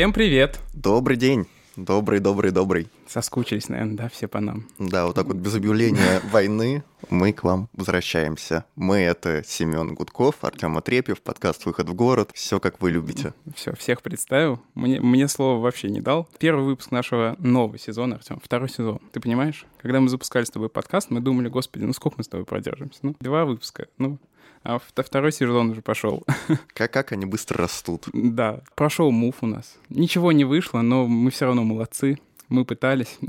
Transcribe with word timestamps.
Всем 0.00 0.14
привет! 0.14 0.58
Добрый 0.72 1.18
день! 1.18 1.46
Добрый, 1.76 2.20
добрый, 2.20 2.52
добрый. 2.52 2.88
Соскучились, 3.06 3.68
наверное, 3.68 3.96
да, 3.96 4.08
все 4.08 4.28
по 4.28 4.40
нам. 4.40 4.66
Да, 4.78 5.04
вот 5.06 5.14
так 5.14 5.26
вот 5.26 5.36
без 5.36 5.54
объявления 5.54 6.22
войны 6.32 6.82
мы 7.10 7.34
к 7.34 7.44
вам 7.44 7.68
возвращаемся. 7.74 8.64
Мы— 8.76 8.96
это 9.00 9.42
Семен 9.46 9.94
Гудков, 9.94 10.36
Артем 10.40 10.78
Отрепьев, 10.78 11.20
подкаст 11.20 11.66
«Выход 11.66 11.90
в 11.90 11.94
город». 11.94 12.30
Все 12.32 12.60
как 12.60 12.80
вы 12.80 12.92
любите. 12.92 13.34
Все, 13.54 13.74
всех 13.74 14.00
представил. 14.00 14.62
Мне, 14.74 15.00
мне 15.00 15.28
слова 15.28 15.60
вообще 15.60 15.90
не 15.90 16.00
дал. 16.00 16.26
Первый 16.38 16.64
выпуск 16.64 16.90
нашего 16.92 17.36
нового 17.38 17.78
сезона, 17.78 18.16
Артем, 18.16 18.40
второй 18.42 18.70
сезон. 18.70 19.00
Ты 19.12 19.20
понимаешь? 19.20 19.66
Когда 19.82 20.00
мы 20.00 20.08
запускали 20.08 20.44
с 20.44 20.50
тобой 20.50 20.70
подкаст, 20.70 21.10
мы 21.10 21.20
думали, 21.20 21.48
господи, 21.48 21.84
ну 21.84 21.92
сколько 21.92 22.16
мы 22.16 22.24
с 22.24 22.28
тобой 22.28 22.46
продержимся? 22.46 23.00
Ну, 23.02 23.16
два 23.20 23.44
выпуска. 23.44 23.86
Ну, 23.98 24.18
а 24.62 24.78
второй 24.78 25.32
сезон 25.32 25.70
уже 25.70 25.82
пошел. 25.82 26.22
Как, 26.74 26.92
как 26.92 27.12
они 27.12 27.26
быстро 27.26 27.62
растут. 27.62 28.08
Да, 28.12 28.60
прошел 28.74 29.10
мув 29.10 29.36
у 29.40 29.46
нас. 29.46 29.76
Ничего 29.88 30.32
не 30.32 30.44
вышло, 30.44 30.80
но 30.82 31.06
мы 31.06 31.30
все 31.30 31.46
равно 31.46 31.64
молодцы. 31.64 32.18
Мы 32.50 32.64
пытались. 32.64 33.18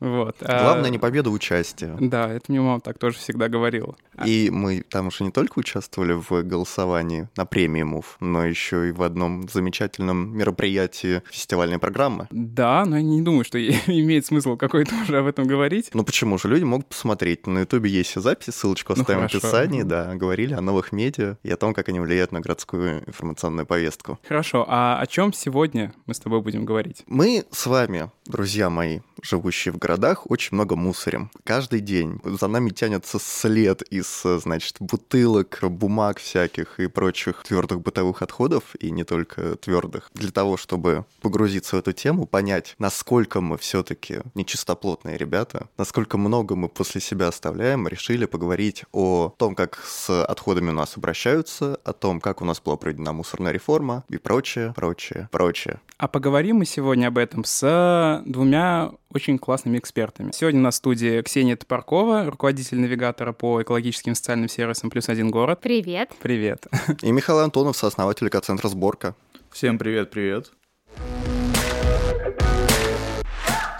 Вот. 0.00 0.36
Главное 0.40 0.90
не 0.90 0.98
победа, 0.98 1.30
участие. 1.30 1.96
Да, 1.98 2.28
это 2.28 2.44
мне 2.48 2.60
мама 2.60 2.80
так 2.80 2.98
тоже 2.98 3.16
всегда 3.16 3.48
говорила. 3.48 3.96
И 4.24 4.50
мы 4.52 4.82
там 4.82 5.08
уже 5.08 5.24
не 5.24 5.30
только 5.30 5.58
участвовали 5.58 6.12
в 6.12 6.42
голосовании 6.42 7.28
на 7.36 7.46
премии 7.46 7.82
МУФ, 7.82 8.18
но 8.20 8.44
еще 8.44 8.88
и 8.88 8.92
в 8.92 9.02
одном 9.02 9.48
замечательном 9.48 10.36
мероприятии 10.36 11.22
фестивальной 11.30 11.78
программы. 11.78 12.28
Да, 12.30 12.84
но 12.84 12.96
я 12.96 13.02
не 13.02 13.22
думаю, 13.22 13.44
что 13.44 13.58
имеет 13.86 14.26
смысл 14.26 14.56
какой-то 14.56 14.94
уже 15.02 15.18
об 15.18 15.26
этом 15.26 15.46
говорить. 15.46 15.90
Ну 15.94 16.04
почему 16.04 16.38
же? 16.38 16.48
Люди 16.48 16.64
могут 16.64 16.86
посмотреть. 16.86 17.46
На 17.46 17.60
Ютубе 17.60 17.90
есть 17.90 18.14
записи, 18.14 18.50
ссылочку 18.50 18.94
ну, 18.94 19.00
оставим 19.00 19.22
ну, 19.22 19.28
в 19.28 19.34
описании. 19.34 19.82
Да, 19.82 20.14
говорили 20.14 20.54
о 20.54 20.60
новых 20.60 20.92
медиа 20.92 21.36
и 21.42 21.50
о 21.50 21.56
том, 21.56 21.74
как 21.74 21.88
они 21.88 22.00
влияют 22.00 22.32
на 22.32 22.40
городскую 22.40 23.02
информационную 23.06 23.66
повестку. 23.66 24.18
Хорошо, 24.26 24.64
а 24.68 25.00
о 25.00 25.06
чем 25.06 25.32
сегодня 25.32 25.94
мы 26.06 26.14
с 26.14 26.20
тобой 26.20 26.40
будем 26.40 26.64
говорить? 26.64 27.04
Мы 27.06 27.44
с 27.50 27.63
вами, 27.66 28.10
друзья 28.26 28.70
мои, 28.70 29.00
живущие 29.22 29.72
в 29.72 29.78
городах, 29.78 30.30
очень 30.30 30.54
много 30.54 30.76
мусорим. 30.76 31.30
Каждый 31.44 31.80
день 31.80 32.20
за 32.24 32.46
нами 32.48 32.70
тянется 32.70 33.18
след 33.18 33.82
из, 33.82 34.22
значит, 34.22 34.76
бутылок, 34.80 35.58
бумаг 35.62 36.18
всяких 36.18 36.80
и 36.80 36.86
прочих 36.86 37.42
твердых 37.42 37.80
бытовых 37.80 38.22
отходов, 38.22 38.74
и 38.78 38.90
не 38.90 39.04
только 39.04 39.56
твердых. 39.56 40.10
Для 40.14 40.30
того, 40.30 40.56
чтобы 40.56 41.04
погрузиться 41.20 41.76
в 41.76 41.78
эту 41.80 41.92
тему, 41.92 42.26
понять, 42.26 42.74
насколько 42.78 43.40
мы 43.40 43.58
все-таки 43.58 44.20
нечистоплотные 44.34 45.16
ребята, 45.16 45.68
насколько 45.78 46.18
много 46.18 46.56
мы 46.56 46.68
после 46.68 47.00
себя 47.00 47.28
оставляем, 47.28 47.88
решили 47.88 48.26
поговорить 48.26 48.84
о 48.92 49.34
том, 49.38 49.54
как 49.54 49.80
с 49.84 50.24
отходами 50.24 50.70
у 50.70 50.74
нас 50.74 50.96
обращаются, 50.96 51.78
о 51.84 51.92
том, 51.92 52.20
как 52.20 52.42
у 52.42 52.44
нас 52.44 52.60
была 52.60 52.76
проведена 52.76 53.12
мусорная 53.12 53.52
реформа 53.52 54.04
и 54.08 54.16
прочее, 54.16 54.72
прочее, 54.74 55.28
прочее. 55.30 55.80
А 55.96 56.08
поговорим 56.08 56.56
мы 56.56 56.66
сегодня 56.66 57.06
об 57.08 57.18
этом 57.18 57.44
с 57.44 58.13
двумя 58.24 58.92
очень 59.12 59.38
классными 59.38 59.78
экспертами. 59.78 60.30
Сегодня 60.32 60.60
на 60.60 60.70
студии 60.70 61.22
Ксения 61.22 61.56
Топоркова, 61.56 62.24
руководитель 62.26 62.78
навигатора 62.78 63.32
по 63.32 63.62
экологическим 63.62 64.12
и 64.12 64.14
социальным 64.14 64.48
сервисам 64.48 64.90
«Плюс 64.90 65.08
один 65.08 65.30
город». 65.30 65.60
Привет. 65.62 66.12
Привет. 66.20 66.66
И 67.02 67.10
Михаил 67.12 67.40
Антонов, 67.40 67.76
сооснователь 67.76 68.28
экоцентра 68.28 68.68
«Сборка». 68.68 69.14
Всем 69.50 69.78
привет, 69.78 70.10
привет. 70.10 70.50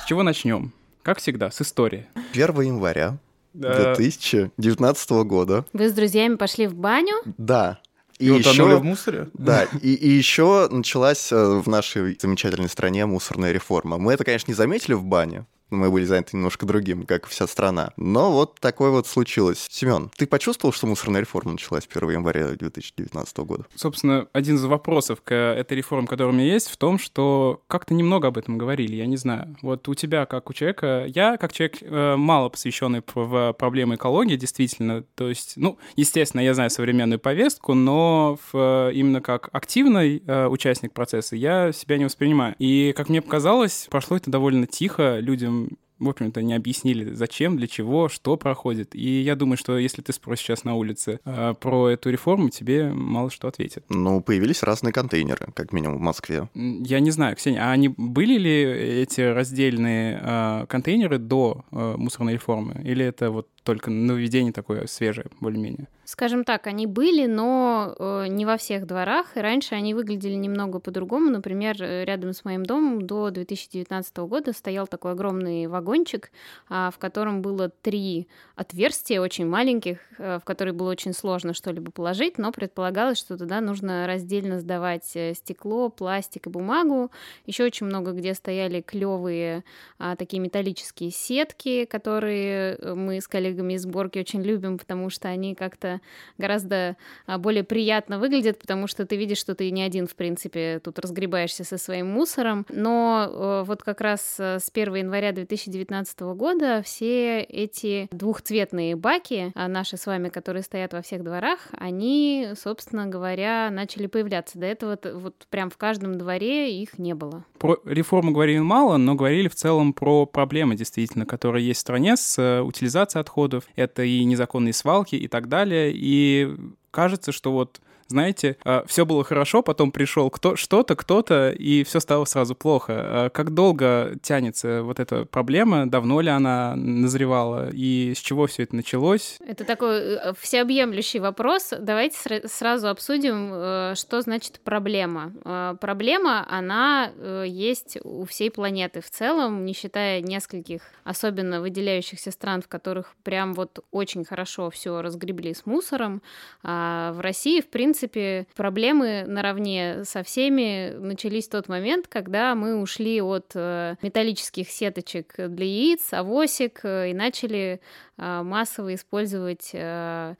С 0.01 0.07
чего 0.07 0.23
начнем? 0.23 0.73
Как 1.03 1.19
всегда, 1.19 1.51
с 1.51 1.61
истории. 1.61 2.07
1 2.33 2.61
января 2.61 3.19
2019 3.55 5.11
года. 5.25 5.65
Вы 5.73 5.89
с 5.89 5.93
друзьями 5.93 6.37
пошли 6.37 6.67
в 6.67 6.75
баню? 6.75 7.15
Да. 7.39 7.81
И, 8.19 8.29
и 8.29 8.39
еще 8.39 8.77
в 8.77 8.85
мусоре? 8.85 9.29
Да, 9.35 9.65
и, 9.83 9.95
и 9.95 10.09
еще 10.09 10.69
началась 10.71 11.33
э, 11.33 11.37
в 11.37 11.69
нашей 11.69 12.17
замечательной 12.21 12.69
стране 12.69 13.07
мусорная 13.07 13.53
реформа. 13.53 13.99
Мы 13.99 14.13
это, 14.13 14.25
конечно, 14.25 14.51
не 14.51 14.55
заметили 14.55 14.95
в 14.95 15.05
бане, 15.05 15.47
мы 15.71 15.91
были 15.91 16.05
заняты 16.05 16.37
немножко 16.37 16.67
другим, 16.67 17.05
как 17.05 17.27
вся 17.27 17.47
страна. 17.47 17.93
Но 17.97 18.33
вот 18.33 18.61
такое 18.61 18.91
вот 18.91 19.07
случилось. 19.07 19.67
Семен, 19.71 20.11
ты 20.17 20.27
почувствовал, 20.27 20.73
что 20.73 20.87
мусорная 20.87 21.21
реформа 21.21 21.53
началась 21.53 21.89
1 21.93 22.11
января 22.11 22.49
2019 22.49 23.37
года? 23.39 23.65
Собственно, 23.75 24.29
один 24.33 24.57
из 24.57 24.65
вопросов 24.65 25.21
к 25.23 25.35
этой 25.35 25.77
реформе, 25.77 26.07
который 26.07 26.31
у 26.31 26.33
меня 26.33 26.53
есть, 26.53 26.69
в 26.69 26.77
том, 26.77 26.99
что 26.99 27.63
как-то 27.67 27.95
немного 27.95 28.29
об 28.29 28.39
этом 28.39 28.59
говорили, 28.59 28.97
я 28.97 29.07
не 29.07 29.17
знаю. 29.17 29.57
Вот 29.63 29.89
у 29.89 29.95
тебя, 29.95 30.27
как 30.27 30.51
у 30.51 30.53
человека, 30.53 31.05
я, 31.07 31.37
как 31.37 31.53
человек, 31.53 31.79
э, 31.81 32.17
мало 32.17 32.49
посвященный 32.49 33.03
в 33.15 33.53
проблемы 33.55 33.97
экологии, 33.97 34.37
действительно, 34.37 35.03
то 35.15 35.29
есть, 35.29 35.55
ну, 35.57 35.79
естественно, 35.97 36.41
я 36.41 36.55
знаю 36.55 36.71
современную 36.71 37.19
повестку, 37.19 37.75
но 37.75 38.39
в, 38.53 38.91
именно 38.93 39.21
как 39.21 39.49
активный 39.53 40.23
э, 40.27 40.47
участник 40.47 40.93
процесса 40.93 41.37
я 41.37 41.73
себя 41.73 41.99
не 41.99 42.05
воспринимаю. 42.05 42.55
И, 42.59 42.93
как 42.97 43.09
мне 43.09 43.23
показалось, 43.23 43.87
прошло 43.91 44.17
это 44.17 44.31
довольно 44.31 44.67
тихо, 44.67 45.19
людям 45.21 45.54
в 45.99 46.09
общем-то, 46.09 46.43
не 46.43 46.55
объяснили, 46.55 47.13
зачем, 47.13 47.57
для 47.57 47.67
чего, 47.67 48.09
что 48.09 48.37
проходит. 48.37 48.95
И 48.95 49.23
я 49.23 49.37
думаю, 49.37 49.57
что 49.57 49.79
если 49.79 50.03
ты 50.03 50.13
спросишь 50.13 50.45
сейчас 50.45 50.65
на 50.65 50.75
улице 50.75 51.21
э, 51.25 51.55
про 51.59 51.89
эту 51.89 52.11
реформу, 52.11 52.51
тебе 52.51 52.93
мало 52.93 53.31
что 53.31 53.49
ответят. 53.49 53.85
Ну, 53.89 54.21
появились 54.21 54.63
разные 54.63 54.93
контейнеры, 54.93 55.49
как 55.55 55.73
минимум 55.73 55.99
в 55.99 56.01
Москве. 56.01 56.49
Я 56.55 57.01
не 57.01 57.11
знаю, 57.11 57.37
Ксения, 57.37 57.65
а 57.65 57.73
они 57.73 57.89
были 57.89 58.39
ли 58.39 58.63
эти 59.03 59.21
раздельные 59.21 60.21
э, 60.23 60.67
контейнеры 60.69 61.19
до 61.19 61.65
э, 61.71 61.95
мусорной 61.97 62.35
реформы? 62.35 62.81
Или 62.85 63.05
это 63.05 63.31
вот 63.31 63.49
только 63.65 63.91
нововведение 63.91 64.53
такое 64.53 64.87
свежее, 64.87 65.27
более-менее? 65.41 65.89
Скажем 66.05 66.45
так, 66.45 66.67
они 66.67 66.87
были, 66.87 67.27
но 67.27 67.95
э, 67.99 68.27
не 68.29 68.45
во 68.45 68.59
всех 68.59 68.87
дворах. 68.87 69.37
И 69.37 69.41
раньше 69.41 69.75
они 69.75 69.95
выглядели 69.95 70.35
немного 70.35 70.79
по-другому. 70.79 71.31
Например, 71.31 71.83
э, 71.83 72.05
рядом 72.05 72.35
с 72.35 72.45
моим 72.45 72.67
домом 72.67 73.07
до 73.07 73.31
2019 73.31 74.17
года 74.19 74.53
стоял 74.53 74.87
такой 74.87 75.13
огромный 75.13 75.67
вагончик, 75.67 76.31
э, 76.69 76.91
в 76.95 76.99
котором 76.99 77.41
было 77.41 77.71
три 77.71 78.29
отверстия 78.55 79.19
очень 79.23 79.47
маленьких, 79.47 79.99
э, 80.19 80.39
в 80.41 80.45
которые 80.45 80.75
было 80.75 80.91
очень 80.91 81.15
сложно 81.15 81.55
что-либо 81.55 81.91
положить, 81.91 82.37
но 82.37 82.53
предполагалось, 82.53 83.19
что 83.19 83.39
туда 83.39 83.63
нужно 83.63 84.07
раздельно 84.07 84.61
сдавать 84.61 85.11
э, 85.15 85.33
стекло, 85.33 85.89
пластик 85.89 86.47
и 86.47 86.51
бумагу. 86.51 87.11
Еще 87.47 87.65
очень 87.65 87.87
много 87.87 88.13
где 88.13 88.35
стояли 88.35 88.83
клевые 88.83 89.65
э, 89.99 90.17
такие 90.19 90.41
металлические 90.41 91.11
сетки, 91.11 91.87
которые 91.87 92.75
э, 92.75 92.95
мы 92.95 93.21
коллегами 93.27 93.54
из 93.75 93.83
сборки 93.83 94.19
очень 94.19 94.43
любим, 94.43 94.79
потому 94.79 95.11
что 95.11 95.29
они 95.29 95.55
как-то 95.55 96.01
гораздо 96.39 96.97
а, 97.27 97.39
более 97.39 97.65
приятно 97.65 98.19
выглядит, 98.19 98.59
потому 98.59 98.87
что 98.87 99.07
ты 99.07 99.17
видишь, 99.17 99.39
что 99.39 99.55
ты 99.55 99.71
не 99.71 99.83
один, 99.83 100.07
в 100.07 100.15
принципе, 100.15 100.81
тут 100.83 100.99
разгребаешься 100.99 101.65
со 101.65 101.79
своим 101.79 102.09
мусором. 102.09 102.67
Но 102.69 103.29
э, 103.29 103.65
вот 103.67 103.83
как 103.83 104.01
раз 104.01 104.37
э, 104.39 104.59
с 104.59 104.71
1 104.73 104.95
января 104.95 105.33
2019 105.33 106.21
года 106.21 106.83
все 106.85 107.41
эти 107.41 108.09
двухцветные 108.11 108.97
баки, 108.97 109.53
а, 109.55 109.69
наши 109.69 109.97
с 109.97 110.07
вами, 110.07 110.29
которые 110.29 110.63
стоят 110.63 110.93
во 110.93 111.03
всех 111.03 111.23
дворах, 111.23 111.59
они, 111.73 112.51
собственно 112.57 113.07
говоря, 113.07 113.71
начали 113.71 114.07
появляться. 114.07 114.59
До 114.59 114.67
этого 114.67 114.99
вот 115.15 115.47
прям 115.51 115.71
в 115.71 115.77
каждом 115.77 116.17
дворе 116.17 116.81
их 116.81 116.99
не 116.99 117.15
было. 117.15 117.45
Про 117.59 117.79
реформу 117.85 118.33
говорили 118.33 118.59
мало, 118.59 118.97
но 118.97 119.15
говорили 119.15 119.49
в 119.49 119.55
целом 119.55 119.93
про 119.93 120.27
проблемы, 120.27 120.75
действительно, 120.75 121.27
которые 121.27 121.67
есть 121.67 121.79
в 121.79 121.81
стране 121.81 122.17
с 122.17 122.39
э, 122.39 122.61
утилизацией 122.61 123.21
отходов. 123.21 123.44
Это 123.77 124.03
и 124.03 124.25
незаконные 124.25 124.73
свалки 124.73 125.17
и 125.17 125.29
так 125.29 125.49
далее. 125.49 125.93
И 125.95 126.55
кажется, 126.91 127.33
что 127.33 127.53
вот 127.53 127.81
знаете, 128.09 128.57
а, 128.65 128.85
все 128.87 129.07
было 129.07 129.25
хорошо, 129.25 129.63
потом 129.63 129.91
пришел 129.91 130.31
кто 130.31 130.57
что-то, 130.57 130.97
кто-то, 130.97 131.51
и 131.51 131.85
все 131.85 132.01
стало 132.01 132.25
сразу 132.25 132.55
плохо. 132.55 132.93
А 132.97 133.31
как 133.31 133.55
долго 133.55 134.15
тянется 134.23 134.83
вот 134.83 135.01
эта 135.01 135.25
проблема? 135.25 135.87
Давно 135.87 136.21
ли 136.21 136.29
она 136.29 136.75
назревала? 136.77 137.71
И 137.73 138.13
с 138.15 138.19
чего 138.19 138.47
все 138.47 138.65
это 138.65 138.77
началось? 138.77 139.39
Это 139.47 139.65
такой 139.65 140.01
э, 140.01 140.33
всеобъемлющий 140.39 141.21
вопрос. 141.21 141.73
Давайте 141.79 142.17
сразу 142.47 142.89
обсудим, 142.89 143.51
э, 143.53 143.95
что 143.97 144.21
значит 144.21 144.61
проблема. 144.63 145.33
Э, 145.45 145.77
проблема, 145.81 146.47
она 146.49 147.11
есть 147.45 147.99
у 148.05 148.25
всей 148.25 148.51
планеты 148.51 149.01
в 149.01 149.11
целом, 149.11 149.65
не 149.65 149.73
считая 149.73 150.21
нескольких 150.21 150.83
особенно 151.05 151.61
выделяющихся 151.61 152.31
стран, 152.31 152.63
в 152.63 152.69
которых 152.69 153.15
прям 153.23 153.55
вот 153.55 153.85
очень 153.91 154.25
хорошо 154.25 154.71
все 154.71 155.03
разгребли 155.03 155.55
с 155.55 155.67
мусором. 155.67 156.23
А 156.63 157.13
в 157.13 157.21
России, 157.21 157.61
в 157.61 157.69
принципе, 157.69 157.94
принципе, 157.95 158.49
проблемы 158.57 159.25
наравне 159.25 160.05
со 160.05 160.25
всеми 160.25 160.93
начались 160.99 161.47
в 161.47 161.51
тот 161.51 161.69
момент, 161.69 162.09
когда 162.09 162.57
мы 162.57 162.81
ушли 162.81 163.23
от 163.23 163.53
э, 163.55 163.95
металлических 164.03 164.69
сеточек 164.69 165.35
для 165.37 165.65
яиц, 165.65 166.13
авосик 166.13 166.81
э, 166.83 167.11
и 167.11 167.15
начали 167.15 167.81
э, 168.17 168.43
массово 168.43 168.95
использовать 168.95 169.73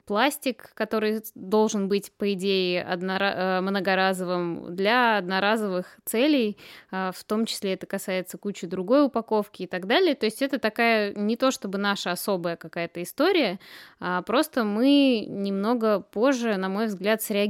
пластик, 0.05 0.71
который 0.73 1.21
должен 1.33 1.87
быть, 1.87 2.11
по 2.17 2.33
идее, 2.33 2.83
однора... 2.83 3.61
многоразовым 3.61 4.75
для 4.75 5.17
одноразовых 5.17 5.97
целей, 6.05 6.57
в 6.91 7.23
том 7.25 7.45
числе 7.45 7.73
это 7.73 7.85
касается 7.85 8.37
кучи 8.37 8.67
другой 8.67 9.05
упаковки 9.05 9.63
и 9.63 9.67
так 9.67 9.87
далее. 9.87 10.15
То 10.15 10.25
есть 10.25 10.41
это 10.41 10.59
такая 10.59 11.13
не 11.13 11.35
то 11.35 11.51
чтобы 11.51 11.77
наша 11.77 12.11
особая 12.11 12.55
какая-то 12.55 13.01
история, 13.03 13.59
а 13.99 14.21
просто 14.21 14.63
мы 14.63 15.25
немного 15.27 15.99
позже 15.99 16.57
на 16.57 16.69
мой 16.69 16.87
взгляд, 16.87 17.21
среагировали 17.21 17.44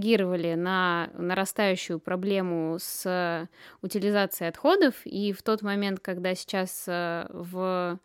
на 0.56 1.10
нарастающую 1.14 2.00
проблему 2.00 2.78
с 2.80 3.48
утилизацией 3.82 4.50
отходов. 4.50 4.96
И 5.06 5.34
в 5.34 5.44
тот 5.44 5.62
момент, 5.62 6.00
когда 6.00 6.36
сейчас 6.36 6.86
э, 6.88 7.28
в 7.30 8.00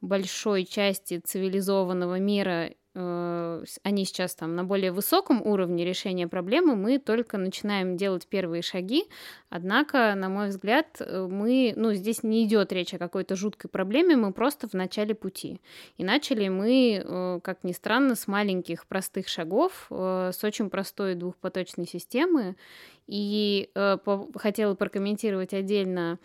большой 0.00 0.64
части 0.64 1.18
цивилизованного 1.18 2.18
мира 2.18 2.70
Э, 2.70 2.77
они 2.98 4.04
сейчас 4.04 4.34
там 4.34 4.56
на 4.56 4.64
более 4.64 4.92
высоком 4.92 5.40
уровне 5.42 5.84
решения 5.84 6.26
проблемы, 6.26 6.74
мы 6.74 6.98
только 6.98 7.38
начинаем 7.38 7.96
делать 7.96 8.26
первые 8.26 8.62
шаги. 8.62 9.04
Однако, 9.50 10.14
на 10.14 10.28
мой 10.28 10.48
взгляд, 10.48 10.96
э, 11.00 11.26
мы, 11.30 11.72
ну, 11.76 11.94
здесь 11.94 12.22
не 12.22 12.44
идет 12.44 12.72
речь 12.72 12.94
о 12.94 12.98
какой-то 12.98 13.36
жуткой 13.36 13.70
проблеме, 13.70 14.16
мы 14.16 14.32
просто 14.32 14.68
в 14.68 14.74
начале 14.74 15.14
пути. 15.14 15.60
И 15.96 16.04
начали 16.04 16.48
мы, 16.48 17.02
э, 17.04 17.40
как 17.42 17.64
ни 17.64 17.72
странно, 17.72 18.14
с 18.14 18.26
маленьких 18.26 18.86
простых 18.86 19.28
шагов, 19.28 19.86
с 19.90 20.40
очень 20.42 20.70
простой 20.70 21.14
двухпоточной 21.14 21.86
системы. 21.86 22.56
И 23.06 23.70
хотела 24.34 24.74
прокомментировать 24.74 25.54
отдельно 25.54 26.18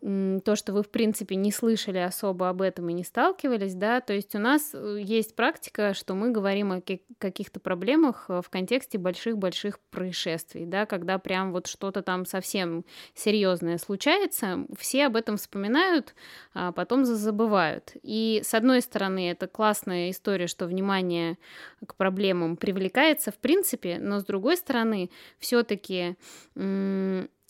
то, 0.00 0.54
что 0.54 0.72
вы, 0.72 0.82
в 0.82 0.90
принципе, 0.90 1.34
не 1.34 1.50
слышали 1.50 1.98
особо 1.98 2.48
об 2.48 2.62
этом 2.62 2.88
и 2.88 2.92
не 2.92 3.02
сталкивались, 3.02 3.74
да, 3.74 4.00
то 4.00 4.12
есть 4.12 4.34
у 4.34 4.38
нас 4.38 4.70
э, 4.72 4.98
есть 5.02 5.34
практика, 5.34 5.92
что 5.92 6.14
мы 6.14 6.30
говорим 6.30 6.72
о 6.72 6.82
каких-то 7.18 7.58
проблемах 7.58 8.26
э, 8.28 8.40
в 8.44 8.48
контексте 8.48 8.96
больших-больших 8.98 9.80
происшествий, 9.90 10.66
да, 10.66 10.86
когда 10.86 11.18
прям 11.18 11.52
вот 11.52 11.66
что-то 11.66 12.02
там 12.02 12.26
совсем 12.26 12.84
серьезное 13.14 13.78
случается, 13.78 14.66
все 14.78 15.06
об 15.06 15.16
этом 15.16 15.36
вспоминают, 15.36 16.14
а 16.54 16.70
потом 16.70 17.04
забывают. 17.04 17.92
И, 18.02 18.40
с 18.44 18.54
одной 18.54 18.82
стороны, 18.82 19.30
это 19.30 19.48
классная 19.48 20.10
история, 20.10 20.46
что 20.46 20.66
внимание 20.66 21.38
к 21.84 21.96
проблемам 21.96 22.56
привлекается 22.56 23.32
в 23.32 23.38
принципе, 23.38 23.98
но, 23.98 24.20
с 24.20 24.24
другой 24.24 24.56
стороны, 24.56 25.10
все-таки 25.38 26.16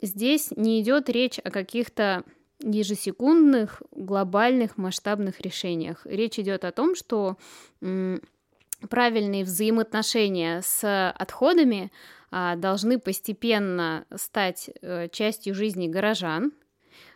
здесь 0.00 0.50
не 0.56 0.80
идет 0.80 1.08
речь 1.08 1.38
о 1.38 1.50
каких-то 1.50 2.24
ежесекундных 2.60 3.82
глобальных 3.92 4.76
масштабных 4.76 5.40
решениях. 5.40 6.02
Речь 6.04 6.38
идет 6.38 6.64
о 6.64 6.72
том, 6.72 6.94
что 6.94 7.36
правильные 8.88 9.44
взаимоотношения 9.44 10.62
с 10.62 11.10
отходами 11.10 11.90
а, 12.30 12.56
должны 12.56 12.98
постепенно 12.98 14.04
стать 14.14 14.70
э, 14.82 15.08
частью 15.08 15.54
жизни 15.54 15.88
горожан, 15.88 16.52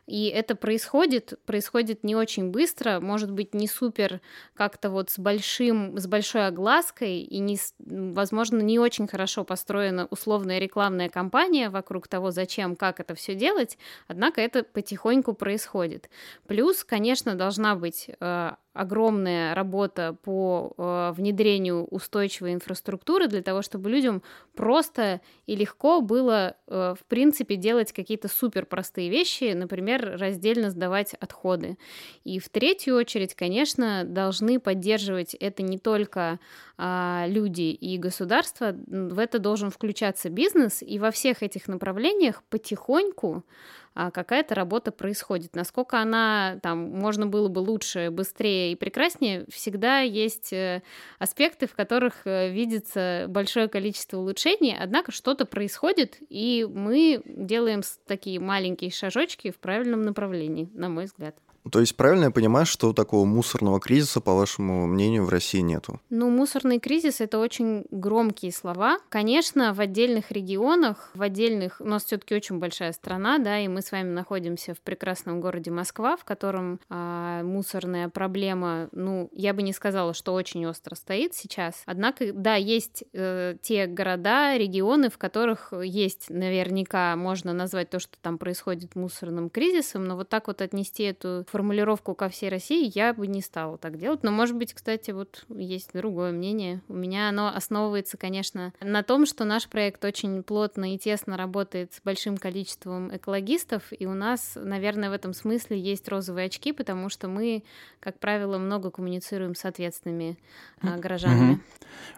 и 0.06 0.26
это 0.26 0.56
происходит, 0.56 1.38
происходит 1.46 2.02
не 2.02 2.16
очень 2.16 2.50
быстро, 2.50 3.00
может 3.00 3.30
быть, 3.30 3.54
не 3.54 3.68
супер 3.68 4.20
как-то 4.54 4.90
вот 4.90 5.10
с 5.10 5.18
большим, 5.18 5.96
с 5.96 6.06
большой 6.06 6.46
оглаской, 6.48 7.20
и, 7.20 7.38
не, 7.38 7.58
возможно, 7.78 8.60
не 8.60 8.78
очень 8.78 9.06
хорошо 9.06 9.44
построена 9.44 10.06
условная 10.10 10.58
рекламная 10.58 11.08
кампания 11.08 11.70
вокруг 11.70 12.08
того, 12.08 12.30
зачем, 12.30 12.74
как 12.74 12.98
это 13.00 13.14
все 13.14 13.34
делать, 13.34 13.78
однако 14.08 14.40
это 14.40 14.64
потихоньку 14.64 15.34
происходит. 15.34 16.10
Плюс, 16.46 16.82
конечно, 16.84 17.34
должна 17.34 17.76
быть 17.76 18.10
э, 18.20 18.52
огромная 18.72 19.54
работа 19.54 20.16
по 20.22 20.72
э, 20.76 21.12
внедрению 21.14 21.84
устойчивой 21.84 22.54
инфраструктуры 22.54 23.28
для 23.28 23.42
того, 23.42 23.60
чтобы 23.60 23.90
людям 23.90 24.22
просто 24.54 25.20
и 25.46 25.54
легко 25.54 26.00
было, 26.00 26.56
э, 26.66 26.94
в 26.98 27.04
принципе, 27.06 27.56
делать 27.56 27.92
какие-то 27.92 28.28
супер 28.28 28.64
простые 28.64 29.10
вещи, 29.10 29.52
например, 29.52 30.16
раздельно 30.18 30.70
сдавать 30.70 31.14
отходы. 31.14 31.76
И 32.24 32.38
в 32.38 32.48
третью 32.48 32.96
очередь, 32.96 33.34
конечно, 33.34 34.04
должны 34.04 34.58
поддерживать 34.58 35.34
это 35.34 35.62
не 35.62 35.78
только 35.78 36.38
э, 36.78 37.24
люди 37.26 37.72
и 37.72 37.98
государство, 37.98 38.74
в 38.86 39.18
это 39.18 39.38
должен 39.38 39.70
включаться 39.70 40.30
бизнес, 40.30 40.82
и 40.82 40.98
во 40.98 41.10
всех 41.10 41.42
этих 41.42 41.68
направлениях 41.68 42.42
потихоньку 42.48 43.44
какая-то 43.94 44.54
работа 44.54 44.92
происходит. 44.92 45.54
Насколько 45.54 46.00
она 46.00 46.58
там 46.62 46.78
можно 46.90 47.26
было 47.26 47.48
бы 47.48 47.58
лучше, 47.58 48.10
быстрее 48.10 48.72
и 48.72 48.76
прекраснее, 48.76 49.46
всегда 49.50 50.00
есть 50.00 50.52
э, 50.52 50.82
аспекты, 51.18 51.66
в 51.66 51.74
которых 51.74 52.26
э, 52.26 52.50
видится 52.50 53.26
большое 53.28 53.68
количество 53.68 54.18
улучшений, 54.18 54.76
однако 54.78 55.12
что-то 55.12 55.44
происходит, 55.44 56.18
и 56.28 56.66
мы 56.68 57.22
делаем 57.26 57.82
такие 58.06 58.40
маленькие 58.40 58.90
шажочки 58.90 59.50
в 59.50 59.58
правильном 59.58 60.02
направлении, 60.02 60.70
на 60.72 60.88
мой 60.88 61.04
взгляд. 61.04 61.36
То 61.70 61.80
есть 61.80 61.96
правильно 61.96 62.24
я 62.24 62.30
понимаю, 62.30 62.66
что 62.66 62.92
такого 62.92 63.24
мусорного 63.24 63.80
кризиса, 63.80 64.20
по 64.20 64.34
вашему 64.34 64.86
мнению, 64.86 65.24
в 65.24 65.28
России 65.28 65.60
нету? 65.60 66.00
Ну, 66.10 66.28
мусорный 66.28 66.80
кризис— 66.80 67.20
это 67.20 67.38
очень 67.38 67.84
громкие 67.90 68.52
слова. 68.52 68.98
Конечно, 69.08 69.72
в 69.72 69.80
отдельных 69.80 70.32
регионах, 70.32 71.10
в 71.14 71.22
отдельных... 71.22 71.80
У 71.80 71.84
нас 71.84 72.04
все 72.04 72.18
таки 72.18 72.34
очень 72.34 72.58
большая 72.58 72.92
страна, 72.92 73.38
да, 73.38 73.60
и 73.60 73.68
мы 73.68 73.82
с 73.82 73.92
вами 73.92 74.08
находимся 74.08 74.74
в 74.74 74.80
прекрасном 74.80 75.40
городе 75.40 75.70
Москва, 75.70 76.16
в 76.16 76.24
котором 76.24 76.80
а, 76.88 77.42
мусорная 77.42 78.08
проблема, 78.08 78.88
ну, 78.92 79.30
я 79.32 79.54
бы 79.54 79.62
не 79.62 79.72
сказала, 79.72 80.14
что 80.14 80.34
очень 80.34 80.66
остро 80.66 80.94
стоит 80.96 81.34
сейчас. 81.34 81.82
Однако, 81.86 82.32
да, 82.32 82.56
есть 82.56 83.04
э, 83.12 83.56
те 83.62 83.86
города, 83.86 84.56
регионы, 84.56 85.10
в 85.10 85.18
которых 85.18 85.72
есть 85.82 86.28
наверняка, 86.28 87.14
можно 87.16 87.52
назвать 87.52 87.90
то, 87.90 88.00
что 88.00 88.16
там 88.20 88.38
происходит 88.38 88.96
мусорным 88.96 89.48
кризисом, 89.48 90.04
но 90.04 90.16
вот 90.16 90.28
так 90.28 90.48
вот 90.48 90.60
отнести 90.60 91.04
эту 91.04 91.44
формулировку 91.52 92.14
ко 92.14 92.30
всей 92.30 92.48
России 92.48 92.90
я 92.94 93.12
бы 93.12 93.26
не 93.26 93.42
стала 93.42 93.76
так 93.76 93.98
делать. 93.98 94.22
Но, 94.22 94.30
может 94.30 94.56
быть, 94.56 94.72
кстати, 94.72 95.10
вот 95.10 95.44
есть 95.50 95.90
другое 95.92 96.32
мнение. 96.32 96.80
У 96.88 96.94
меня 96.94 97.28
оно 97.28 97.48
основывается, 97.48 98.16
конечно, 98.16 98.72
на 98.80 99.02
том, 99.02 99.26
что 99.26 99.44
наш 99.44 99.68
проект 99.68 100.02
очень 100.04 100.42
плотно 100.42 100.94
и 100.94 100.98
тесно 100.98 101.36
работает 101.36 101.92
с 101.92 102.00
большим 102.02 102.38
количеством 102.38 103.14
экологистов, 103.14 103.82
и 103.90 104.06
у 104.06 104.14
нас, 104.14 104.52
наверное, 104.56 105.10
в 105.10 105.12
этом 105.12 105.34
смысле 105.34 105.78
есть 105.78 106.08
розовые 106.08 106.46
очки, 106.46 106.72
потому 106.72 107.10
что 107.10 107.28
мы, 107.28 107.64
как 108.00 108.18
правило, 108.18 108.56
много 108.56 108.90
коммуницируем 108.90 109.54
с 109.54 109.66
ответственными 109.66 110.38
а, 110.80 110.96
горожанами. 110.96 111.60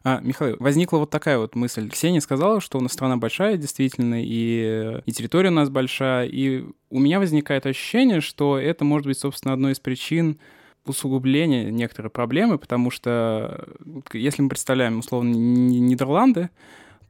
А, 0.05 0.21
Михаил, 0.21 0.57
возникла 0.61 0.99
вот 0.99 1.11
такая 1.11 1.39
вот 1.39 1.57
мысль. 1.57 1.91
Ксения 1.91 2.21
сказала, 2.21 2.61
что 2.61 2.79
у 2.79 2.81
нас 2.81 2.93
страна 2.93 3.17
большая, 3.17 3.57
действительно, 3.57 4.23
и, 4.23 5.01
и 5.05 5.13
территория 5.13 5.49
у 5.49 5.53
нас 5.53 5.71
большая, 5.71 6.27
и 6.27 6.67
у 6.95 7.01
меня 7.01 7.19
возникает 7.19 7.67
ощущение, 7.67 8.21
что 8.21 8.57
это 8.57 8.85
может 8.85 9.09
быть, 9.09 9.19
собственно, 9.19 9.53
одной 9.53 9.73
из 9.73 9.81
причин 9.81 10.39
усугубления 10.87 11.73
некоторой 11.73 12.09
проблемы, 12.09 12.57
потому 12.57 12.93
что 12.93 13.67
если 14.13 14.43
мы 14.43 14.49
представляем, 14.49 15.01
условно, 15.01 15.35
Нидерланды, 15.35 16.51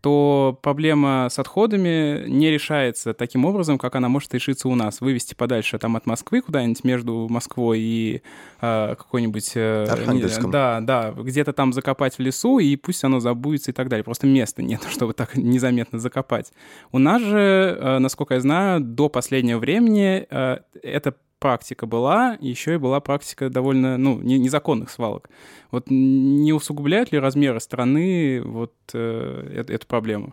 то 0.05 0.59
проблема 0.61 1.29
с 1.31 1.39
отходами 1.39 2.29
не 2.29 2.51
решается 2.51 3.15
таким 3.15 3.47
образом, 3.47 3.79
как 3.79 3.97
она 3.97 4.11
может 4.11 4.35
решиться 4.35 4.69
у 4.69 4.75
нас. 4.75 5.01
Вывести 5.01 5.33
подальше 5.35 5.79
там 5.79 5.97
от 5.97 6.05
Москвы 6.05 6.43
куда-нибудь 6.43 6.85
между 6.85 7.27
Москвой 7.31 7.81
и 7.81 8.23
э, 8.61 8.97
какой-нибудь... 8.99 9.53
Э, 9.55 9.85
Архангельском. 9.85 10.51
Да, 10.51 10.81
да, 10.83 11.13
где-то 11.13 11.55
там 11.55 11.73
закопать 11.73 12.17
в 12.17 12.19
лесу, 12.19 12.59
и 12.59 12.77
пусть 12.77 13.03
оно 13.03 13.19
забудется 13.19 13.71
и 13.71 13.75
так 13.75 13.89
далее. 13.89 14.05
Просто 14.05 14.27
места 14.27 14.63
нет, 14.63 14.83
чтобы 14.91 15.15
так 15.15 15.37
незаметно 15.37 15.99
закопать. 15.99 16.53
У 16.93 16.99
нас 16.99 17.23
же, 17.23 17.79
э, 17.81 17.99
насколько 17.99 18.35
я 18.35 18.41
знаю, 18.41 18.81
до 18.81 19.09
последнего 19.09 19.59
времени 19.59 20.27
э, 20.29 20.59
это 20.83 21.15
практика 21.45 21.85
была, 21.85 22.39
еще 22.41 22.73
и 22.73 22.79
была 22.79 23.01
практика 23.01 23.51
довольно, 23.51 23.99
ну, 23.99 24.19
не, 24.19 24.39
незаконных 24.39 24.89
свалок. 24.89 25.29
Вот 25.71 25.91
не 25.91 26.55
усугубляют 26.55 27.13
ли 27.13 27.19
размеры 27.19 27.61
страны 27.61 28.41
вот 28.43 28.73
э, 28.95 29.51
эту, 29.55 29.75
эту 29.75 29.87
проблему? 29.87 30.33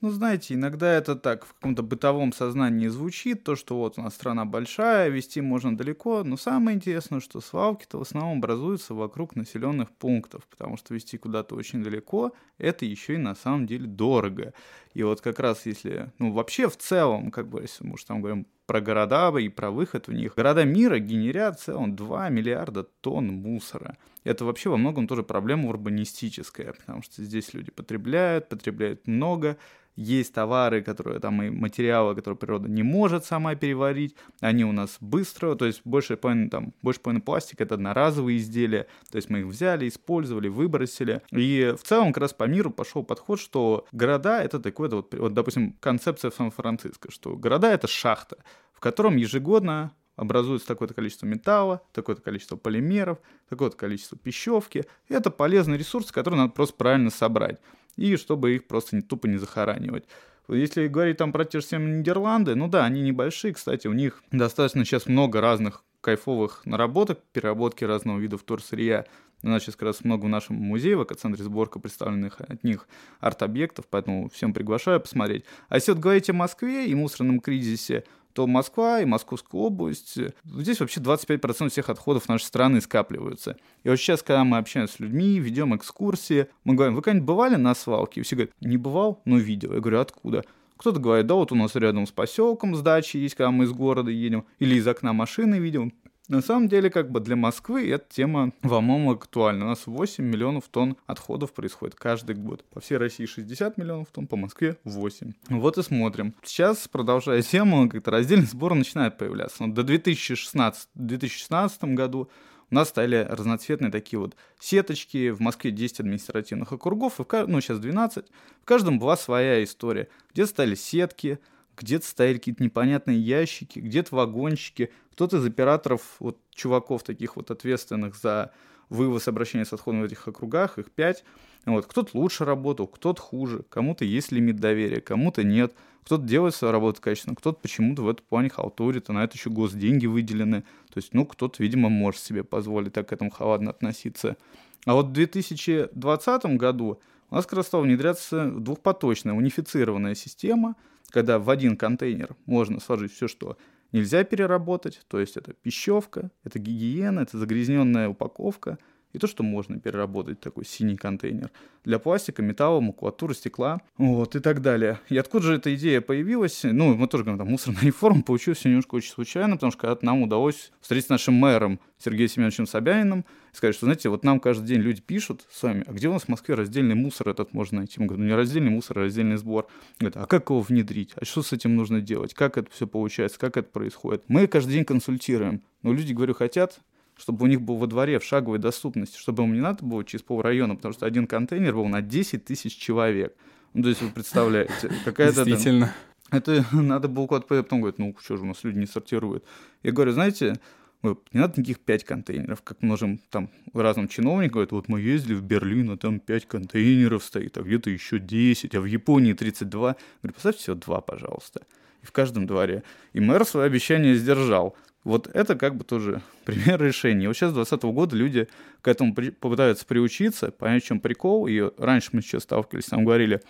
Ну, 0.00 0.10
знаете, 0.10 0.54
иногда 0.54 0.92
это 0.92 1.14
так 1.14 1.46
в 1.46 1.54
каком-то 1.54 1.84
бытовом 1.84 2.32
сознании 2.32 2.88
звучит, 2.88 3.44
то, 3.44 3.54
что 3.54 3.76
вот 3.76 3.98
у 3.98 4.02
нас 4.02 4.14
страна 4.14 4.44
большая, 4.44 5.10
вести 5.10 5.40
можно 5.40 5.76
далеко, 5.76 6.24
но 6.24 6.36
самое 6.36 6.76
интересное, 6.76 7.20
что 7.20 7.40
свалки-то 7.40 7.98
в 7.98 8.02
основном 8.02 8.38
образуются 8.38 8.94
вокруг 8.94 9.36
населенных 9.36 9.90
пунктов, 9.92 10.42
потому 10.50 10.76
что 10.76 10.92
вести 10.92 11.18
куда-то 11.18 11.54
очень 11.54 11.84
далеко, 11.84 12.32
это 12.58 12.84
еще 12.84 13.14
и 13.14 13.18
на 13.18 13.36
самом 13.36 13.66
деле 13.68 13.86
дорого. 13.86 14.54
И 14.92 15.04
вот 15.04 15.20
как 15.20 15.38
раз 15.38 15.66
если, 15.66 16.10
ну, 16.18 16.32
вообще 16.32 16.68
в 16.68 16.76
целом, 16.76 17.30
как 17.30 17.48
бы, 17.48 17.60
если 17.60 17.86
мы 17.86 17.94
уж 17.94 18.02
там 18.02 18.20
говорим 18.20 18.46
про 18.66 18.80
города 18.80 19.36
и 19.38 19.48
про 19.48 19.70
выход 19.70 20.08
в 20.08 20.12
них. 20.12 20.34
Города 20.34 20.64
мира 20.64 20.98
генерят 20.98 21.58
в 21.58 21.64
целом 21.64 21.96
2 21.96 22.28
миллиарда 22.28 22.82
тонн 22.82 23.28
мусора. 23.28 23.96
Это 24.24 24.44
вообще 24.44 24.70
во 24.70 24.76
многом 24.76 25.06
тоже 25.06 25.22
проблема 25.22 25.68
урбанистическая, 25.68 26.72
потому 26.72 27.02
что 27.02 27.22
здесь 27.22 27.54
люди 27.54 27.70
потребляют, 27.70 28.48
потребляют 28.48 29.06
много, 29.06 29.56
есть 29.96 30.34
товары, 30.34 30.82
которые 30.82 31.20
там 31.20 31.42
и 31.42 31.50
материалы, 31.50 32.14
которые 32.14 32.36
природа 32.36 32.68
не 32.68 32.82
может 32.82 33.24
сама 33.24 33.54
переварить, 33.54 34.14
они 34.40 34.64
у 34.64 34.72
нас 34.72 34.98
быстро, 35.00 35.54
то 35.54 35.64
есть 35.64 35.80
больше 35.84 36.16
половины, 36.16 36.50
там, 36.50 36.74
больше 36.82 37.00
половины 37.00 37.22
пластика 37.22 37.64
это 37.64 37.74
одноразовые 37.74 38.38
изделия, 38.38 38.86
то 39.10 39.16
есть 39.16 39.30
мы 39.30 39.40
их 39.40 39.46
взяли, 39.46 39.88
использовали, 39.88 40.48
выбросили. 40.48 41.22
И 41.30 41.74
в 41.78 41.82
целом 41.82 42.12
как 42.12 42.22
раз 42.22 42.34
по 42.34 42.44
миру 42.44 42.70
пошел 42.70 43.02
подход, 43.02 43.40
что 43.40 43.86
города 43.92 44.42
это 44.42 44.60
такой 44.60 44.90
вот, 44.90 45.14
вот 45.14 45.32
допустим, 45.32 45.74
концепция 45.80 46.30
в 46.30 46.34
Сан-Франциско, 46.34 47.10
что 47.10 47.36
города 47.36 47.72
это 47.72 47.88
шахта, 47.88 48.36
в 48.72 48.80
котором 48.80 49.16
ежегодно 49.16 49.92
образуется 50.16 50.66
такое-то 50.66 50.94
количество 50.94 51.26
металла, 51.26 51.82
такое-то 51.92 52.22
количество 52.22 52.56
полимеров, 52.56 53.18
такое-то 53.48 53.76
количество 53.76 54.18
пищевки. 54.18 54.84
Это 55.08 55.30
полезный 55.30 55.78
ресурс, 55.78 56.10
который 56.10 56.36
надо 56.36 56.52
просто 56.52 56.76
правильно 56.76 57.10
собрать. 57.10 57.60
и 57.96 58.16
чтобы 58.16 58.54
их 58.54 58.66
просто 58.66 58.96
не, 58.96 59.02
тупо 59.02 59.26
не 59.26 59.38
захоранивать. 59.38 60.04
Если 60.48 60.86
говорить 60.86 61.16
там 61.16 61.32
про 61.32 61.44
те 61.44 61.60
же 61.60 61.66
самые 61.66 61.98
Нидерланды, 61.98 62.54
ну 62.54 62.68
да, 62.68 62.84
они 62.84 63.02
небольшие, 63.02 63.54
кстати, 63.54 63.88
у 63.88 63.92
них 63.92 64.22
достаточно 64.30 64.84
сейчас 64.84 65.06
много 65.06 65.40
разных 65.40 65.82
кайфовых 66.00 66.64
наработок, 66.66 67.20
переработки 67.32 67.82
разного 67.82 68.18
вида 68.18 68.38
вторсырья. 68.38 69.06
У 69.42 69.48
нас 69.48 69.62
сейчас 69.62 69.74
как 69.74 69.88
раз 69.88 70.04
много 70.04 70.26
в 70.26 70.28
нашем 70.28 70.56
музее, 70.56 70.96
в 70.96 71.02
экоцентре 71.02 71.42
сборка 71.42 71.80
представленных 71.80 72.40
от 72.40 72.62
них 72.62 72.88
арт-объектов, 73.18 73.86
поэтому 73.90 74.28
всем 74.28 74.54
приглашаю 74.54 75.00
посмотреть. 75.00 75.44
А 75.68 75.74
если 75.74 75.92
вот 75.92 76.00
говорить 76.00 76.30
о 76.30 76.32
Москве 76.32 76.86
и 76.86 76.94
мусорном 76.94 77.40
кризисе, 77.40 78.04
то 78.36 78.46
Москва 78.46 79.00
и 79.00 79.06
Московская 79.06 79.58
область, 79.58 80.18
здесь 80.44 80.80
вообще 80.80 81.00
25% 81.00 81.70
всех 81.70 81.88
отходов 81.88 82.28
нашей 82.28 82.44
страны 82.44 82.82
скапливаются. 82.82 83.56
И 83.82 83.88
вот 83.88 83.96
сейчас, 83.96 84.22
когда 84.22 84.44
мы 84.44 84.58
общаемся 84.58 84.92
с 84.92 85.00
людьми, 85.00 85.40
ведем 85.40 85.74
экскурсии, 85.74 86.46
мы 86.62 86.74
говорим, 86.74 86.94
вы 86.96 87.00
когда-нибудь 87.00 87.26
бывали 87.26 87.56
на 87.56 87.74
свалке? 87.74 88.20
И 88.20 88.24
все 88.24 88.36
говорят, 88.36 88.52
не 88.60 88.76
бывал, 88.76 89.22
но 89.24 89.38
видел. 89.38 89.72
Я 89.72 89.80
говорю, 89.80 90.00
откуда? 90.00 90.44
Кто-то 90.76 91.00
говорит, 91.00 91.26
да, 91.26 91.34
вот 91.34 91.50
у 91.50 91.54
нас 91.54 91.74
рядом 91.76 92.06
с 92.06 92.10
поселком 92.10 92.76
сдачи 92.76 93.16
есть, 93.16 93.36
когда 93.36 93.50
мы 93.50 93.64
из 93.64 93.72
города 93.72 94.10
едем, 94.10 94.44
или 94.58 94.74
из 94.74 94.86
окна 94.86 95.14
машины 95.14 95.58
видим. 95.58 95.94
На 96.28 96.42
самом 96.42 96.68
деле, 96.68 96.90
как 96.90 97.10
бы 97.12 97.20
для 97.20 97.36
Москвы 97.36 97.88
эта 97.88 98.04
тема 98.08 98.52
во 98.62 98.80
многом 98.80 99.10
актуальна. 99.10 99.66
У 99.66 99.68
нас 99.68 99.86
8 99.86 100.24
миллионов 100.24 100.64
тонн 100.68 100.96
отходов 101.06 101.52
происходит 101.52 101.94
каждый 101.94 102.34
год. 102.34 102.64
По 102.64 102.80
всей 102.80 102.98
России 102.98 103.26
60 103.26 103.78
миллионов 103.78 104.08
тонн, 104.08 104.26
по 104.26 104.36
Москве 104.36 104.76
8. 104.82 105.32
Вот 105.50 105.78
и 105.78 105.82
смотрим. 105.82 106.34
Сейчас, 106.42 106.88
продолжая 106.88 107.42
тему, 107.42 107.88
как-то 107.88 108.10
раздельный 108.10 108.46
сбор 108.46 108.74
начинает 108.74 109.18
появляться. 109.18 109.64
Но 109.64 109.72
до 109.72 109.84
2016, 109.84 110.88
2016 110.94 111.84
году 111.94 112.28
у 112.72 112.74
нас 112.74 112.88
стали 112.88 113.24
разноцветные 113.28 113.92
такие 113.92 114.18
вот 114.18 114.34
сеточки. 114.58 115.30
В 115.30 115.38
Москве 115.38 115.70
10 115.70 116.00
административных 116.00 116.72
округов, 116.72 117.20
и 117.20 117.22
в, 117.22 117.46
ну, 117.46 117.60
сейчас 117.60 117.78
12. 117.78 118.26
В 118.62 118.64
каждом 118.64 118.98
была 118.98 119.16
своя 119.16 119.62
история. 119.62 120.08
Где 120.32 120.46
стали 120.46 120.74
сетки, 120.74 121.38
где-то 121.76 122.06
стояли 122.06 122.38
какие-то 122.38 122.64
непонятные 122.64 123.20
ящики, 123.20 123.78
где-то 123.78 124.16
вагончики. 124.16 124.90
Кто-то 125.16 125.38
из 125.38 125.46
операторов, 125.46 126.02
вот 126.20 126.38
чуваков 126.54 127.02
таких 127.02 127.36
вот 127.36 127.50
ответственных 127.50 128.16
за 128.16 128.52
вывоз 128.90 129.28
обращения 129.28 129.64
с 129.64 129.72
отходом 129.72 130.02
в 130.02 130.04
этих 130.04 130.28
округах, 130.28 130.78
их 130.78 130.90
пять. 130.90 131.24
Вот, 131.64 131.86
кто-то 131.86 132.10
лучше 132.18 132.44
работал, 132.44 132.86
кто-то 132.86 133.22
хуже, 133.22 133.64
кому-то 133.70 134.04
есть 134.04 134.30
лимит 134.30 134.56
доверия, 134.56 135.00
кому-то 135.00 135.42
нет. 135.42 135.74
Кто-то 136.04 136.22
делает 136.22 136.54
свою 136.54 136.70
работу 136.70 137.00
качественно, 137.00 137.34
кто-то 137.34 137.58
почему-то 137.62 138.02
в 138.02 138.10
этом 138.10 138.26
плане 138.28 138.50
халтурит, 138.50 139.08
а 139.08 139.14
на 139.14 139.24
это 139.24 139.38
еще 139.38 139.48
госденьги 139.48 140.04
выделены. 140.04 140.64
То 140.92 140.98
есть, 140.98 141.14
ну, 141.14 141.24
кто-то, 141.24 141.62
видимо, 141.62 141.88
может 141.88 142.20
себе 142.20 142.44
позволить 142.44 142.92
так 142.92 143.08
к 143.08 143.12
этому 143.14 143.30
холодно 143.30 143.70
относиться. 143.70 144.36
А 144.84 144.92
вот 144.92 145.06
в 145.06 145.12
2020 145.12 146.44
году 146.58 147.00
у 147.30 147.34
нас 147.34 147.46
как 147.46 147.56
раз 147.56 147.68
стала 147.68 147.84
внедряться 147.84 148.50
двухпоточная 148.50 149.32
унифицированная 149.32 150.14
система, 150.14 150.76
когда 151.08 151.38
в 151.38 151.48
один 151.48 151.78
контейнер 151.78 152.36
можно 152.44 152.80
сложить 152.80 153.14
все, 153.14 153.28
что 153.28 153.56
нельзя 153.92 154.24
переработать, 154.24 155.02
то 155.08 155.20
есть 155.20 155.36
это 155.36 155.52
пищевка, 155.52 156.30
это 156.44 156.58
гигиена, 156.58 157.20
это 157.20 157.38
загрязненная 157.38 158.08
упаковка– 158.08 158.78
и 159.12 159.18
то, 159.18 159.26
что 159.26 159.42
можно 159.42 159.78
переработать 159.78 160.40
такой 160.40 160.64
синий 160.64 160.96
контейнер 160.96 161.50
для 161.84 161.98
пластика, 161.98 162.42
металла, 162.42 162.80
макулатуры, 162.80 163.34
стекла, 163.34 163.80
вот, 163.96 164.36
и 164.36 164.40
так 164.40 164.60
далее. 164.60 165.00
И 165.08 165.16
откуда 165.16 165.46
же 165.46 165.54
эта 165.54 165.74
идея 165.74 166.00
появилась? 166.00 166.60
Ну, 166.64 166.94
мы 166.96 167.06
тоже 167.06 167.24
говорим, 167.24 167.38
там, 167.38 167.48
мусорный 167.48 167.90
форум 167.92 168.22
получился 168.22 168.68
немножко 168.68 168.96
очень 168.96 169.12
случайно, 169.12 169.54
потому 169.54 169.72
что 169.72 169.80
когда 169.80 169.98
нам 170.02 170.22
удалось 170.22 170.72
встретиться 170.80 171.08
с 171.08 171.10
нашим 171.10 171.34
мэром 171.34 171.80
Сергеем 171.98 172.28
Семеновичем 172.28 172.66
Собяниным 172.66 173.24
и 173.52 173.56
сказать, 173.56 173.76
что, 173.76 173.86
знаете, 173.86 174.08
вот 174.08 174.24
нам 174.24 174.40
каждый 174.40 174.66
день 174.66 174.80
люди 174.80 175.00
пишут 175.00 175.46
с 175.50 175.62
вами, 175.62 175.84
а 175.86 175.92
где 175.92 176.08
у 176.08 176.12
нас 176.12 176.24
в 176.24 176.28
Москве 176.28 176.54
раздельный 176.54 176.94
мусор 176.94 177.28
этот 177.28 177.54
можно 177.54 177.78
найти? 177.78 178.00
Мы 178.00 178.06
говорим, 178.06 178.24
ну 178.24 178.30
не 178.30 178.36
раздельный 178.36 178.70
мусор, 178.70 178.98
а 178.98 179.02
раздельный 179.02 179.36
сбор. 179.36 179.66
Говорят, 179.98 180.16
а 180.16 180.26
как 180.26 180.50
его 180.50 180.60
внедрить? 180.60 181.12
А 181.16 181.24
что 181.24 181.42
с 181.42 181.52
этим 181.52 181.76
нужно 181.76 182.00
делать? 182.00 182.34
Как 182.34 182.58
это 182.58 182.70
все 182.70 182.86
получается? 182.86 183.38
Как 183.38 183.56
это 183.56 183.68
происходит? 183.70 184.24
Мы 184.28 184.46
каждый 184.46 184.72
день 184.72 184.84
консультируем. 184.84 185.62
Но 185.82 185.92
люди, 185.92 186.12
говорю, 186.12 186.34
хотят 186.34 186.80
чтобы 187.16 187.44
у 187.44 187.48
них 187.48 187.62
был 187.62 187.76
во 187.76 187.86
дворе 187.86 188.18
в 188.18 188.24
шаговой 188.24 188.58
доступности, 188.58 189.18
чтобы 189.18 189.44
им 189.44 189.54
не 189.54 189.60
надо 189.60 189.84
было 189.84 190.04
через 190.04 190.22
полрайона, 190.22 190.76
потому 190.76 190.94
что 190.94 191.06
один 191.06 191.26
контейнер 191.26 191.74
был 191.74 191.86
на 191.86 192.02
10 192.02 192.44
тысяч 192.44 192.76
человек. 192.76 193.34
Ну, 193.74 193.82
то 193.82 193.88
есть 193.88 194.02
вы 194.02 194.10
представляете, 194.10 194.90
какая-то... 195.04 195.44
Действительно. 195.44 195.94
Это 196.30 196.64
надо 196.72 197.08
было 197.08 197.26
куда-то 197.26 197.46
потом 197.46 197.80
говорить, 197.80 197.98
ну, 197.98 198.14
что 198.20 198.36
же 198.36 198.42
у 198.42 198.46
нас 198.46 198.64
люди 198.64 198.78
не 198.78 198.86
сортируют. 198.86 199.44
Я 199.82 199.92
говорю, 199.92 200.12
знаете, 200.12 200.58
не 201.02 201.40
надо 201.40 201.60
никаких 201.60 201.80
пять 201.80 202.04
контейнеров, 202.04 202.62
как 202.62 202.82
можем 202.82 203.18
там 203.30 203.50
разным 203.72 204.08
чиновникам 204.08 204.54
говорят, 204.54 204.72
вот 204.72 204.88
мы 204.88 205.00
ездили 205.00 205.34
в 205.34 205.42
Берлин, 205.42 205.90
а 205.90 205.96
там 205.96 206.20
пять 206.20 206.46
контейнеров 206.46 207.22
стоит, 207.22 207.56
а 207.58 207.62
где-то 207.62 207.90
еще 207.90 208.18
10, 208.18 208.74
а 208.74 208.80
в 208.80 208.86
Японии 208.86 209.32
32. 209.32 209.96
Говорю, 210.22 210.34
поставьте 210.34 210.62
всего 210.62 210.76
два, 210.76 211.00
пожалуйста. 211.00 211.62
И 212.02 212.06
в 212.06 212.12
каждом 212.12 212.46
дворе. 212.46 212.82
И 213.12 213.20
мэр 213.20 213.44
свое 213.44 213.66
обещание 213.66 214.14
сдержал. 214.16 214.76
Вот 215.06 215.28
это 215.32 215.54
как 215.54 215.76
бы 215.76 215.84
тоже 215.84 216.20
пример 216.44 216.82
решения. 216.82 217.28
Вот 217.28 217.36
сейчас, 217.36 217.50
с 217.50 217.54
2020 217.54 217.94
года, 217.94 218.16
люди 218.16 218.48
к 218.82 218.88
этому 218.88 219.14
при, 219.14 219.30
попытаются 219.30 219.86
приучиться, 219.86 220.50
понять, 220.50 220.82
в 220.82 220.86
чем 220.88 220.98
прикол. 220.98 221.46
И 221.46 221.62
раньше 221.78 222.10
мы 222.12 222.20
еще 222.20 222.40
сталкивались, 222.40 222.86
там 222.86 223.04
говорили, 223.04 223.40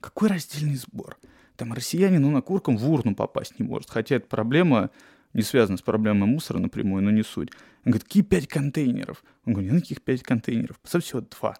какой 0.00 0.28
раздельный 0.28 0.76
сбор? 0.76 1.16
Там 1.56 1.72
россиянин, 1.72 2.20
ну, 2.20 2.30
на 2.30 2.42
куркам 2.42 2.76
в 2.76 2.90
урну 2.90 3.14
попасть 3.14 3.58
не 3.58 3.64
может. 3.64 3.88
Хотя 3.88 4.16
эта 4.16 4.26
проблема 4.26 4.90
не 5.32 5.40
связана 5.40 5.78
с 5.78 5.82
проблемой 5.82 6.28
мусора 6.28 6.58
напрямую, 6.58 7.02
но 7.02 7.10
не 7.10 7.22
суть. 7.22 7.50
Он 7.86 7.92
говорит, 7.92 8.04
какие 8.04 8.22
пять 8.22 8.46
контейнеров? 8.46 9.24
Он 9.46 9.54
говорит, 9.54 9.72
ну, 9.72 9.80
каких 9.80 10.02
пять 10.02 10.22
контейнеров? 10.22 10.78
Поставь 10.80 11.04
всего 11.04 11.22
два. 11.22 11.56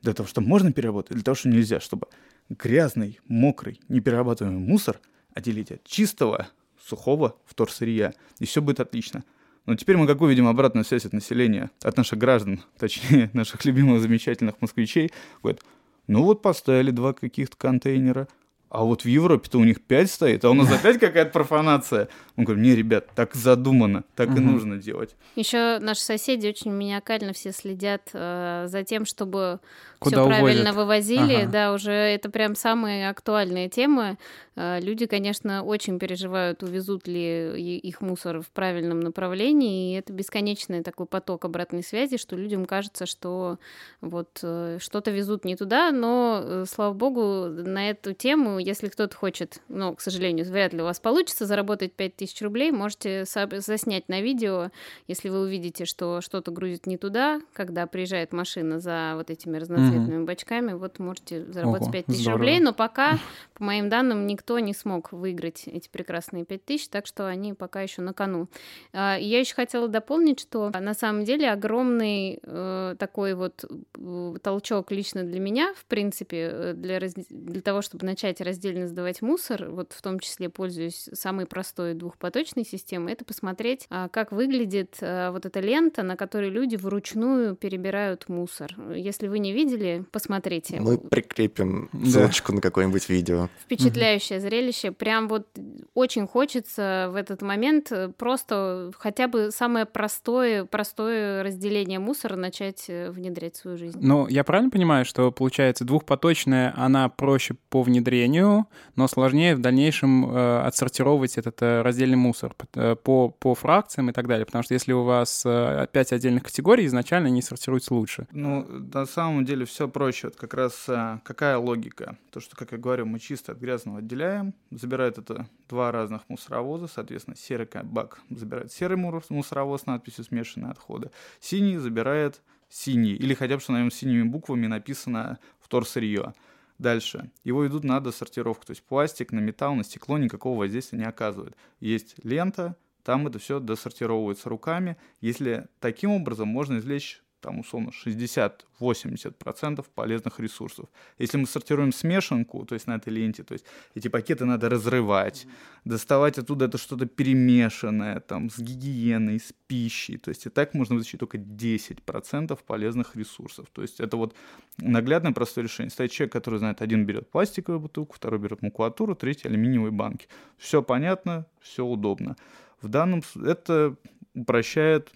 Для 0.00 0.14
того, 0.14 0.26
чтобы 0.26 0.48
можно 0.48 0.72
переработать, 0.72 1.16
для 1.16 1.22
того, 1.22 1.34
что 1.34 1.50
нельзя, 1.50 1.80
чтобы 1.80 2.06
грязный, 2.48 3.20
мокрый, 3.28 3.78
неперерабатываемый 3.88 4.66
мусор 4.66 5.00
отделить 5.34 5.70
от 5.70 5.84
чистого, 5.84 6.48
сухого 6.86 7.36
вторсырья, 7.44 8.12
и 8.38 8.46
все 8.46 8.62
будет 8.62 8.80
отлично. 8.80 9.24
Но 9.66 9.74
теперь 9.74 9.96
мы 9.96 10.06
какую 10.06 10.30
видим 10.30 10.46
обратную 10.46 10.84
связь 10.84 11.06
от 11.06 11.12
населения, 11.12 11.70
от 11.82 11.96
наших 11.96 12.18
граждан, 12.18 12.62
точнее, 12.78 13.30
наших 13.32 13.64
любимых 13.64 14.00
замечательных 14.00 14.60
москвичей? 14.60 15.10
Говорят, 15.42 15.62
ну 16.06 16.22
вот 16.22 16.42
поставили 16.42 16.92
два 16.92 17.12
каких-то 17.12 17.56
контейнера, 17.56 18.28
а 18.76 18.84
вот 18.84 19.02
в 19.02 19.06
Европе-то 19.06 19.58
у 19.58 19.64
них 19.64 19.80
5 19.80 20.10
стоит, 20.10 20.44
а 20.44 20.50
у 20.50 20.54
нас 20.54 20.70
опять 20.70 20.98
какая-то 20.98 21.30
профанация. 21.30 22.08
Он 22.36 22.44
говорит, 22.44 22.62
не, 22.62 22.76
ребят, 22.76 23.06
так 23.14 23.34
задумано, 23.34 24.04
так 24.14 24.28
угу. 24.28 24.36
и 24.36 24.40
нужно 24.40 24.76
делать. 24.76 25.16
Еще 25.34 25.78
наши 25.80 26.02
соседи 26.02 26.46
очень 26.46 26.70
маниакально 26.70 27.32
все 27.32 27.52
следят 27.52 28.10
э, 28.12 28.66
за 28.68 28.84
тем, 28.84 29.06
чтобы 29.06 29.60
все 30.02 30.26
правильно 30.26 30.74
вывозили. 30.74 31.42
Ага. 31.42 31.50
Да, 31.50 31.72
уже 31.72 31.92
это 31.92 32.28
прям 32.30 32.54
самые 32.54 33.08
актуальные 33.08 33.70
темы. 33.70 34.18
Э, 34.56 34.78
люди, 34.80 35.06
конечно, 35.06 35.62
очень 35.64 35.98
переживают, 35.98 36.62
увезут 36.62 37.06
ли 37.06 37.78
их 37.78 38.00
мусор 38.00 38.42
в 38.42 38.50
правильном 38.50 39.00
направлении, 39.00 39.92
и 39.92 39.98
это 39.98 40.12
бесконечный 40.12 40.82
такой 40.82 41.06
поток 41.06 41.44
обратной 41.44 41.82
связи, 41.82 42.18
что 42.18 42.36
людям 42.36 42.66
кажется, 42.66 43.06
что 43.06 43.58
вот 44.00 44.40
э, 44.42 44.78
что-то 44.80 45.10
везут 45.10 45.44
не 45.44 45.56
туда, 45.56 45.92
но, 45.92 46.40
э, 46.42 46.64
слава 46.68 46.92
богу, 46.92 47.46
на 47.46 47.90
эту 47.90 48.12
тему, 48.12 48.58
если 48.66 48.88
кто-то 48.88 49.16
хочет, 49.16 49.60
ну, 49.68 49.94
к 49.94 50.00
сожалению, 50.00 50.44
вряд 50.44 50.72
ли 50.72 50.82
у 50.82 50.84
вас 50.84 50.98
получится 50.98 51.46
заработать 51.46 51.92
5000 51.92 52.42
рублей, 52.42 52.72
можете 52.72 53.24
заснять 53.24 54.08
на 54.08 54.20
видео, 54.20 54.70
если 55.06 55.28
вы 55.28 55.42
увидите, 55.42 55.84
что 55.84 56.20
что-то 56.20 56.50
грузит 56.50 56.86
не 56.86 56.98
туда, 56.98 57.40
когда 57.52 57.86
приезжает 57.86 58.32
машина 58.32 58.80
за 58.80 59.12
вот 59.14 59.30
этими 59.30 59.56
разноцветными 59.56 60.22
mm-hmm. 60.22 60.26
бачками, 60.26 60.72
вот 60.72 60.98
можете 60.98 61.44
заработать 61.44 61.84
Ого, 61.84 61.92
5000 61.92 62.20
здорово. 62.20 62.38
рублей, 62.38 62.60
но 62.60 62.72
пока, 62.74 63.18
по 63.54 63.62
моим 63.62 63.88
данным, 63.88 64.26
никто 64.26 64.58
не 64.58 64.74
смог 64.74 65.12
выиграть 65.12 65.62
эти 65.66 65.88
прекрасные 65.88 66.44
5000, 66.44 66.88
так 66.88 67.06
что 67.06 67.28
они 67.28 67.54
пока 67.54 67.82
еще 67.82 68.02
на 68.02 68.12
кону. 68.12 68.48
А, 68.92 69.16
я 69.16 69.38
еще 69.38 69.54
хотела 69.54 69.86
дополнить, 69.86 70.40
что 70.40 70.70
на 70.70 70.94
самом 70.94 71.24
деле 71.24 71.50
огромный 71.50 72.40
э, 72.42 72.96
такой 72.98 73.34
вот 73.34 73.64
э, 73.64 74.34
толчок 74.42 74.90
лично 74.90 75.22
для 75.22 75.38
меня, 75.38 75.72
в 75.74 75.84
принципе, 75.84 76.50
э, 76.52 76.72
для, 76.74 76.98
раз... 76.98 77.14
для 77.14 77.60
того, 77.60 77.80
чтобы 77.82 78.06
начать 78.06 78.40
раздельно 78.56 78.86
сдавать 78.86 79.22
мусор, 79.22 79.68
вот 79.70 79.92
в 79.92 80.02
том 80.02 80.18
числе 80.18 80.48
пользуюсь 80.48 81.08
самой 81.12 81.46
простой 81.46 81.94
двухпоточной 81.94 82.64
системой, 82.64 83.12
это 83.12 83.24
посмотреть, 83.24 83.86
а, 83.90 84.08
как 84.08 84.32
выглядит 84.32 84.96
вот 85.00 85.46
эта 85.46 85.60
лента, 85.60 86.02
на 86.02 86.16
которой 86.16 86.50
люди 86.50 86.76
вручную 86.76 87.54
перебирают 87.54 88.28
мусор. 88.28 88.74
Если 88.94 89.28
вы 89.28 89.38
не 89.38 89.52
видели, 89.52 90.04
посмотрите. 90.10 90.80
Мы 90.80 90.98
прикрепим 90.98 91.90
ссылочку 92.04 92.52
да. 92.52 92.56
на 92.56 92.60
какое-нибудь 92.62 93.08
видео. 93.08 93.48
Впечатляющее 93.64 94.40
зрелище. 94.40 94.92
Прям 94.92 95.28
вот 95.28 95.46
очень 95.94 96.26
хочется 96.26 97.08
в 97.10 97.16
этот 97.16 97.42
момент 97.42 97.90
э, 97.90 98.08
просто 98.16 98.92
хотя 98.98 99.28
бы 99.28 99.50
самое 99.50 99.86
простое, 99.86 100.64
простое 100.64 101.42
разделение 101.42 101.98
мусора 101.98 102.36
начать 102.36 102.84
э, 102.88 103.10
внедрять 103.10 103.56
в 103.56 103.58
свою 103.58 103.76
жизнь. 103.76 103.98
Ну, 104.00 104.26
я 104.28 104.44
правильно 104.44 104.70
понимаю, 104.70 105.04
что 105.04 105.30
получается 105.30 105.84
двухпоточная, 105.84 106.72
она 106.76 107.08
проще 107.08 107.56
по 107.70 107.82
внедрению, 107.82 108.35
меню, 108.36 108.66
но 108.96 109.08
сложнее 109.08 109.54
в 109.56 109.60
дальнейшем 109.60 110.30
э, 110.30 110.60
отсортировать 110.60 111.38
этот 111.38 111.60
э, 111.62 111.82
раздельный 111.82 112.16
мусор 112.16 112.54
э, 112.74 112.96
по, 112.96 113.30
по 113.30 113.54
фракциям 113.54 114.10
и 114.10 114.12
так 114.12 114.26
далее. 114.26 114.46
Потому 114.46 114.64
что 114.64 114.74
если 114.74 114.92
у 114.92 115.02
вас 115.02 115.42
э, 115.44 115.86
5 115.90 116.12
отдельных 116.12 116.44
категорий, 116.44 116.86
изначально 116.86 117.28
они 117.28 117.42
сортируются 117.42 117.94
лучше. 117.94 118.26
Ну, 118.32 118.66
на 118.68 119.06
самом 119.06 119.44
деле 119.44 119.64
все 119.64 119.88
проще. 119.88 120.28
Вот 120.28 120.36
как 120.36 120.54
раз 120.54 120.88
какая 121.24 121.58
логика? 121.58 122.16
То, 122.30 122.40
что, 122.40 122.56
как 122.56 122.72
я 122.72 122.78
говорю, 122.78 123.06
мы 123.06 123.18
чисто 123.18 123.52
от 123.52 123.58
грязного 123.58 123.98
отделяем, 123.98 124.54
забирает 124.70 125.18
это 125.18 125.48
два 125.68 125.92
разных 125.92 126.22
мусоровоза, 126.28 126.86
соответственно, 126.86 127.36
серый 127.36 127.68
бак 127.82 128.20
забирает 128.30 128.72
серый 128.72 128.96
мусоровоз 128.96 129.82
с 129.82 129.86
надписью 129.86 130.24
«смешанные 130.24 130.70
отходы», 130.70 131.10
синий 131.40 131.78
забирает 131.78 132.40
синий, 132.68 133.14
или 133.14 133.34
хотя 133.34 133.56
бы, 133.56 133.60
что 133.60 133.72
на 133.72 133.78
нем 133.78 133.90
синими 133.90 134.22
буквами 134.22 134.66
написано 134.66 135.38
«вторсырье». 135.60 136.34
Дальше. 136.78 137.30
Его 137.42 137.66
идут 137.66 137.84
на 137.84 138.00
досортировку, 138.00 138.66
то 138.66 138.72
есть 138.72 138.82
пластик 138.82 139.32
на 139.32 139.38
металл, 139.38 139.74
на 139.74 139.84
стекло 139.84 140.18
никакого 140.18 140.58
воздействия 140.58 140.98
не 140.98 141.06
оказывает. 141.06 141.56
Есть 141.80 142.16
лента, 142.22 142.76
там 143.02 143.26
это 143.26 143.38
все 143.38 143.60
досортировывается 143.60 144.48
руками. 144.48 144.96
Если 145.20 145.68
таким 145.80 146.10
образом 146.10 146.48
можно 146.48 146.78
извлечь 146.78 147.22
там 147.46 147.60
условно 147.60 147.90
60-80% 147.90 149.86
полезных 149.94 150.40
ресурсов. 150.40 150.88
Если 151.16 151.38
мы 151.38 151.46
сортируем 151.46 151.92
смешанку, 151.92 152.66
то 152.66 152.74
есть 152.74 152.88
на 152.88 152.96
этой 152.96 153.12
ленте, 153.12 153.44
то 153.44 153.52
есть 153.52 153.64
эти 153.94 154.08
пакеты 154.08 154.44
надо 154.44 154.68
разрывать, 154.68 155.46
доставать 155.84 156.38
оттуда 156.38 156.64
это 156.64 156.76
что-то 156.76 157.06
перемешанное, 157.06 158.18
там, 158.18 158.50
с 158.50 158.58
гигиеной, 158.58 159.38
с 159.38 159.54
пищей, 159.68 160.18
то 160.18 160.30
есть 160.30 160.46
и 160.46 160.50
так 160.50 160.74
можно 160.74 160.96
вытащить 160.96 161.20
только 161.20 161.38
10% 161.38 162.58
полезных 162.66 163.14
ресурсов. 163.14 163.68
То 163.72 163.82
есть 163.82 164.00
это 164.00 164.16
вот 164.16 164.34
наглядное 164.78 165.32
простое 165.32 165.64
решение. 165.64 165.90
Стоит 165.90 166.10
человек, 166.10 166.32
который 166.32 166.58
знает, 166.58 166.82
один 166.82 167.06
берет 167.06 167.30
пластиковую 167.30 167.78
бутылку, 167.78 168.16
второй 168.16 168.40
берет 168.40 168.60
макулатуру, 168.60 169.14
третий 169.14 169.46
алюминиевые 169.46 169.92
банки. 169.92 170.26
Все 170.58 170.82
понятно, 170.82 171.46
все 171.60 171.84
удобно. 171.84 172.36
В 172.82 172.88
данном 172.88 173.22
это 173.36 173.94
упрощает 174.34 175.12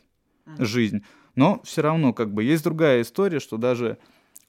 жизнь. 0.59 1.03
Но 1.41 1.59
все 1.65 1.81
равно, 1.81 2.13
как 2.13 2.35
бы, 2.35 2.45
есть 2.45 2.63
другая 2.63 3.01
история, 3.01 3.41
что 3.41 3.57
даже 3.57 3.97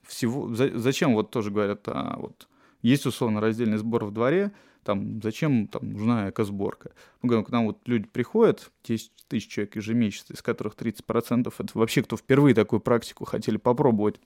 всего... 0.04 0.54
Зачем, 0.54 1.14
вот 1.14 1.32
тоже 1.32 1.50
говорят, 1.50 1.88
а, 1.88 2.18
вот, 2.18 2.50
есть 2.82 3.06
условно 3.06 3.40
раздельный 3.40 3.78
сбор 3.78 4.04
в 4.04 4.12
дворе, 4.12 4.52
там, 4.84 5.22
зачем 5.22 5.68
там 5.68 5.90
нужна 5.94 6.32
экосборка? 6.32 6.92
Мы 7.22 7.30
говорим, 7.30 7.46
к 7.46 7.50
нам 7.50 7.68
вот 7.68 7.78
люди 7.86 8.10
приходят, 8.12 8.74
10 8.84 9.10
тысяч 9.30 9.48
человек 9.48 9.78
ежемесячно, 9.78 10.34
из 10.34 10.42
которых 10.42 10.74
30% 10.76 11.54
это 11.58 11.72
вообще, 11.76 12.04
кто 12.04 12.18
впервые 12.18 12.54
такую 12.54 12.82
практику 12.82 13.24
хотели 13.24 13.56
попробовать, 13.56 14.20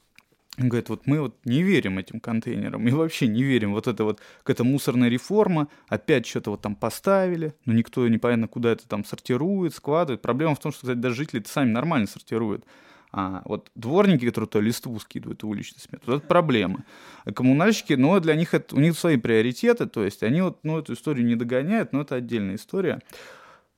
он 0.57 0.69
говорит, 0.69 0.89
вот 0.89 1.05
мы 1.05 1.19
вот 1.19 1.35
не 1.43 1.61
верим 1.61 1.97
этим 1.97 2.19
контейнерам, 2.19 2.81
мы 2.81 2.91
вообще 2.91 3.27
не 3.27 3.43
верим. 3.43 3.73
Вот 3.73 3.87
это 3.87 4.03
вот 4.03 4.21
какая-то 4.43 4.63
мусорная 4.63 5.09
реформа, 5.09 5.67
опять 5.87 6.25
что-то 6.25 6.51
вот 6.51 6.61
там 6.61 6.75
поставили, 6.75 7.53
но 7.65 7.73
никто 7.73 8.07
непонятно 8.07 8.47
куда 8.47 8.71
это 8.71 8.87
там 8.87 9.03
сортирует, 9.03 9.73
складывает. 9.73 10.21
Проблема 10.21 10.55
в 10.55 10.59
том, 10.59 10.71
что, 10.71 10.81
кстати, 10.81 10.97
даже 10.97 11.15
жители 11.15 11.43
сами 11.45 11.71
нормально 11.71 12.07
сортируют. 12.07 12.65
А 13.11 13.43
вот 13.45 13.71
дворники, 13.75 14.27
которые 14.27 14.49
то 14.49 14.59
листву 14.59 14.99
скидывают 14.99 15.41
в 15.43 15.47
уличный 15.47 15.79
смет, 15.79 16.01
вот 16.05 16.17
это 16.17 16.27
проблема. 16.27 16.83
А 17.23 17.31
коммунальщики, 17.31 17.93
ну, 17.93 18.19
для 18.19 18.35
них 18.35 18.53
это, 18.53 18.75
у 18.75 18.79
них 18.79 18.97
свои 18.97 19.15
приоритеты, 19.15 19.85
то 19.85 20.03
есть 20.03 20.21
они 20.21 20.41
вот, 20.41 20.59
ну, 20.63 20.79
эту 20.79 20.93
историю 20.93 21.25
не 21.25 21.35
догоняют, 21.35 21.93
но 21.93 22.01
это 22.01 22.15
отдельная 22.15 22.55
история 22.55 23.01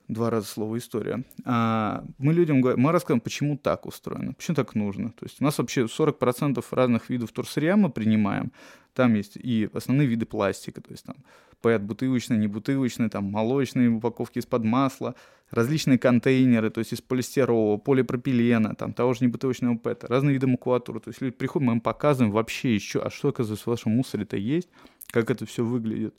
два 0.08 0.30
раза 0.30 0.48
слово 0.48 0.78
история. 0.78 1.24
А 1.46 2.04
мы 2.18 2.34
людям 2.34 2.62
говорим, 2.62 2.82
мы 2.82 2.92
рассказываем, 2.92 3.22
почему 3.22 3.58
так 3.58 3.86
устроено, 3.86 4.34
почему 4.34 4.56
так 4.56 4.76
нужно. 4.76 5.12
То 5.12 5.26
есть 5.26 5.42
у 5.42 5.44
нас 5.44 5.58
вообще 5.58 5.84
40% 5.84 6.64
разных 6.72 7.10
видов 7.10 7.32
турсырья 7.32 7.76
мы 7.78 7.90
принимаем. 7.90 8.52
Там 8.94 9.14
есть 9.14 9.38
и 9.38 9.70
основные 9.74 10.08
виды 10.08 10.26
пластика, 10.26 10.82
то 10.82 10.92
есть 10.92 11.04
там 11.04 11.18
ПЭТ, 11.62 11.84
бутылочные, 11.84 12.40
небутылочные, 12.40 13.10
там 13.10 13.26
молочные 13.26 13.90
упаковки 13.90 14.40
из-под 14.40 14.64
масла, 14.64 15.16
различные 15.52 15.98
контейнеры, 15.98 16.70
то 16.70 16.80
есть 16.80 16.94
из 16.94 17.02
полистирола, 17.02 17.78
полипропилена, 17.78 18.76
там 18.76 18.94
того 18.94 19.14
же 19.14 19.26
небутылочного 19.26 19.78
ПЭТ, 19.78 20.04
разные 20.06 20.34
виды 20.34 20.48
макулатуры. 20.48 21.00
То 21.00 21.10
есть 21.10 21.22
люди 21.22 21.36
приходят, 21.36 21.68
мы 21.68 21.74
им 21.74 21.82
показываем 21.82 22.32
вообще 22.32 22.74
еще, 22.74 23.00
а 23.00 23.10
что, 23.10 23.30
оказывается, 23.30 23.66
в 23.66 23.68
вашем 23.68 23.94
мусоре-то 23.94 24.38
есть, 24.38 24.70
как 25.12 25.30
это 25.30 25.46
все 25.46 25.64
выглядит. 25.64 26.16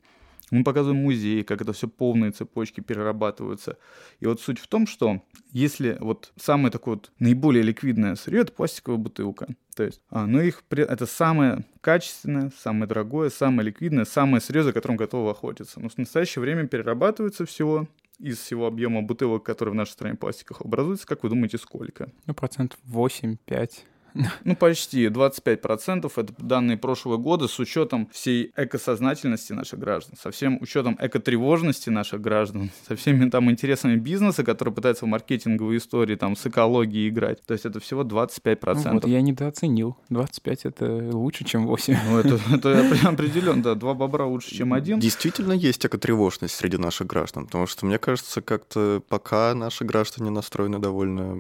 Мы 0.50 0.64
показываем 0.64 1.02
музей, 1.02 1.44
как 1.44 1.60
это 1.60 1.72
все 1.72 1.88
полные 1.88 2.30
цепочки 2.30 2.80
перерабатываются. 2.80 3.78
И 4.20 4.26
вот 4.26 4.40
суть 4.40 4.58
в 4.58 4.66
том, 4.66 4.86
что 4.86 5.22
если 5.52 5.96
вот 6.00 6.32
самое 6.36 6.70
такое 6.70 6.96
вот 6.96 7.12
наиболее 7.18 7.62
ликвидное 7.62 8.14
сырье, 8.14 8.40
это 8.40 8.52
пластиковая 8.52 8.98
бутылка. 8.98 9.48
То 9.76 9.84
есть, 9.84 10.00
а, 10.10 10.26
ну 10.26 10.40
их 10.40 10.64
это 10.70 11.06
самое 11.06 11.64
качественное, 11.80 12.50
самое 12.58 12.86
дорогое, 12.86 13.30
самое 13.30 13.66
ликвидное, 13.66 14.04
самое 14.04 14.40
сырье, 14.40 14.62
за 14.62 14.72
которым 14.72 14.96
готово 14.96 15.30
охотиться. 15.30 15.80
Но 15.80 15.88
в 15.88 15.96
настоящее 15.98 16.42
время 16.42 16.66
перерабатывается 16.66 17.46
всего 17.46 17.86
из 18.18 18.38
всего 18.38 18.66
объема 18.66 19.02
бутылок, 19.02 19.44
которые 19.44 19.72
в 19.72 19.76
нашей 19.76 19.92
стране 19.92 20.16
пластиках 20.16 20.60
образуется, 20.60 21.06
как 21.06 21.22
вы 21.22 21.28
думаете, 21.28 21.58
сколько? 21.58 22.10
Ну, 22.26 22.34
процентов 22.34 22.78
8-5. 22.84 23.70
Ну, 24.44 24.56
почти 24.56 25.06
25% 25.06 26.10
это 26.16 26.34
данные 26.38 26.76
прошлого 26.76 27.16
года 27.16 27.48
с 27.48 27.58
учетом 27.58 28.08
всей 28.12 28.52
экосознательности 28.56 29.52
наших 29.52 29.78
граждан, 29.78 30.16
со 30.20 30.30
всем 30.30 30.58
учетом 30.60 30.96
экотревожности 31.00 31.90
наших 31.90 32.20
граждан, 32.20 32.70
со 32.88 32.96
всеми 32.96 33.28
там 33.30 33.50
интересами 33.50 33.96
бизнеса, 33.96 34.44
которые 34.44 34.74
пытаются 34.74 35.04
в 35.04 35.08
маркетинговой 35.08 35.76
истории 35.76 36.16
там 36.16 36.36
с 36.36 36.46
экологией 36.46 37.08
играть. 37.08 37.42
То 37.44 37.52
есть 37.52 37.66
это 37.66 37.80
всего 37.80 38.02
25%. 38.02 38.82
Ну, 38.84 38.94
вот 38.94 39.06
я 39.06 39.20
недооценил. 39.20 39.96
25 40.08 40.64
это 40.64 41.10
лучше, 41.12 41.44
чем 41.44 41.66
8. 41.66 41.96
Ну, 42.08 42.18
это, 42.18 42.40
это 42.52 43.08
определенно, 43.08 43.62
да. 43.62 43.74
Два 43.74 43.94
бобра 43.94 44.26
лучше, 44.26 44.54
чем 44.54 44.72
один. 44.72 44.98
Действительно 44.98 45.52
есть 45.52 45.84
экотревожность 45.84 46.54
среди 46.54 46.76
наших 46.76 47.06
граждан, 47.06 47.46
потому 47.46 47.66
что, 47.66 47.86
мне 47.86 47.98
кажется, 47.98 48.40
как-то 48.40 49.02
пока 49.08 49.54
наши 49.54 49.84
граждане 49.84 50.30
настроены 50.30 50.78
довольно 50.78 51.38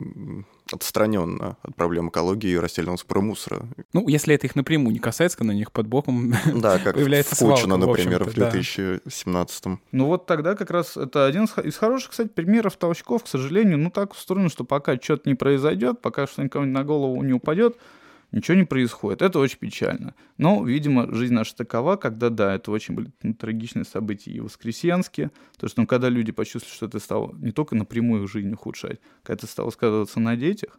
отстраненно 0.72 1.56
от 1.62 1.74
проблем 1.76 2.08
экологии 2.08 2.50
и 2.50 2.58
растительного 2.58 2.98
сбора 2.98 3.20
мусора. 3.20 3.62
Ну, 3.92 4.08
если 4.08 4.34
это 4.34 4.46
их 4.46 4.56
напрямую 4.56 4.92
не 4.92 4.98
касается, 4.98 5.42
на 5.44 5.52
них 5.52 5.72
под 5.72 5.86
боком 5.86 6.34
да, 6.54 6.78
как 6.84 6.94
появляется 6.94 7.34
в 7.34 7.38
Кучино, 7.38 7.76
свалка, 7.76 7.86
например, 7.86 8.24
в, 8.24 8.28
в 8.28 8.34
2017 8.34 9.64
да. 9.64 9.78
Ну 9.92 10.06
вот 10.06 10.26
тогда 10.26 10.54
как 10.54 10.70
раз 10.70 10.96
это 10.96 11.26
один 11.26 11.44
из 11.44 11.76
хороших, 11.76 12.10
кстати, 12.10 12.28
примеров 12.28 12.76
толчков, 12.76 13.24
к 13.24 13.28
сожалению, 13.28 13.78
ну 13.78 13.90
так 13.90 14.12
устроено, 14.12 14.48
что 14.48 14.64
пока 14.64 14.96
что-то 14.96 15.28
не 15.28 15.34
произойдет, 15.34 16.00
пока 16.00 16.26
что 16.26 16.42
никому 16.42 16.66
на 16.66 16.84
голову 16.84 17.22
не 17.22 17.32
упадет, 17.32 17.76
ничего 18.32 18.56
не 18.56 18.64
происходит. 18.64 19.22
Это 19.22 19.38
очень 19.38 19.58
печально. 19.58 20.14
Но, 20.36 20.64
видимо, 20.64 21.12
жизнь 21.12 21.34
наша 21.34 21.56
такова, 21.56 21.96
когда, 21.96 22.30
да, 22.30 22.54
это 22.54 22.70
очень 22.70 22.94
были 22.94 23.10
трагичные 23.32 23.84
события 23.84 24.30
и 24.30 24.40
воскресенские, 24.40 25.30
то 25.58 25.68
что 25.68 25.80
ну, 25.80 25.86
когда 25.86 26.08
люди 26.08 26.32
почувствовали, 26.32 26.74
что 26.74 26.86
это 26.86 26.98
стало 26.98 27.34
не 27.38 27.52
только 27.52 27.74
напрямую 27.74 28.24
их 28.24 28.30
жизнь 28.30 28.52
ухудшать, 28.52 29.00
когда 29.22 29.38
это 29.38 29.46
стало 29.46 29.70
сказываться 29.70 30.20
на 30.20 30.36
детях, 30.36 30.78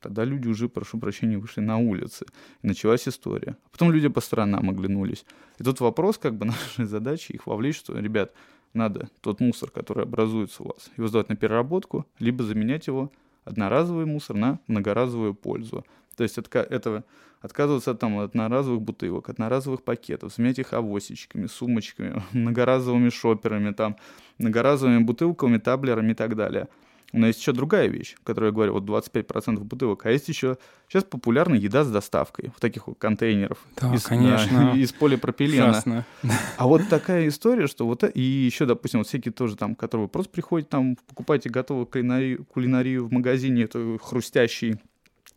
тогда 0.00 0.24
люди 0.24 0.48
уже, 0.48 0.68
прошу 0.68 0.98
прощения, 0.98 1.38
вышли 1.38 1.60
на 1.60 1.78
улицы. 1.78 2.26
И 2.62 2.66
началась 2.66 3.08
история. 3.08 3.56
А 3.64 3.68
потом 3.70 3.90
люди 3.90 4.08
по 4.08 4.20
сторонам 4.20 4.68
оглянулись. 4.70 5.24
И 5.58 5.64
тут 5.64 5.80
вопрос, 5.80 6.18
как 6.18 6.36
бы, 6.36 6.46
нашей 6.46 6.84
задачи 6.84 7.32
их 7.32 7.46
вовлечь, 7.46 7.76
что, 7.76 7.98
ребят, 7.98 8.32
надо 8.74 9.08
тот 9.20 9.40
мусор, 9.40 9.70
который 9.70 10.04
образуется 10.04 10.62
у 10.62 10.66
вас, 10.66 10.90
его 10.96 11.06
сдавать 11.06 11.28
на 11.28 11.36
переработку, 11.36 12.06
либо 12.18 12.42
заменять 12.42 12.86
его 12.86 13.12
одноразовый 13.44 14.04
мусор 14.04 14.36
на 14.36 14.58
многоразовую 14.66 15.34
пользу. 15.34 15.84
То 16.16 16.22
есть 16.22 16.38
от 16.38 16.54
этого 16.54 17.04
отказываться 17.40 17.94
там, 17.94 18.18
от 18.18 18.30
одноразовых 18.30 18.80
бутылок, 18.80 19.28
одноразовых 19.28 19.82
пакетов, 19.82 20.32
заменять 20.34 20.58
их 20.58 20.72
авосичками, 20.72 21.46
сумочками, 21.46 22.22
многоразовыми 22.32 23.10
шоперами, 23.10 23.72
там, 23.72 23.96
многоразовыми 24.38 25.02
бутылками, 25.02 25.58
таблерами 25.58 26.12
и 26.12 26.14
так 26.14 26.36
далее. 26.36 26.68
Но 27.14 27.28
есть 27.28 27.38
еще 27.38 27.52
другая 27.52 27.86
вещь, 27.86 28.16
которую 28.24 28.50
я 28.50 28.54
говорю, 28.54 28.72
вот 28.72 28.82
25% 28.82 29.60
бутылок, 29.60 30.04
а 30.04 30.10
есть 30.10 30.28
еще 30.28 30.58
сейчас 30.88 31.04
популярна 31.04 31.54
еда 31.54 31.84
с 31.84 31.90
доставкой 31.90 32.50
в 32.56 32.60
таких 32.60 32.88
вот 32.88 32.98
контейнеров. 32.98 33.58
Да, 33.80 33.94
из, 33.94 34.02
конечно. 34.02 34.72
Да, 34.72 34.72
из 34.78 34.92
полипропилена. 34.92 35.70
Ужасно. 35.70 36.06
А 36.56 36.66
вот 36.66 36.88
такая 36.88 37.28
история, 37.28 37.68
что 37.68 37.86
вот 37.86 38.02
и 38.02 38.20
еще, 38.20 38.66
допустим, 38.66 39.00
вот 39.00 39.06
всякие 39.06 39.32
тоже 39.32 39.56
там, 39.56 39.76
которые 39.76 40.08
просто 40.08 40.32
приходят 40.32 40.68
там, 40.68 40.96
покупаете 41.08 41.50
готовую 41.50 41.86
кулинарию, 41.86 42.44
кулинарию 42.46 43.06
в 43.06 43.12
магазине, 43.12 43.64
это 43.64 43.98
хрустящий 44.02 44.80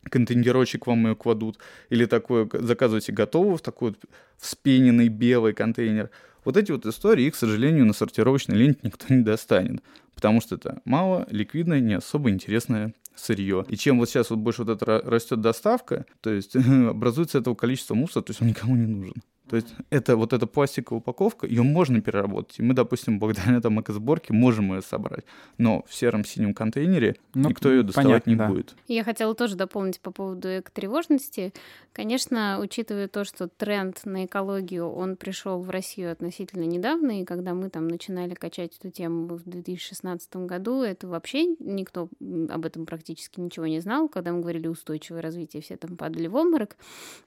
контейнерочек 0.10 0.88
вам 0.88 1.08
ее 1.08 1.16
кладут, 1.16 1.60
или 1.90 2.06
такое 2.06 2.50
заказываете 2.54 3.12
готовую 3.12 3.58
в 3.58 3.62
такой 3.62 3.90
вот 3.90 4.00
вспененный 4.38 5.10
белый 5.10 5.54
контейнер. 5.54 6.10
Вот 6.46 6.58
эти 6.58 6.72
вот 6.72 6.86
истории, 6.86 7.26
их, 7.26 7.34
к 7.34 7.38
сожалению, 7.38 7.86
на 7.86 7.94
сортировочной 7.94 8.56
ленте 8.56 8.80
никто 8.84 9.14
не 9.14 9.24
достанет, 9.24 9.82
потому 10.16 10.42
что 10.42 10.56
это 10.56 10.82
мало 10.86 11.28
ликвидное, 11.30 11.80
не 11.80 11.96
особо 11.96 12.30
интересное 12.30 12.94
сырье. 13.16 13.66
И 13.68 13.76
чем 13.76 14.00
вот 14.00 14.10
сейчас 14.10 14.30
вот 14.30 14.40
больше 14.40 14.64
вот 14.64 14.82
это 14.82 15.02
растет 15.04 15.42
доставка, 15.42 16.06
то 16.22 16.30
есть 16.30 16.56
образуется 16.90 17.40
этого 17.40 17.56
количество 17.56 17.96
мусора, 17.96 18.24
то 18.24 18.32
есть 18.32 18.42
он 18.42 18.48
никому 18.48 18.76
не 18.76 18.88
нужен. 18.88 19.16
То 19.50 19.56
есть 19.56 19.74
это 19.90 20.16
вот 20.16 20.34
эта 20.34 20.48
пластиковая 20.48 21.00
упаковка, 21.00 21.48
ее 21.48 21.64
можно 21.64 22.02
переработать. 22.02 22.60
И 22.60 22.62
мы, 22.62 22.74
допустим, 22.74 23.20
благодаря 23.20 23.62
там 23.62 23.80
экосборке 23.82 24.34
можем 24.34 24.74
ее 24.74 24.82
собрать. 24.82 25.26
Но 25.58 25.84
в 25.88 25.94
сером 25.94 26.26
синем 26.26 26.54
контейнере 26.54 27.16
ну, 27.34 27.50
никто 27.50 27.72
ее 27.72 27.84
доставать 27.84 28.24
понятно, 28.26 28.30
не 28.30 28.36
да. 28.36 28.48
будет. 28.48 28.76
Я 28.88 29.04
хотела 29.04 29.34
тоже 29.36 29.56
дополнить 29.56 30.00
по 30.02 30.12
поводу 30.12 30.48
экотревожности. 30.48 31.54
Конечно, 31.94 32.60
учитывая 32.62 33.08
то, 33.08 33.24
что 33.24 33.48
тренд 33.48 34.06
на 34.06 34.26
экологию, 34.26 34.90
он 34.90 35.16
пришел 35.16 35.62
в 35.62 35.70
Россию 35.70 36.12
относительно 36.12 36.64
недавно, 36.64 37.22
и 37.22 37.26
когда 37.26 37.54
мы 37.54 37.70
там 37.70 37.88
начинали 37.88 38.34
качать 38.34 38.78
эту 38.80 38.92
тему 38.92 39.36
в 39.36 39.44
2016 39.44 40.36
году, 40.38 40.82
это 40.82 41.08
вообще 41.08 41.46
никто 41.60 42.10
об 42.50 42.66
этом 42.66 42.86
практически 42.86 43.40
ничего 43.40 43.68
не 43.68 43.80
знал. 43.80 44.10
Когда 44.10 44.32
мы 44.32 44.42
говорили 44.42 44.68
устойчивое 44.68 45.22
развитие, 45.22 45.62
все 45.62 45.78
там 45.78 45.98
падали 45.98 46.28
в 46.28 46.36
обморок. 46.36 46.76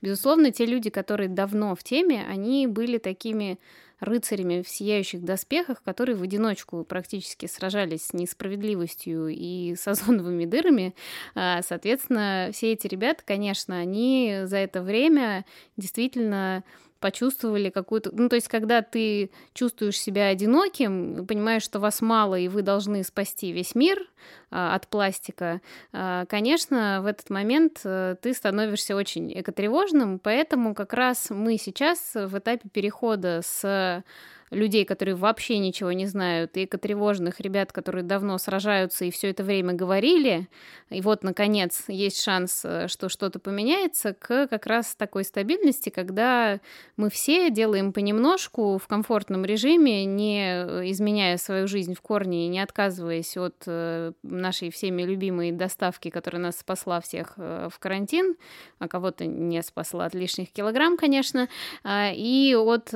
Безусловно, 0.02 0.52
те 0.52 0.66
люди, 0.66 0.90
которые 0.90 1.28
давно 1.28 1.74
в 1.74 1.82
теме, 1.82 2.09
время 2.10 2.26
они 2.28 2.66
были 2.66 2.98
такими 2.98 3.58
рыцарями 4.00 4.62
в 4.62 4.68
сияющих 4.68 5.22
доспехах, 5.22 5.82
которые 5.82 6.16
в 6.16 6.22
одиночку 6.22 6.84
практически 6.84 7.46
сражались 7.46 8.06
с 8.06 8.12
несправедливостью 8.14 9.28
и 9.28 9.74
с 9.74 9.86
озоновыми 9.86 10.46
дырами. 10.46 10.94
А, 11.34 11.60
соответственно, 11.62 12.48
все 12.52 12.72
эти 12.72 12.86
ребята, 12.86 13.22
конечно, 13.26 13.78
они 13.78 14.40
за 14.44 14.56
это 14.56 14.82
время 14.82 15.44
действительно 15.76 16.64
почувствовали 17.00 17.70
какую-то... 17.70 18.10
Ну, 18.12 18.28
то 18.28 18.36
есть, 18.36 18.48
когда 18.48 18.82
ты 18.82 19.30
чувствуешь 19.54 19.98
себя 19.98 20.26
одиноким, 20.26 21.26
понимаешь, 21.26 21.62
что 21.62 21.80
вас 21.80 22.00
мало, 22.00 22.38
и 22.38 22.48
вы 22.48 22.62
должны 22.62 23.02
спасти 23.02 23.52
весь 23.52 23.74
мир 23.74 24.08
а, 24.50 24.74
от 24.74 24.86
пластика, 24.88 25.60
а, 25.92 26.26
конечно, 26.26 27.00
в 27.02 27.06
этот 27.06 27.30
момент 27.30 27.80
а, 27.84 28.14
ты 28.16 28.34
становишься 28.34 28.94
очень 28.94 29.32
экотревожным, 29.38 30.18
поэтому 30.18 30.74
как 30.74 30.92
раз 30.92 31.30
мы 31.30 31.56
сейчас 31.56 32.12
в 32.14 32.38
этапе 32.38 32.68
перехода 32.68 33.40
с 33.42 34.04
людей, 34.50 34.84
которые 34.84 35.14
вообще 35.14 35.58
ничего 35.58 35.92
не 35.92 36.06
знают, 36.06 36.56
и 36.56 36.64
экотревожных 36.64 37.40
ребят, 37.40 37.72
которые 37.72 38.02
давно 38.02 38.36
сражаются 38.38 39.04
и 39.04 39.10
все 39.10 39.30
это 39.30 39.44
время 39.44 39.74
говорили, 39.74 40.48
и 40.90 41.00
вот, 41.00 41.22
наконец, 41.22 41.84
есть 41.86 42.20
шанс, 42.20 42.62
э, 42.64 42.88
что 42.88 43.08
что-то 43.08 43.38
поменяется, 43.38 44.12
к 44.12 44.48
как 44.48 44.66
раз 44.66 44.96
такой 44.96 45.24
стабильности, 45.24 45.88
когда 45.88 46.58
мы 46.96 47.10
все 47.10 47.50
делаем 47.50 47.92
понемножку 47.92 48.76
в 48.78 48.88
комфортном 48.88 49.44
режиме, 49.44 50.04
не 50.04 50.40
э, 50.42 50.90
изменяя 50.90 51.36
свою 51.36 51.68
жизнь 51.68 51.94
в 51.94 52.00
корне 52.00 52.46
и 52.46 52.48
не 52.48 52.60
отказываясь 52.60 53.36
от 53.36 53.62
э, 53.66 54.12
нашей 54.24 54.70
всеми 54.70 55.02
любимой 55.02 55.52
доставки, 55.52 56.10
которая 56.10 56.42
нас 56.42 56.58
спасла 56.58 57.00
всех 57.00 57.34
в 57.36 57.72
карантин, 57.78 58.34
а 58.80 58.88
кого-то 58.88 59.26
не 59.26 59.62
спасла 59.62 60.06
от 60.06 60.14
лишних 60.14 60.50
килограмм, 60.50 60.96
конечно, 60.96 61.48
а, 61.84 62.10
и 62.12 62.54
от, 62.54 62.90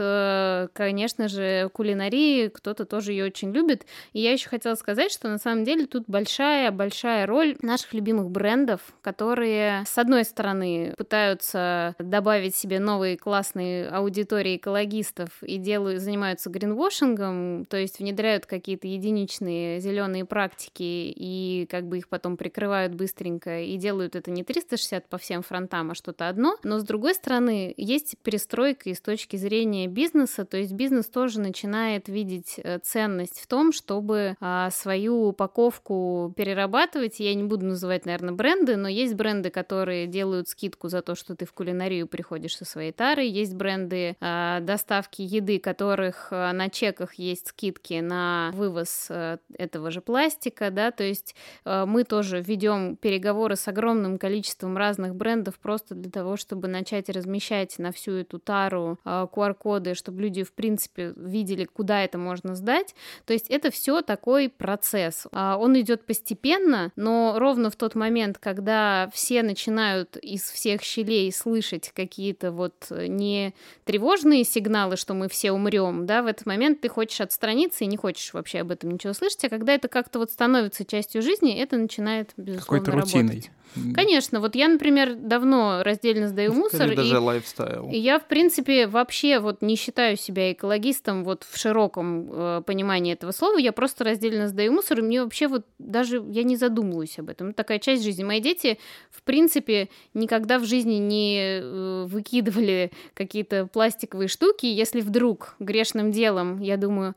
конечно 0.72 1.28
же, 1.28 1.43
же 1.44 1.68
кулинарии, 1.70 2.48
кто-то 2.48 2.84
тоже 2.84 3.12
ее 3.12 3.26
очень 3.26 3.52
любит. 3.52 3.86
И 4.12 4.20
я 4.20 4.32
еще 4.32 4.48
хотела 4.48 4.74
сказать, 4.74 5.12
что 5.12 5.28
на 5.28 5.38
самом 5.38 5.64
деле 5.64 5.86
тут 5.86 6.04
большая-большая 6.06 7.26
роль 7.26 7.56
наших 7.62 7.92
любимых 7.94 8.30
брендов, 8.30 8.80
которые, 9.02 9.84
с 9.86 9.98
одной 9.98 10.24
стороны, 10.24 10.94
пытаются 10.96 11.94
добавить 11.98 12.56
себе 12.56 12.78
новые 12.80 13.16
классные 13.16 13.88
аудитории 13.88 14.56
экологистов 14.56 15.42
и 15.42 15.58
делают, 15.58 16.00
занимаются 16.00 16.50
гринвошингом, 16.50 17.66
то 17.66 17.76
есть 17.76 17.98
внедряют 17.98 18.46
какие-то 18.46 18.86
единичные 18.86 19.80
зеленые 19.80 20.24
практики 20.24 20.82
и 20.82 21.66
как 21.70 21.86
бы 21.86 21.98
их 21.98 22.08
потом 22.08 22.36
прикрывают 22.36 22.94
быстренько 22.94 23.60
и 23.60 23.76
делают 23.76 24.16
это 24.16 24.30
не 24.30 24.42
360 24.42 25.08
по 25.08 25.18
всем 25.18 25.42
фронтам, 25.42 25.90
а 25.90 25.94
что-то 25.94 26.28
одно. 26.28 26.56
Но 26.62 26.78
с 26.78 26.84
другой 26.84 27.14
стороны, 27.14 27.74
есть 27.76 28.16
перестройка 28.22 28.90
и 28.90 28.94
с 28.94 29.00
точки 29.00 29.36
зрения 29.36 29.86
бизнеса, 29.86 30.44
то 30.44 30.56
есть 30.56 30.72
бизнес 30.72 31.06
тоже 31.06 31.33
тоже 31.34 31.40
начинает 31.40 32.08
видеть 32.08 32.60
э, 32.62 32.78
ценность 32.82 33.40
в 33.40 33.46
том, 33.46 33.72
чтобы 33.72 34.36
а, 34.40 34.70
свою 34.70 35.28
упаковку 35.28 36.32
перерабатывать. 36.36 37.20
Я 37.20 37.34
не 37.34 37.42
буду 37.42 37.66
называть, 37.66 38.06
наверное, 38.06 38.32
бренды, 38.32 38.76
но 38.76 38.88
есть 38.88 39.14
бренды, 39.14 39.50
которые 39.50 40.06
делают 40.06 40.48
скидку 40.48 40.88
за 40.88 41.02
то, 41.02 41.14
что 41.14 41.34
ты 41.34 41.44
в 41.44 41.52
кулинарию 41.52 42.06
приходишь 42.06 42.56
со 42.56 42.64
своей 42.64 42.92
тарой. 42.92 43.28
Есть 43.28 43.54
бренды 43.54 44.16
а, 44.20 44.60
доставки 44.60 45.22
еды, 45.22 45.58
которых 45.58 46.28
а, 46.30 46.52
на 46.52 46.68
чеках 46.68 47.14
есть 47.14 47.48
скидки 47.48 48.00
на 48.00 48.50
вывоз 48.54 49.10
этого 49.58 49.90
же 49.90 50.00
пластика, 50.00 50.70
да, 50.70 50.90
то 50.90 51.04
есть 51.04 51.34
мы 51.64 52.04
тоже 52.04 52.40
ведем 52.40 52.96
переговоры 52.96 53.56
с 53.56 53.68
огромным 53.68 54.18
количеством 54.18 54.76
разных 54.76 55.14
брендов 55.14 55.58
просто 55.58 55.94
для 55.94 56.10
того, 56.10 56.36
чтобы 56.36 56.68
начать 56.68 57.08
размещать 57.08 57.78
на 57.78 57.92
всю 57.92 58.12
эту 58.12 58.38
тару 58.38 58.98
QR-коды, 59.04 59.94
чтобы 59.94 60.22
люди, 60.22 60.42
в 60.42 60.52
принципе, 60.52 61.12
видели, 61.24 61.64
куда 61.64 62.04
это 62.04 62.18
можно 62.18 62.54
сдать. 62.54 62.94
То 63.26 63.32
есть 63.32 63.46
это 63.48 63.70
все 63.70 64.02
такой 64.02 64.48
процесс. 64.48 65.26
А, 65.32 65.56
он 65.58 65.78
идет 65.80 66.06
постепенно, 66.06 66.92
но 66.96 67.34
ровно 67.38 67.70
в 67.70 67.76
тот 67.76 67.94
момент, 67.94 68.38
когда 68.38 69.10
все 69.12 69.42
начинают 69.42 70.16
из 70.16 70.42
всех 70.42 70.82
щелей 70.82 71.32
слышать 71.32 71.92
какие-то 71.94 72.52
вот 72.52 72.90
не 72.90 73.54
тревожные 73.84 74.44
сигналы, 74.44 74.96
что 74.96 75.14
мы 75.14 75.28
все 75.28 75.52
умрем, 75.52 76.06
да, 76.06 76.22
в 76.22 76.26
этот 76.26 76.46
момент 76.46 76.80
ты 76.80 76.88
хочешь 76.88 77.20
отстраниться 77.20 77.84
и 77.84 77.86
не 77.86 77.96
хочешь 77.96 78.32
вообще 78.32 78.60
об 78.60 78.70
этом 78.70 78.90
ничего 78.90 79.12
слышать, 79.12 79.44
а 79.44 79.48
когда 79.48 79.74
это 79.74 79.88
как-то 79.88 80.18
вот 80.18 80.30
становится 80.30 80.84
частью 80.84 81.22
жизни, 81.22 81.54
это 81.54 81.76
начинает, 81.76 82.32
безусловно, 82.36 82.84
Какой-то 82.84 82.92
рутиной. 82.92 83.50
Конечно, 83.94 84.40
вот 84.40 84.54
я, 84.54 84.68
например, 84.68 85.14
давно 85.14 85.82
раздельно 85.82 86.28
сдаю 86.28 86.52
мусор. 86.52 86.88
Или 86.88 86.96
даже 86.96 87.14
и, 87.14 87.18
лайфстайл. 87.18 87.90
И 87.90 87.98
я, 87.98 88.18
в 88.18 88.26
принципе, 88.26 88.86
вообще 88.86 89.40
вот 89.40 89.62
не 89.62 89.76
считаю 89.76 90.16
себя 90.16 90.52
экологистом 90.52 91.24
вот 91.24 91.44
в 91.48 91.58
широком 91.58 92.28
э, 92.30 92.62
понимании 92.64 93.12
этого 93.12 93.32
слова. 93.32 93.58
Я 93.58 93.72
просто 93.72 94.04
раздельно 94.04 94.48
сдаю 94.48 94.72
мусор, 94.72 95.00
и 95.00 95.02
мне 95.02 95.22
вообще 95.22 95.48
вот 95.48 95.66
даже 95.78 96.24
я 96.30 96.44
не 96.44 96.56
задумываюсь 96.56 97.18
об 97.18 97.30
этом. 97.30 97.48
Это 97.48 97.56
такая 97.56 97.78
часть 97.78 98.04
жизни. 98.04 98.22
Мои 98.22 98.40
дети, 98.40 98.78
в 99.10 99.22
принципе, 99.22 99.88
никогда 100.14 100.58
в 100.58 100.64
жизни 100.64 100.94
не 100.94 101.60
э, 101.60 102.04
выкидывали 102.06 102.92
какие-то 103.14 103.66
пластиковые 103.66 104.28
штуки. 104.28 104.66
Если 104.66 105.00
вдруг 105.00 105.56
грешным 105.58 106.12
делом 106.12 106.60
я 106.60 106.76
думаю, 106.76 107.14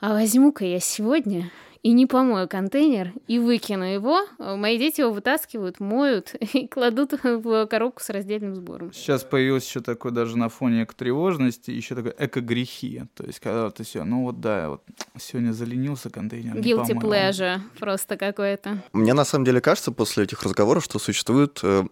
а 0.00 0.12
возьму-ка 0.12 0.64
я 0.64 0.78
сегодня 0.78 1.50
и 1.82 1.92
не 1.92 2.06
помою 2.06 2.48
контейнер 2.48 3.12
и 3.26 3.38
выкину 3.38 3.84
его, 3.84 4.20
мои 4.38 4.78
дети 4.78 5.00
его 5.00 5.12
вытаскивают, 5.12 5.80
моют 5.80 6.34
и 6.52 6.66
кладут 6.66 7.12
в 7.22 7.66
коробку 7.66 8.02
с 8.02 8.10
раздельным 8.10 8.54
сбором. 8.54 8.92
Сейчас 8.92 9.24
появилось 9.24 9.66
еще 9.66 9.80
такое 9.80 10.12
даже 10.12 10.36
на 10.36 10.48
фоне 10.48 10.84
эко-тревожности, 10.84 11.70
еще 11.70 11.94
такое 11.94 12.14
эко-грехи. 12.18 13.02
То 13.14 13.24
есть, 13.24 13.40
когда 13.40 13.70
ты 13.70 13.84
все, 13.84 14.04
ну 14.04 14.24
вот 14.24 14.40
да, 14.40 14.70
вот 14.70 14.82
сегодня 15.18 15.52
заленился 15.52 16.10
контейнер. 16.10 16.56
Guilty 16.56 16.98
pleasure 17.00 17.60
просто 17.78 18.16
какое-то. 18.16 18.82
Мне 18.92 19.14
на 19.14 19.24
самом 19.24 19.44
деле 19.44 19.60
кажется 19.60 19.92
после 19.92 20.24
этих 20.24 20.42
разговоров, 20.42 20.84
что 20.84 20.98
существует 20.98 21.60
э, 21.62 21.84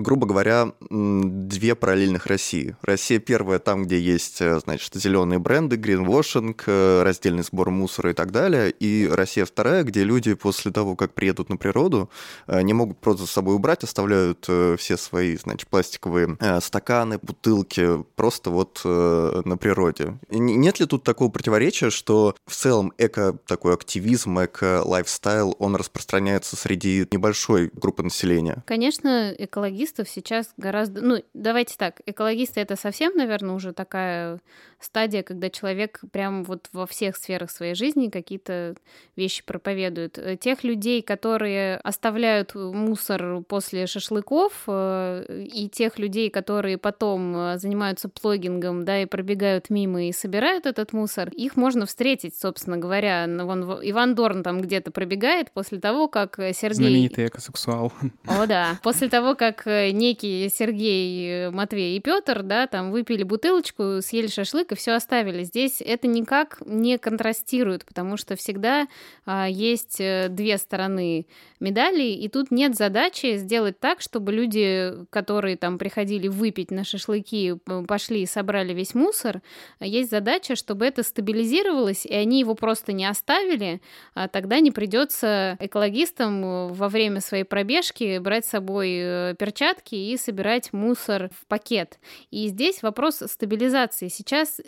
грубо 0.00 0.26
говоря, 0.26 0.72
две 0.90 1.74
параллельных 1.74 2.26
России. 2.26 2.76
Россия 2.82 3.18
первая 3.18 3.58
там, 3.58 3.84
где 3.84 4.00
есть, 4.00 4.40
э, 4.40 4.58
значит, 4.60 4.94
зеленые 4.94 5.38
бренды, 5.38 5.76
гринвошинг, 5.76 6.64
э, 6.66 7.02
раздельный 7.02 7.42
сбор 7.42 7.70
мусора 7.70 8.10
и 8.10 8.14
так 8.14 8.30
далее. 8.32 8.70
И 8.70 9.08
Россия 9.10 9.44
вторая, 9.44 9.84
где 9.84 10.04
люди 10.04 10.34
после 10.34 10.70
того, 10.72 10.96
как 10.96 11.14
приедут 11.14 11.48
на 11.48 11.56
природу, 11.56 12.10
э, 12.46 12.62
не 12.62 12.72
могут 12.72 12.98
просто 12.98 13.26
с 13.26 13.30
собой 13.30 13.54
убрать, 13.54 13.84
оставляют 13.84 14.46
все 14.78 14.96
свои, 14.96 15.36
значит, 15.36 15.68
пластиковые 15.68 16.36
стаканы, 16.60 17.18
бутылки 17.20 18.04
просто 18.16 18.50
вот 18.50 18.80
на 18.84 19.56
природе. 19.56 20.18
Нет 20.30 20.80
ли 20.80 20.86
тут 20.86 21.04
такого 21.04 21.30
противоречия, 21.30 21.90
что 21.90 22.34
в 22.46 22.54
целом 22.54 22.92
эко 22.98 23.36
такой 23.46 23.74
активизм, 23.74 24.38
эко-лайфстайл, 24.38 25.56
он 25.58 25.76
распространяется 25.76 26.56
среди 26.56 27.06
небольшой 27.10 27.70
группы 27.72 28.02
населения? 28.02 28.62
Конечно, 28.66 29.34
экология 29.36 29.86
экологистов 29.90 30.08
сейчас 30.08 30.52
гораздо... 30.56 31.00
Ну, 31.00 31.22
давайте 31.34 31.76
так, 31.76 32.00
экологисты— 32.06 32.60
это 32.62 32.76
совсем, 32.76 33.14
наверное, 33.16 33.54
уже 33.54 33.72
такая 33.72 34.40
стадия, 34.80 35.22
когда 35.22 35.50
человек 35.50 36.00
прям 36.12 36.44
вот 36.44 36.68
во 36.72 36.86
всех 36.86 37.16
сферах 37.16 37.50
своей 37.50 37.74
жизни 37.74 38.08
какие-то 38.08 38.74
вещи 39.16 39.44
проповедует. 39.44 40.18
Э, 40.18 40.36
тех 40.36 40.64
людей, 40.64 41.02
которые 41.02 41.76
оставляют 41.76 42.54
мусор 42.54 43.42
после 43.46 43.86
шашлыков, 43.86 44.52
э, 44.66 45.44
и 45.44 45.68
тех 45.68 45.98
людей, 45.98 46.30
которые 46.30 46.78
потом 46.78 47.36
э, 47.36 47.58
занимаются 47.58 48.08
плогингом, 48.08 48.84
да, 48.84 49.02
и 49.02 49.06
пробегают 49.06 49.70
мимо 49.70 50.04
и 50.04 50.12
собирают 50.12 50.66
этот 50.66 50.92
мусор, 50.92 51.28
их 51.30 51.56
можно 51.56 51.86
встретить, 51.86 52.34
собственно 52.36 52.78
говоря. 52.78 53.26
Вон 53.28 53.64
Иван 53.82 54.14
Дорн 54.14 54.42
там 54.42 54.60
где-то 54.62 54.90
пробегает 54.90 55.50
после 55.52 55.78
того, 55.78 56.08
как 56.08 56.36
Сергей... 56.36 56.74
Знаменитый 56.74 57.26
экосексуал. 57.26 57.92
О, 58.26 58.46
да. 58.46 58.78
После 58.82 59.08
того, 59.08 59.34
как 59.34 59.66
некий 59.66 60.48
Сергей, 60.48 61.50
Матвей 61.50 61.96
и 61.96 62.00
Петр, 62.00 62.42
да, 62.42 62.66
там 62.66 62.90
выпили 62.90 63.22
бутылочку, 63.22 64.00
съели 64.00 64.28
шашлык, 64.28 64.69
прослойка, 64.70 64.74
все 64.74 64.92
оставили. 64.92 65.44
Здесь 65.44 65.82
это 65.84 66.06
никак 66.06 66.58
не 66.66 66.98
контрастирует, 66.98 67.84
потому 67.84 68.16
что 68.16 68.36
всегда 68.36 68.86
а, 69.26 69.48
есть 69.48 70.00
э, 70.00 70.28
две 70.28 70.58
стороны 70.58 71.26
медали, 71.60 72.02
и 72.02 72.28
тут 72.28 72.50
нет 72.50 72.74
задачи 72.74 73.36
сделать 73.36 73.78
так, 73.78 74.00
чтобы 74.00 74.32
люди, 74.32 74.92
которые 75.10 75.56
там 75.56 75.78
приходили 75.78 76.28
выпить 76.28 76.70
на 76.70 76.84
шашлыки, 76.84 77.56
пошли 77.86 78.22
и 78.22 78.26
собрали 78.26 78.72
весь 78.72 78.94
мусор, 78.94 79.42
есть 79.80 80.10
задача, 80.10 80.56
чтобы 80.56 80.86
это 80.86 81.02
стабилизировалось, 81.02 82.06
и 82.06 82.14
они 82.14 82.40
его 82.40 82.54
просто 82.54 82.92
не 82.92 83.04
оставили, 83.04 83.80
а 84.14 84.28
тогда 84.28 84.60
не 84.60 84.70
придется 84.70 85.56
экологистам 85.60 86.44
э, 86.44 86.68
во 86.72 86.88
время 86.88 87.20
своей 87.20 87.44
пробежки 87.44 88.18
брать 88.18 88.46
с 88.46 88.50
собой 88.50 88.90
э, 88.92 89.34
перчатки 89.38 89.94
и 89.94 90.16
собирать 90.16 90.72
мусор 90.72 91.30
в 91.40 91.46
пакет. 91.46 91.98
И 92.30 92.48
здесь 92.48 92.82
вопрос 92.82 93.22
стабилизации. 93.26 94.08
Сейчас, 94.08 94.59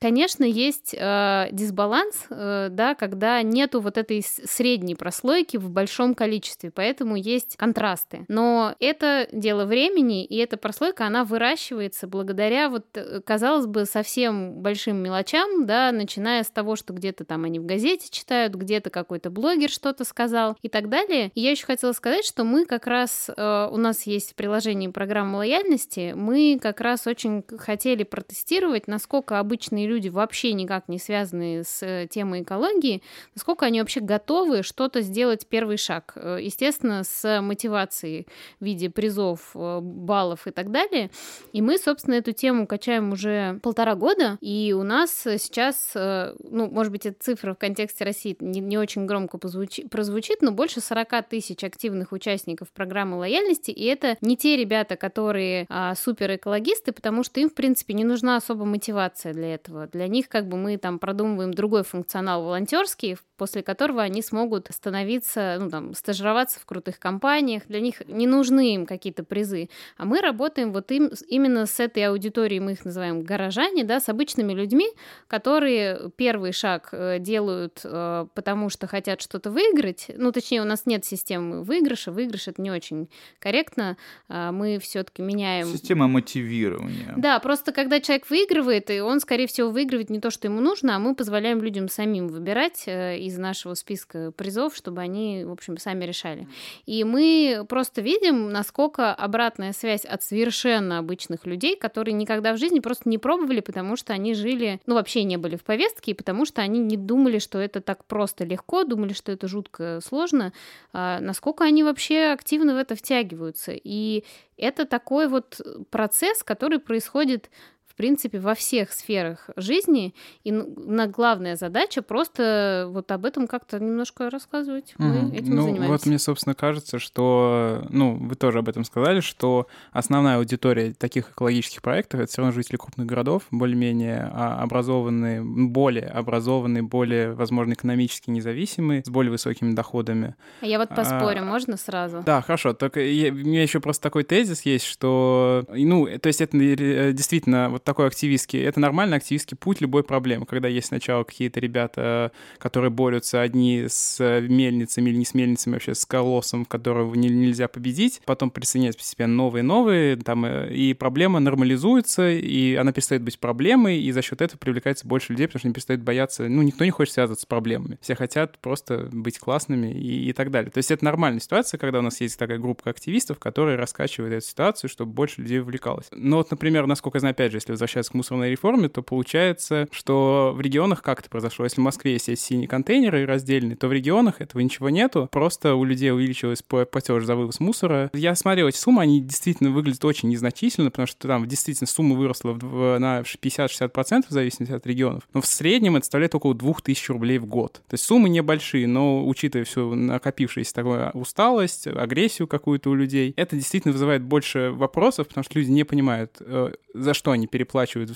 конечно, 0.00 0.44
есть 0.44 0.94
э, 0.96 1.48
дисбаланс, 1.52 2.26
э, 2.30 2.68
да, 2.70 2.94
когда 2.94 3.42
нету 3.42 3.80
вот 3.80 3.98
этой 3.98 4.22
средней 4.22 4.94
прослойки 4.94 5.56
в 5.56 5.70
большом 5.70 6.14
количестве, 6.14 6.70
поэтому 6.70 7.16
есть 7.16 7.56
контрасты. 7.56 8.24
Но 8.28 8.74
это 8.80 9.28
дело 9.32 9.64
времени, 9.64 10.24
и 10.24 10.36
эта 10.36 10.56
прослойка, 10.56 11.06
она 11.06 11.24
выращивается 11.24 12.06
благодаря 12.06 12.68
вот, 12.68 12.86
э, 12.94 13.20
казалось 13.24 13.66
бы, 13.66 13.84
совсем 13.84 14.54
большим 14.54 14.96
мелочам, 14.96 15.66
да, 15.66 15.92
начиная 15.92 16.42
с 16.42 16.50
того, 16.50 16.76
что 16.76 16.92
где-то 16.92 17.24
там 17.24 17.44
они 17.44 17.58
в 17.58 17.66
газете 17.66 18.08
читают, 18.10 18.54
где-то 18.54 18.90
какой-то 18.90 19.30
блогер 19.30 19.70
что-то 19.70 20.04
сказал 20.04 20.56
и 20.62 20.68
так 20.68 20.88
далее. 20.88 21.30
И 21.34 21.40
я 21.40 21.50
еще 21.50 21.66
хотела 21.66 21.92
сказать, 21.92 22.24
что 22.24 22.44
мы 22.44 22.64
как 22.66 22.86
раз, 22.86 23.30
э, 23.34 23.68
у 23.70 23.76
нас 23.76 24.06
есть 24.06 24.32
в 24.32 24.34
приложении 24.34 24.88
программа 24.88 25.36
лояльности, 25.36 26.12
мы 26.14 26.58
как 26.60 26.80
раз 26.80 27.06
очень 27.06 27.44
хотели 27.58 28.04
протестировать, 28.04 28.86
насколько 28.86 29.29
обычные 29.38 29.86
люди 29.86 30.08
вообще 30.08 30.52
никак 30.52 30.88
не 30.88 30.98
связаны 30.98 31.62
с 31.64 31.82
э, 31.82 32.06
темой 32.10 32.42
экологии, 32.42 33.02
насколько 33.34 33.66
они 33.66 33.80
вообще 33.80 34.00
готовы 34.00 34.62
что-то 34.62 35.00
сделать 35.02 35.46
первый 35.46 35.76
шаг. 35.76 36.12
Э, 36.16 36.38
естественно, 36.40 37.04
с 37.04 37.40
мотивацией 37.40 38.26
в 38.58 38.64
виде 38.64 38.90
призов, 38.90 39.50
э, 39.54 39.80
баллов 39.80 40.46
и 40.46 40.50
так 40.50 40.70
далее. 40.70 41.10
И 41.52 41.62
мы, 41.62 41.78
собственно, 41.78 42.14
эту 42.14 42.32
тему 42.32 42.66
качаем 42.66 43.12
уже 43.12 43.58
полтора 43.62 43.94
года, 43.94 44.38
и 44.40 44.74
у 44.76 44.82
нас 44.82 45.10
сейчас, 45.10 45.92
ну, 45.94 46.70
может 46.70 46.92
быть, 46.92 47.06
эта 47.06 47.20
цифра 47.20 47.54
в 47.54 47.58
контексте 47.58 48.04
России 48.04 48.36
не, 48.40 48.60
не 48.60 48.78
очень 48.78 49.06
громко 49.06 49.38
позвучи, 49.38 49.86
прозвучит, 49.88 50.42
но 50.42 50.52
больше 50.52 50.80
40 50.80 51.28
тысяч 51.28 51.62
активных 51.64 52.12
участников 52.12 52.68
программы 52.72 53.18
лояльности, 53.18 53.70
и 53.70 53.84
это 53.84 54.16
не 54.20 54.36
те 54.36 54.56
ребята, 54.56 54.96
которые 54.96 55.66
а, 55.68 55.94
супер 55.94 56.34
экологисты, 56.34 56.92
потому 56.92 57.22
что 57.22 57.40
им, 57.40 57.50
в 57.50 57.54
принципе, 57.54 57.94
не 57.94 58.04
нужна 58.04 58.36
особо 58.36 58.64
мотивация 58.64 59.19
для 59.24 59.54
этого. 59.54 59.86
Для 59.86 60.08
них 60.08 60.28
как 60.28 60.48
бы 60.48 60.56
мы 60.56 60.76
там 60.76 60.98
продумываем 60.98 61.52
другой 61.52 61.84
функционал 61.84 62.42
волонтерский, 62.44 63.16
после 63.40 63.62
которого 63.62 64.02
они 64.02 64.20
смогут 64.20 64.68
становиться, 64.68 65.56
ну 65.58 65.70
там, 65.70 65.94
стажироваться 65.94 66.60
в 66.60 66.66
крутых 66.66 66.98
компаниях. 66.98 67.62
Для 67.68 67.80
них 67.80 68.06
не 68.06 68.26
нужны 68.26 68.74
им 68.74 68.84
какие-то 68.84 69.24
призы. 69.24 69.70
А 69.96 70.04
мы 70.04 70.20
работаем 70.20 70.74
вот 70.74 70.90
им, 70.92 71.10
именно 71.26 71.64
с 71.64 71.80
этой 71.80 72.04
аудиторией, 72.04 72.60
мы 72.60 72.72
их 72.72 72.84
называем 72.84 73.22
горожане, 73.22 73.84
да, 73.84 73.98
с 73.98 74.10
обычными 74.10 74.52
людьми, 74.52 74.90
которые 75.26 76.10
первый 76.16 76.52
шаг 76.52 76.90
э, 76.92 77.18
делают, 77.18 77.80
э, 77.82 78.26
потому 78.34 78.68
что 78.68 78.86
хотят 78.86 79.22
что-то 79.22 79.50
выиграть. 79.50 80.10
Ну, 80.14 80.32
точнее, 80.32 80.60
у 80.60 80.66
нас 80.66 80.84
нет 80.84 81.06
системы 81.06 81.62
выигрыша. 81.62 82.12
Выигрыш 82.12 82.48
это 82.48 82.60
не 82.60 82.70
очень 82.70 83.08
корректно. 83.38 83.96
А 84.28 84.52
мы 84.52 84.78
все-таки 84.80 85.22
меняем. 85.22 85.66
Система 85.68 86.08
мотивирования. 86.08 87.14
Да, 87.16 87.38
просто 87.38 87.72
когда 87.72 88.00
человек 88.00 88.28
выигрывает, 88.28 88.90
и 88.90 89.00
он, 89.00 89.18
скорее 89.18 89.46
всего, 89.46 89.70
выигрывает 89.70 90.10
не 90.10 90.20
то, 90.20 90.30
что 90.30 90.46
ему 90.46 90.60
нужно, 90.60 90.96
а 90.96 90.98
мы 90.98 91.14
позволяем 91.14 91.62
людям 91.62 91.88
самим 91.88 92.28
выбирать 92.28 92.82
э, 92.84 93.29
из 93.30 93.38
нашего 93.38 93.74
списка 93.74 94.32
призов, 94.32 94.76
чтобы 94.76 95.00
они, 95.00 95.44
в 95.44 95.52
общем, 95.52 95.78
сами 95.78 96.04
решали. 96.04 96.46
И 96.86 97.04
мы 97.04 97.64
просто 97.68 98.00
видим, 98.00 98.50
насколько 98.50 99.14
обратная 99.14 99.72
связь 99.72 100.04
от 100.04 100.22
совершенно 100.22 100.98
обычных 100.98 101.46
людей, 101.46 101.76
которые 101.76 102.14
никогда 102.14 102.52
в 102.52 102.58
жизни 102.58 102.80
просто 102.80 103.08
не 103.08 103.18
пробовали, 103.18 103.60
потому 103.60 103.96
что 103.96 104.12
они 104.12 104.34
жили, 104.34 104.80
ну, 104.86 104.94
вообще 104.94 105.24
не 105.24 105.36
были 105.36 105.56
в 105.56 105.64
повестке, 105.64 106.10
и 106.10 106.14
потому 106.14 106.44
что 106.44 106.60
они 106.62 106.78
не 106.78 106.96
думали, 106.96 107.38
что 107.38 107.58
это 107.58 107.80
так 107.80 108.04
просто 108.04 108.44
легко, 108.44 108.84
думали, 108.84 109.12
что 109.12 109.32
это 109.32 109.48
жутко 109.48 110.00
сложно, 110.04 110.52
а 110.92 111.20
насколько 111.20 111.64
они 111.64 111.82
вообще 111.84 112.32
активно 112.32 112.74
в 112.74 112.78
это 112.78 112.94
втягиваются. 112.96 113.72
И 113.72 114.24
это 114.56 114.84
такой 114.84 115.28
вот 115.28 115.60
процесс, 115.90 116.42
который 116.42 116.78
происходит 116.78 117.50
принципе, 118.00 118.38
во 118.38 118.54
всех 118.54 118.92
сферах 118.92 119.50
жизни. 119.56 120.14
И 120.42 120.52
на 120.52 121.06
главная 121.06 121.56
задача 121.56 122.00
просто 122.00 122.86
вот 122.88 123.12
об 123.12 123.26
этом 123.26 123.46
как-то 123.46 123.78
немножко 123.78 124.30
рассказывать. 124.30 124.94
Мы 124.96 125.06
mm 125.06 125.36
этим 125.36 125.54
ну, 125.54 125.62
занимаемся. 125.62 125.92
Вот 125.92 126.06
мне, 126.06 126.18
собственно, 126.18 126.54
кажется, 126.54 126.98
что, 126.98 127.84
ну, 127.90 128.16
вы 128.16 128.36
тоже 128.36 128.60
об 128.60 128.70
этом 128.70 128.84
сказали, 128.84 129.20
что 129.20 129.66
основная 129.92 130.38
аудитория 130.38 130.94
таких 130.94 131.32
экологических 131.32 131.82
проектов— 131.82 132.20
это 132.22 132.32
все 132.32 132.40
равно 132.40 132.52
жители 132.52 132.78
крупных 132.78 133.06
городов, 133.06 133.42
более-менее 133.50 134.30
а, 134.32 134.62
образованные, 134.62 135.42
более 135.42 136.06
образованные, 136.06 136.82
более, 136.82 137.34
возможно, 137.34 137.74
экономически 137.74 138.30
независимые, 138.30 139.04
с 139.04 139.10
более 139.10 139.30
высокими 139.30 139.74
доходами. 139.74 140.36
А 140.62 140.66
я 140.66 140.78
вот 140.78 140.88
поспорю, 140.88 141.40
а, 141.40 141.44
можно 141.44 141.76
сразу? 141.76 142.22
Да, 142.24 142.40
хорошо. 142.40 142.72
Только 142.72 143.00
я, 143.00 143.30
у 143.30 143.34
меня 143.34 143.62
еще 143.62 143.80
просто 143.80 144.02
такой 144.02 144.24
тезис 144.24 144.62
есть, 144.62 144.86
что, 144.86 145.66
ну, 145.68 146.08
то 146.18 146.28
есть 146.28 146.40
это 146.40 146.56
э, 146.56 147.12
действительно 147.12 147.68
вот 147.68 147.89
такой 147.90 148.06
активистский, 148.06 148.62
это 148.62 148.78
нормальный 148.78 149.16
активистский 149.16 149.56
путь 149.56 149.80
любой 149.80 150.04
проблемы, 150.04 150.46
когда 150.46 150.68
есть 150.68 150.86
сначала 150.86 151.24
какие-то 151.24 151.58
ребята, 151.58 152.30
которые 152.58 152.90
борются 152.90 153.40
одни 153.40 153.86
с 153.88 154.20
мельницами 154.42 155.10
или 155.10 155.16
не 155.16 155.24
с 155.24 155.34
мельницами, 155.34 155.74
вообще 155.74 155.96
с 155.96 156.06
колоссом, 156.06 156.64
которого 156.64 157.12
не, 157.16 157.28
нельзя 157.28 157.66
победить, 157.66 158.22
потом 158.26 158.50
присоединяются 158.50 159.00
постепенно 159.00 159.34
новые-новые, 159.34 160.18
там, 160.18 160.44
э, 160.44 160.72
и 160.72 160.94
проблема 160.94 161.40
нормализуется, 161.40 162.30
и 162.30 162.76
она 162.76 162.92
перестает 162.92 163.22
быть 163.22 163.40
проблемой, 163.40 164.00
и 164.00 164.12
за 164.12 164.22
счет 164.22 164.40
этого 164.40 164.58
привлекается 164.58 165.08
больше 165.08 165.32
людей, 165.32 165.48
потому 165.48 165.58
что 165.58 165.66
они 165.66 165.74
перестают 165.74 166.02
бояться, 166.02 166.48
ну, 166.48 166.62
никто 166.62 166.84
не 166.84 166.92
хочет 166.92 167.14
связываться 167.14 167.42
с 167.42 167.46
проблемами, 167.46 167.98
все 168.00 168.14
хотят 168.14 168.56
просто 168.58 169.08
быть 169.10 169.40
классными 169.40 169.92
и, 169.92 170.28
и 170.28 170.32
так 170.32 170.52
далее. 170.52 170.70
То 170.70 170.78
есть 170.78 170.92
это 170.92 171.04
нормальная 171.04 171.40
ситуация, 171.40 171.78
когда 171.78 171.98
у 171.98 172.02
нас 172.02 172.20
есть 172.20 172.38
такая 172.38 172.58
группа 172.58 172.88
активистов, 172.88 173.40
которые 173.40 173.76
раскачивают 173.76 174.32
эту 174.32 174.46
ситуацию, 174.46 174.88
чтобы 174.88 175.12
больше 175.12 175.40
людей 175.40 175.58
увлекалось. 175.58 176.06
Но 176.12 176.36
вот, 176.36 176.52
например, 176.52 176.86
насколько 176.86 177.16
я 177.16 177.20
знаю, 177.20 177.32
опять 177.32 177.50
же, 177.50 177.56
если 177.56 177.72
возвращаться 177.80 178.12
к 178.12 178.14
мусорной 178.14 178.50
реформе, 178.50 178.88
то 178.88 179.02
получается, 179.02 179.88
что 179.90 180.52
в 180.54 180.60
регионах 180.60 181.02
как 181.02 181.20
это 181.20 181.30
произошло? 181.30 181.64
Если 181.64 181.80
в 181.80 181.84
Москве 181.84 182.12
есть 182.12 182.38
синие 182.38 182.68
контейнеры 182.68 183.26
раздельные, 183.26 183.76
то 183.76 183.88
в 183.88 183.92
регионах 183.92 184.40
этого 184.40 184.60
ничего 184.60 184.90
нету, 184.90 185.28
просто 185.30 185.74
у 185.74 185.84
людей 185.84 186.12
увеличилась 186.12 186.62
платеж 186.62 187.24
за 187.24 187.36
вывоз 187.36 187.60
мусора. 187.60 188.10
Я 188.12 188.34
смотрел 188.34 188.68
эти 188.68 188.76
суммы, 188.76 189.02
они 189.02 189.20
действительно 189.20 189.70
выглядят 189.70 190.04
очень 190.04 190.28
незначительно, 190.28 190.90
потому 190.90 191.06
что 191.06 191.26
там 191.28 191.46
действительно 191.46 191.86
сумма 191.86 192.16
выросла 192.16 192.52
в, 192.52 192.98
на 192.98 193.20
50-60% 193.20 194.24
в 194.28 194.30
зависимости 194.30 194.72
от 194.72 194.86
регионов, 194.86 195.22
но 195.32 195.40
в 195.40 195.46
среднем 195.46 195.96
это 195.96 196.04
составляет 196.04 196.34
около 196.34 196.54
2000 196.54 197.12
рублей 197.12 197.38
в 197.38 197.46
год. 197.46 197.74
То 197.88 197.94
есть 197.94 198.04
суммы 198.04 198.28
небольшие, 198.28 198.86
но 198.86 199.26
учитывая 199.26 199.64
всю 199.64 199.94
накопившуюся 199.94 200.74
такую 200.74 201.10
усталость, 201.14 201.86
агрессию 201.86 202.46
какую-то 202.46 202.90
у 202.90 202.94
людей, 202.94 203.32
это 203.36 203.56
действительно 203.56 203.92
вызывает 203.92 204.22
больше 204.22 204.70
вопросов, 204.70 205.28
потому 205.28 205.44
что 205.44 205.58
люди 205.58 205.70
не 205.70 205.84
понимают, 205.84 206.36
э, 206.40 206.72
за 206.94 207.14
что 207.14 207.30
они 207.30 207.46
переплачивают 207.46 207.69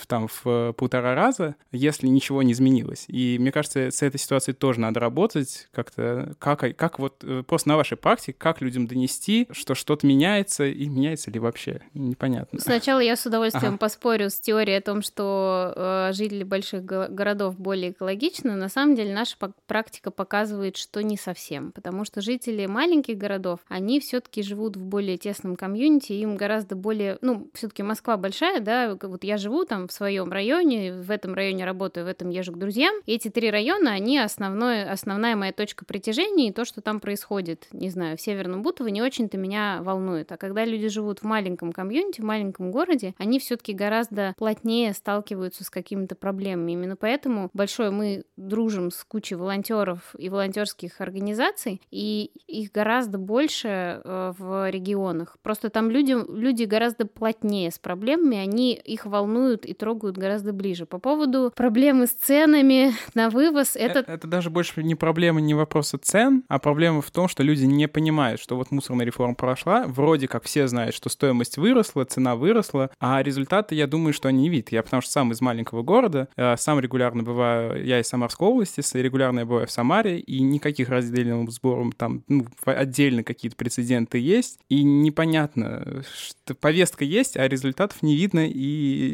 там 0.06 0.28
в 0.28 0.42
э, 0.46 0.72
полтора 0.72 1.14
раза, 1.14 1.56
если 1.72 2.06
ничего 2.06 2.42
не 2.42 2.52
изменилось. 2.52 3.04
И 3.08 3.36
мне 3.38 3.52
кажется, 3.52 3.90
с 3.90 4.02
этой 4.02 4.18
ситуацией 4.18 4.54
тоже 4.54 4.80
надо 4.80 5.00
работать 5.00 5.68
как-то, 5.72 6.34
как, 6.38 6.76
как 6.76 6.98
вот 6.98 7.22
э, 7.22 7.42
просто 7.46 7.68
на 7.68 7.76
вашей 7.76 7.96
практике, 7.96 8.32
как 8.32 8.60
людям 8.60 8.86
донести, 8.86 9.48
что 9.50 9.74
что-то 9.74 10.06
меняется, 10.06 10.64
и 10.66 10.88
меняется 10.88 11.30
ли 11.30 11.38
вообще, 11.38 11.82
непонятно. 11.94 12.60
Сначала 12.60 13.00
я 13.00 13.16
с 13.16 13.26
удовольствием 13.26 13.74
ага. 13.74 13.78
поспорю 13.78 14.30
с 14.30 14.40
теорией 14.40 14.78
о 14.78 14.82
том, 14.82 15.02
что 15.02 15.72
э, 15.74 16.10
жители 16.12 16.44
больших 16.44 16.84
го- 16.84 17.08
городов 17.08 17.58
более 17.58 17.92
экологичны. 17.92 18.52
На 18.52 18.68
самом 18.68 18.94
деле 18.94 19.14
наша 19.14 19.36
практика 19.66 20.10
показывает, 20.10 20.76
что 20.76 21.02
не 21.02 21.16
совсем, 21.16 21.72
потому 21.72 22.04
что 22.04 22.20
жители 22.20 22.66
маленьких 22.66 23.16
городов, 23.16 23.60
они 23.68 24.00
все-таки 24.00 24.42
живут 24.42 24.76
в 24.76 24.84
более 24.84 25.16
тесном 25.16 25.56
комьюнити, 25.56 26.12
им 26.12 26.36
гораздо 26.36 26.76
более, 26.76 27.18
ну, 27.20 27.50
все-таки 27.54 27.82
Москва 27.82 28.16
большая, 28.16 28.60
да, 28.60 28.96
вот 29.00 29.24
я 29.24 29.33
живу 29.36 29.64
там 29.64 29.88
в 29.88 29.92
своем 29.92 30.30
районе, 30.30 30.92
в 30.92 31.10
этом 31.10 31.34
районе 31.34 31.64
работаю, 31.64 32.06
в 32.06 32.08
этом 32.08 32.30
езжу 32.30 32.52
к 32.52 32.58
друзьям. 32.58 32.94
И 33.06 33.14
эти 33.14 33.28
три 33.28 33.50
района, 33.50 33.92
они 33.92 34.18
основной, 34.18 34.84
основная 34.84 35.36
моя 35.36 35.52
точка 35.52 35.84
притяжения 35.84 36.48
и 36.48 36.52
то, 36.52 36.64
что 36.64 36.80
там 36.80 37.00
происходит, 37.00 37.66
не 37.72 37.90
знаю, 37.90 38.16
в 38.16 38.20
Северном 38.20 38.62
Бутово 38.62 38.88
не 38.88 39.02
очень-то 39.02 39.36
меня 39.36 39.80
волнует. 39.82 40.32
А 40.32 40.36
когда 40.36 40.64
люди 40.64 40.88
живут 40.88 41.20
в 41.20 41.24
маленьком 41.24 41.72
комьюнити, 41.72 42.20
в 42.20 42.24
маленьком 42.24 42.70
городе, 42.70 43.14
они 43.18 43.38
все-таки 43.38 43.72
гораздо 43.72 44.34
плотнее 44.36 44.92
сталкиваются 44.92 45.64
с 45.64 45.70
какими-то 45.70 46.14
проблемами. 46.14 46.72
Именно 46.72 46.96
поэтому 46.96 47.50
большое 47.52 47.90
мы 47.90 48.24
дружим 48.36 48.90
с 48.90 49.04
кучей 49.04 49.34
волонтеров 49.34 50.14
и 50.18 50.28
волонтерских 50.28 51.00
организаций, 51.00 51.80
и 51.90 52.30
их 52.46 52.72
гораздо 52.72 53.18
больше 53.18 53.68
э, 54.04 54.32
в 54.38 54.70
регионах. 54.70 55.36
Просто 55.42 55.70
там 55.70 55.90
люди, 55.90 56.16
люди 56.28 56.64
гораздо 56.64 57.06
плотнее 57.06 57.70
с 57.70 57.78
проблемами, 57.78 58.36
они 58.36 58.74
их 58.74 59.06
волнуют 59.06 59.23
волнуют 59.24 59.64
и 59.64 59.74
трогают 59.74 60.16
гораздо 60.16 60.52
ближе. 60.52 60.86
По 60.86 60.98
поводу 60.98 61.52
проблемы 61.54 62.06
с 62.06 62.10
ценами 62.10 62.92
на 63.14 63.30
вывоз, 63.30 63.76
это... 63.76 64.00
Это, 64.00 64.12
это 64.12 64.26
даже 64.28 64.50
больше 64.50 64.82
не 64.82 64.94
проблема, 64.94 65.40
не 65.40 65.54
вопроса 65.54 65.98
цен, 65.98 66.44
а 66.48 66.58
проблема 66.58 67.00
в 67.00 67.10
том, 67.10 67.28
что 67.28 67.42
люди 67.42 67.64
не 67.64 67.88
понимают, 67.88 68.40
что 68.40 68.56
вот 68.56 68.70
мусорная 68.70 69.06
реформа 69.06 69.34
прошла, 69.34 69.86
вроде 69.86 70.28
как 70.28 70.44
все 70.44 70.68
знают, 70.68 70.94
что 70.94 71.08
стоимость 71.08 71.56
выросла, 71.56 72.04
цена 72.04 72.36
выросла, 72.36 72.90
а 73.00 73.22
результаты, 73.22 73.74
я 73.74 73.86
думаю, 73.86 74.12
что 74.12 74.28
они 74.28 74.42
не 74.42 74.50
видят. 74.50 74.72
Я 74.72 74.82
потому 74.82 75.00
что 75.00 75.12
сам 75.12 75.32
из 75.32 75.40
маленького 75.40 75.82
города, 75.82 76.28
э, 76.36 76.56
сам 76.56 76.80
регулярно 76.80 77.22
бываю, 77.22 77.84
я 77.84 78.00
из 78.00 78.08
Самарской 78.08 78.48
области, 78.48 78.82
регулярно 78.96 79.40
я 79.40 79.46
бываю 79.46 79.66
в 79.66 79.70
Самаре, 79.70 80.18
и 80.18 80.40
никаких 80.40 80.88
раздельным 80.88 81.50
сбором 81.50 81.92
там 81.92 82.22
ну, 82.28 82.46
отдельно 82.64 83.22
какие-то 83.22 83.56
прецеденты 83.56 84.18
есть, 84.18 84.58
и 84.68 84.82
непонятно, 84.82 86.02
что 86.14 86.54
повестка 86.54 87.04
есть, 87.04 87.36
а 87.36 87.48
результатов 87.48 88.02
не 88.02 88.16
видно, 88.16 88.46
и 88.46 89.13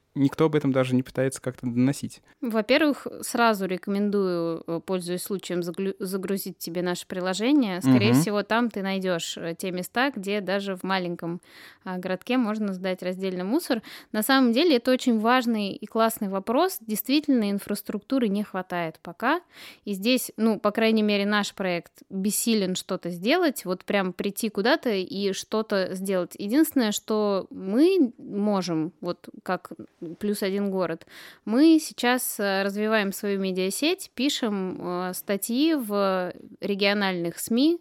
никто 0.15 0.45
об 0.45 0.55
этом 0.55 0.71
даже 0.71 0.95
не 0.95 1.03
пытается 1.03 1.41
как-то 1.41 1.67
доносить. 1.67 2.21
Во-первых, 2.41 3.07
сразу 3.21 3.65
рекомендую, 3.65 4.63
э, 4.67 4.79
пользуясь 4.85 5.23
случаем, 5.23 5.63
загрузить 5.63 6.57
тебе 6.57 6.81
наше 6.81 7.07
приложение. 7.07 7.81
Скорее 7.81 8.11
угу. 8.11 8.19
всего, 8.19 8.43
там 8.43 8.69
ты 8.69 8.81
найдешь 8.81 9.37
э, 9.37 9.55
те 9.57 9.71
места, 9.71 10.11
где 10.11 10.41
даже 10.41 10.75
в 10.75 10.83
маленьком 10.83 11.41
а, 11.83 11.97
городке 11.97 12.37
можно 12.37 12.73
сдать 12.73 13.01
раздельный 13.03 13.43
мусор. 13.43 13.81
На 14.11 14.21
самом 14.21 14.51
деле 14.51 14.77
это 14.77 14.91
очень 14.91 15.19
важный 15.19 15.73
и 15.73 15.85
классный 15.85 16.29
вопрос. 16.29 16.77
Действительно, 16.81 17.49
инфраструктуры 17.49 18.27
не 18.27 18.43
хватает 18.43 18.99
пока. 19.01 19.41
И 19.85 19.93
здесь, 19.93 20.31
ну, 20.37 20.59
по 20.59 20.71
крайней 20.71 21.03
мере, 21.03 21.25
наш 21.25 21.53
проект 21.53 22.03
бессилен 22.09 22.75
что-то 22.75 23.09
сделать, 23.09 23.65
вот 23.65 23.85
прям 23.85 24.13
прийти 24.13 24.49
куда-то 24.49 24.89
и 24.89 25.33
что-то 25.33 25.95
сделать. 25.95 26.35
Единственное, 26.37 26.91
что 26.91 27.47
мы 27.49 28.13
можем, 28.17 28.93
вот 29.01 29.29
как 29.43 29.71
плюс 30.19 30.43
один 30.43 30.71
город. 30.71 31.05
Мы 31.45 31.79
сейчас 31.79 32.39
э, 32.39 32.63
развиваем 32.63 33.11
свою 33.11 33.39
медиасеть, 33.39 34.11
пишем 34.13 34.77
э, 34.79 35.13
статьи 35.13 35.75
в 35.75 36.33
региональных 36.59 37.39
СМИ, 37.39 37.79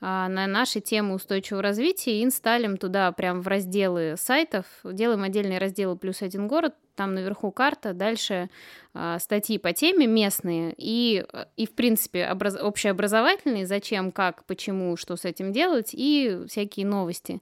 а, 0.00 0.28
на 0.28 0.46
наши 0.46 0.80
темы 0.80 1.14
устойчивого 1.14 1.62
развития 1.62 2.20
и 2.20 2.24
инсталим 2.24 2.76
туда 2.76 3.10
прям 3.12 3.40
в 3.40 3.48
разделы 3.48 4.14
сайтов, 4.18 4.66
делаем 4.84 5.22
отдельные 5.22 5.58
разделы 5.58 5.96
«Плюс 5.96 6.20
один 6.20 6.48
город», 6.48 6.74
там 6.94 7.14
наверху 7.14 7.50
карта, 7.50 7.92
дальше 7.94 8.50
э, 8.94 9.16
статьи 9.20 9.58
по 9.58 9.72
теме 9.72 10.06
местные 10.06 10.74
и, 10.76 11.24
и 11.56 11.66
в 11.66 11.74
принципе, 11.74 12.28
образ... 12.30 12.56
общеобразовательные, 12.60 13.66
зачем, 13.66 14.12
как, 14.12 14.44
почему, 14.44 14.96
что 14.96 15.16
с 15.16 15.24
этим 15.24 15.52
делать, 15.52 15.90
и 15.92 16.42
всякие 16.48 16.86
новости. 16.86 17.40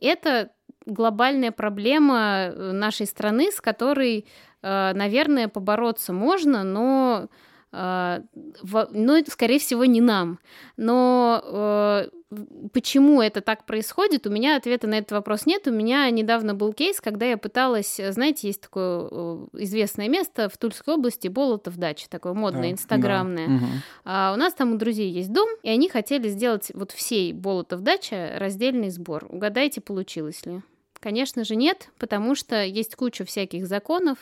Это 0.00 0.50
глобальная 0.86 1.52
проблема 1.52 2.50
э, 2.52 2.72
нашей 2.72 3.06
страны, 3.06 3.50
с 3.52 3.60
которой, 3.60 4.26
э, 4.62 4.92
наверное, 4.94 5.48
побороться 5.48 6.12
можно, 6.12 6.64
но 6.64 7.28
э, 7.72 8.20
ну, 8.32 9.24
скорее 9.28 9.58
всего, 9.58 9.84
не 9.84 10.00
нам. 10.00 10.38
Но 10.76 12.08
почему 12.72 13.20
это 13.20 13.40
так 13.40 13.66
происходит, 13.66 14.26
у 14.26 14.30
меня 14.30 14.56
ответа 14.56 14.86
на 14.86 14.98
этот 14.98 15.12
вопрос 15.12 15.46
нет. 15.46 15.66
У 15.66 15.72
меня 15.72 16.08
недавно 16.10 16.54
был 16.54 16.72
кейс, 16.72 17.00
когда 17.00 17.26
я 17.26 17.36
пыталась, 17.36 18.00
знаете, 18.10 18.46
есть 18.48 18.60
такое 18.60 19.08
известное 19.54 20.08
место 20.08 20.48
в 20.48 20.56
Тульской 20.56 20.94
области, 20.94 21.26
Болотов 21.28 21.76
дача, 21.76 22.08
такое 22.08 22.32
модное, 22.32 22.62
да, 22.62 22.70
инстаграмное. 22.70 23.48
Да. 23.48 23.54
Угу. 23.54 23.66
А, 24.04 24.32
у 24.32 24.36
нас 24.36 24.54
там 24.54 24.74
у 24.74 24.76
друзей 24.76 25.10
есть 25.10 25.32
дом, 25.32 25.48
и 25.62 25.70
они 25.70 25.88
хотели 25.88 26.28
сделать 26.28 26.70
вот 26.74 26.92
всей 26.92 27.32
Болотов 27.32 27.80
дача 27.80 28.34
раздельный 28.36 28.90
сбор. 28.90 29.26
Угадайте, 29.28 29.80
получилось 29.80 30.46
ли? 30.46 30.62
Конечно 31.00 31.44
же 31.44 31.56
нет, 31.56 31.88
потому 31.98 32.34
что 32.34 32.62
есть 32.62 32.94
куча 32.94 33.24
всяких 33.24 33.66
законов, 33.66 34.18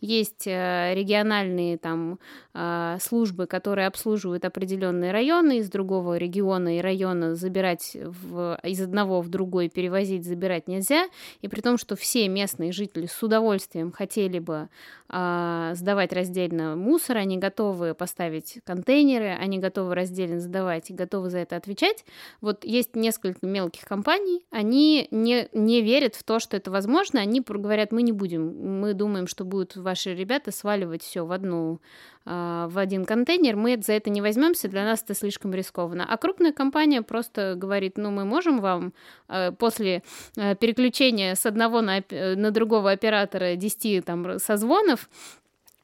есть 0.00 0.46
э, 0.46 0.94
региональные 0.94 1.76
там 1.76 2.18
э, 2.54 2.96
службы, 3.02 3.46
которые 3.46 3.86
обслуживают 3.86 4.46
определенные 4.46 5.12
районы, 5.12 5.58
из 5.58 5.68
другого 5.68 6.16
региона 6.16 6.78
и 6.78 6.80
района 6.80 7.34
забирать 7.34 7.94
в, 7.94 8.58
из 8.62 8.80
одного 8.80 9.20
в 9.20 9.28
другой 9.28 9.68
перевозить, 9.68 10.24
забирать 10.24 10.66
нельзя, 10.66 11.08
и 11.42 11.48
при 11.48 11.60
том, 11.60 11.76
что 11.76 11.94
все 11.94 12.26
местные 12.28 12.72
жители 12.72 13.04
с 13.04 13.22
удовольствием 13.22 13.92
хотели 13.92 14.38
бы 14.38 14.70
э, 15.10 15.72
сдавать 15.74 16.14
раздельно 16.14 16.74
мусор, 16.74 17.18
они 17.18 17.36
готовы 17.36 17.92
поставить 17.92 18.60
контейнеры, 18.64 19.36
они 19.38 19.58
готовы 19.58 19.94
раздельно 19.94 20.40
сдавать 20.40 20.88
и 20.88 20.94
готовы 20.94 21.28
за 21.28 21.40
это 21.40 21.56
отвечать. 21.56 22.06
Вот 22.40 22.64
есть 22.64 22.96
несколько 22.96 23.46
мелких 23.46 23.84
компаний, 23.84 24.46
они 24.50 25.06
не, 25.10 25.50
не 25.52 25.82
верят 25.82 26.13
в 26.14 26.22
то, 26.22 26.38
что 26.38 26.56
это 26.56 26.70
возможно, 26.70 27.20
они 27.20 27.40
говорят, 27.40 27.92
мы 27.92 28.02
не 28.02 28.12
будем, 28.12 28.80
мы 28.80 28.94
думаем, 28.94 29.26
что 29.26 29.44
будут 29.44 29.76
ваши 29.76 30.14
ребята 30.14 30.50
сваливать 30.50 31.02
все 31.02 31.24
в 31.24 31.32
одну 31.32 31.80
а, 32.24 32.68
в 32.68 32.78
один 32.78 33.04
контейнер, 33.04 33.56
мы 33.56 33.78
за 33.82 33.92
это 33.92 34.10
не 34.10 34.20
возьмемся, 34.20 34.68
для 34.68 34.84
нас 34.84 35.02
это 35.02 35.14
слишком 35.14 35.52
рискованно. 35.52 36.06
А 36.08 36.16
крупная 36.16 36.52
компания 36.52 37.02
просто 37.02 37.54
говорит, 37.56 37.98
ну 37.98 38.10
мы 38.10 38.24
можем 38.24 38.60
вам 38.60 38.94
а, 39.28 39.52
после 39.52 40.02
а, 40.36 40.54
переключения 40.54 41.34
с 41.34 41.44
одного 41.46 41.80
на, 41.80 42.02
на 42.10 42.50
другого 42.50 42.90
оператора 42.90 43.56
10 43.56 44.04
там, 44.04 44.38
созвонов 44.38 45.08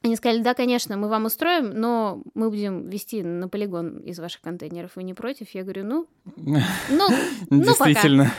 они 0.03 0.15
сказали, 0.15 0.41
да, 0.41 0.55
конечно, 0.55 0.97
мы 0.97 1.09
вам 1.09 1.25
устроим, 1.25 1.73
но 1.75 2.23
мы 2.33 2.49
будем 2.49 2.89
вести 2.89 3.21
на 3.21 3.47
полигон 3.47 3.99
из 3.99 4.19
ваших 4.19 4.41
контейнеров. 4.41 4.95
Вы 4.95 5.03
не 5.03 5.13
против? 5.13 5.51
Я 5.53 5.61
говорю, 5.61 5.85
ну, 5.85 6.07
ну, 6.89 7.07
ну 7.51 7.63
Действительно. 7.63 8.31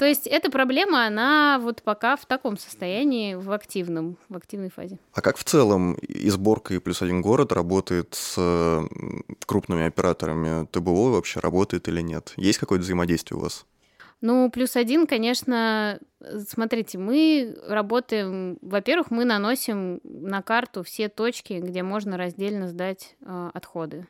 То 0.00 0.06
есть 0.06 0.26
эта 0.26 0.50
проблема, 0.50 1.06
она 1.06 1.58
вот 1.60 1.82
пока 1.82 2.16
в 2.16 2.24
таком 2.24 2.56
состоянии, 2.56 3.34
в 3.34 3.52
активном, 3.52 4.16
в 4.30 4.36
активной 4.38 4.70
фазе. 4.70 4.98
А 5.12 5.20
как 5.20 5.36
в 5.36 5.44
целом 5.44 5.92
и 5.92 6.30
сборка, 6.30 6.72
и 6.72 6.78
плюс 6.78 7.02
один 7.02 7.20
город 7.20 7.52
работает 7.52 8.14
с 8.14 8.82
крупными 9.44 9.84
операторами 9.84 10.64
ТБО 10.68 11.10
вообще, 11.10 11.40
работает 11.40 11.86
или 11.88 12.00
нет? 12.00 12.32
Есть 12.38 12.58
какое-то 12.58 12.82
взаимодействие 12.82 13.36
у 13.36 13.42
вас? 13.42 13.66
Ну, 14.22 14.50
плюс 14.50 14.74
один, 14.74 15.06
конечно, 15.06 15.98
смотрите, 16.48 16.96
мы 16.96 17.54
работаем, 17.68 18.56
во-первых, 18.62 19.10
мы 19.10 19.26
наносим 19.26 20.00
на 20.02 20.40
карту 20.40 20.82
все 20.82 21.10
точки, 21.10 21.60
где 21.62 21.82
можно 21.82 22.16
раздельно 22.16 22.68
сдать 22.68 23.16
э, 23.20 23.50
отходы. 23.52 24.06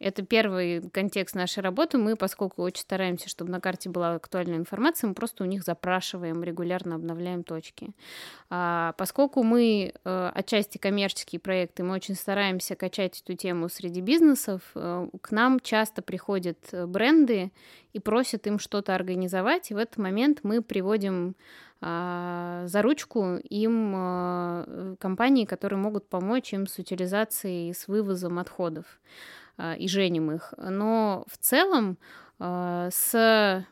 Это 0.00 0.22
первый 0.22 0.80
контекст 0.90 1.34
нашей 1.34 1.62
работы. 1.62 1.98
Мы, 1.98 2.16
поскольку 2.16 2.62
очень 2.62 2.80
стараемся, 2.80 3.28
чтобы 3.28 3.50
на 3.50 3.60
карте 3.60 3.90
была 3.90 4.14
актуальная 4.14 4.56
информация, 4.56 5.08
мы 5.08 5.14
просто 5.14 5.44
у 5.44 5.46
них 5.46 5.62
запрашиваем, 5.62 6.42
регулярно 6.42 6.94
обновляем 6.94 7.44
точки. 7.44 7.90
А, 8.48 8.94
поскольку 8.96 9.42
мы 9.42 9.92
э, 9.92 10.30
отчасти 10.34 10.78
коммерческие 10.78 11.38
проекты, 11.38 11.82
мы 11.82 11.94
очень 11.94 12.14
стараемся 12.14 12.76
качать 12.76 13.22
эту 13.22 13.36
тему 13.36 13.68
среди 13.68 14.00
бизнесов, 14.00 14.62
э, 14.74 15.08
к 15.20 15.30
нам 15.32 15.60
часто 15.60 16.00
приходят 16.00 16.56
бренды 16.72 17.52
и 17.92 18.00
просят 18.00 18.46
им 18.46 18.58
что-то 18.58 18.94
организовать, 18.94 19.70
и 19.70 19.74
в 19.74 19.76
этот 19.76 19.98
момент 19.98 20.40
мы 20.44 20.62
приводим 20.62 21.36
а, 21.82 22.64
за 22.66 22.82
ручку 22.82 23.36
им 23.36 23.92
а, 23.96 24.94
компании, 24.98 25.46
которые 25.46 25.78
могут 25.78 26.08
помочь 26.08 26.52
им 26.52 26.66
с 26.66 26.78
утилизацией 26.78 27.70
и 27.70 27.72
с 27.72 27.88
вывозом 27.88 28.38
отходов. 28.38 28.84
А, 29.62 29.74
и 29.74 29.88
женим 29.88 30.30
их. 30.30 30.54
Но 30.56 31.24
в 31.28 31.36
целом 31.36 31.98
а, 32.38 32.88
с 32.90 33.66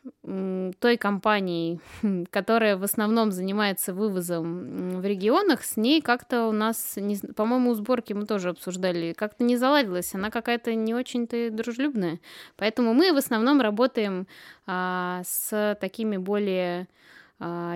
той 0.81 0.96
компанией, 0.98 1.81
которая 2.31 2.77
в 2.77 2.83
основном 2.83 3.33
занимается 3.33 3.94
вывозом 3.94 5.01
в 5.01 5.05
регионах, 5.07 5.64
с 5.64 5.79
ней 5.79 6.03
как-то 6.03 6.46
у 6.46 6.53
нас, 6.53 6.98
по-моему, 7.35 7.70
у 7.70 7.74
сборки 7.74 8.12
мы 8.12 8.27
тоже 8.27 8.51
обсуждали, 8.51 9.14
как-то 9.14 9.44
не 9.44 9.57
заладилась, 9.57 10.14
она 10.14 10.31
какая-то 10.31 10.74
не 10.74 10.94
очень-то 10.94 11.51
дружелюбная. 11.51 12.20
Поэтому 12.59 12.92
мы 12.92 13.14
в 13.14 13.16
основном 13.16 13.62
работаем 13.62 14.27
а, 14.66 15.22
с 15.24 15.77
такими 15.81 16.18
более 16.18 16.87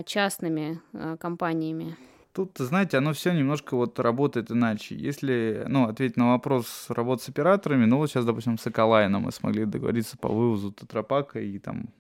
частными 0.07 0.81
компаниями. 1.21 1.97
Тут, 2.33 2.57
знаете, 2.57 2.97
оно 2.97 3.13
все 3.13 3.33
немножко 3.33 3.77
вот 3.77 3.99
работает 3.99 4.51
иначе. 4.51 4.97
Если, 4.97 5.65
ну, 5.69 5.85
ответить 5.85 6.17
на 6.17 6.31
вопрос 6.31 6.87
работы 6.89 7.25
с 7.25 7.29
операторами, 7.29 7.85
ну, 7.85 7.99
вот 7.99 8.09
сейчас, 8.09 8.25
допустим, 8.25 8.57
с 8.57 8.67
Эколайном 8.67 9.23
мы 9.23 9.33
смогли 9.33 9.67
договориться 9.67 10.17
по 10.17 10.29
вывозу 10.29 10.73
тетрапака 10.73 11.41
и 11.41 11.59
там 11.59 11.91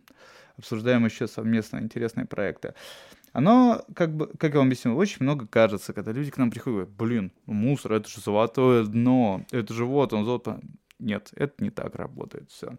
обсуждаем 0.56 1.04
еще 1.04 1.28
совместно 1.28 1.78
интересные 1.78 2.24
проекты. 2.24 2.74
Оно, 3.34 3.84
как 3.94 4.14
бы, 4.14 4.26
как 4.38 4.52
я 4.52 4.58
вам 4.58 4.68
объяснил, 4.68 4.96
очень 4.96 5.18
много 5.20 5.46
кажется, 5.46 5.92
когда 5.92 6.12
люди 6.12 6.30
к 6.30 6.38
нам 6.38 6.50
приходят, 6.50 6.88
блин, 6.90 7.32
мусор, 7.46 7.94
это 7.94 8.08
же 8.08 8.20
золотое 8.20 8.84
дно, 8.84 9.44
это 9.50 9.72
же 9.74 9.84
вот 9.84 10.12
он, 10.12 10.24
золото. 10.24 10.60
Нет, 10.98 11.30
это 11.34 11.62
не 11.62 11.70
так 11.70 11.94
работает 11.94 12.50
все. 12.50 12.78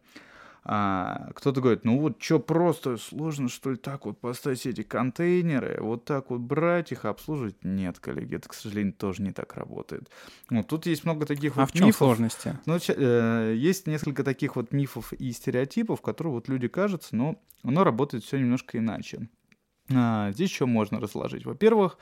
А, 0.66 1.30
кто-то 1.36 1.60
говорит, 1.60 1.84
ну 1.84 2.00
вот 2.00 2.22
что, 2.24 2.40
просто 2.40 2.96
сложно, 2.98 3.50
что 3.50 3.72
ли, 3.72 3.76
так 3.76 4.06
вот 4.06 4.20
поставить 4.20 4.66
эти 4.66 4.82
контейнеры, 4.82 5.82
вот 5.82 6.06
так 6.06 6.30
вот 6.30 6.40
брать 6.40 6.94
их, 6.94 7.04
обслуживать? 7.04 7.64
Нет, 7.64 8.00
коллеги, 8.00 8.36
это, 8.36 8.48
к 8.48 8.54
сожалению, 8.54 8.94
тоже 8.94 9.24
не 9.24 9.32
так 9.32 9.56
работает. 9.56 10.10
Вот 10.50 10.68
тут 10.68 10.86
есть 10.86 11.04
много 11.04 11.26
таких 11.26 11.58
а 11.58 11.62
вот 11.62 11.72
в 11.72 11.74
чем 11.74 11.88
мифов. 11.88 11.98
сложности? 11.98 12.58
Ну, 12.66 12.78
э, 12.78 13.54
есть 13.58 13.88
несколько 13.88 14.24
таких 14.24 14.56
вот 14.56 14.72
мифов 14.72 15.12
и 15.12 15.32
стереотипов, 15.34 16.02
которые 16.02 16.34
вот 16.34 16.48
люди 16.48 16.70
кажутся, 16.70 17.16
но 17.16 17.42
оно 17.64 17.84
работает 17.84 18.24
все 18.24 18.38
немножко 18.40 18.78
иначе. 18.78 19.28
А, 19.94 20.32
здесь 20.32 20.50
еще 20.50 20.66
можно 20.66 21.02
разложить. 21.02 21.46
Во-первых, 21.46 21.98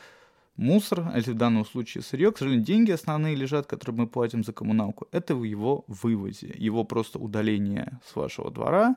мусор, 0.61 1.11
если 1.15 1.33
в 1.33 1.37
данном 1.37 1.65
случае 1.65 2.03
сырье, 2.03 2.31
к 2.31 2.37
сожалению, 2.37 2.65
деньги 2.65 2.91
основные 2.91 3.35
лежат, 3.35 3.65
которые 3.65 3.95
мы 3.95 4.07
платим 4.07 4.43
за 4.43 4.53
коммуналку, 4.53 5.07
это 5.11 5.33
его 5.33 5.83
вывозе, 5.87 6.53
его 6.55 6.83
просто 6.83 7.19
удаление 7.19 7.99
с 8.05 8.15
вашего 8.15 8.51
двора, 8.51 8.95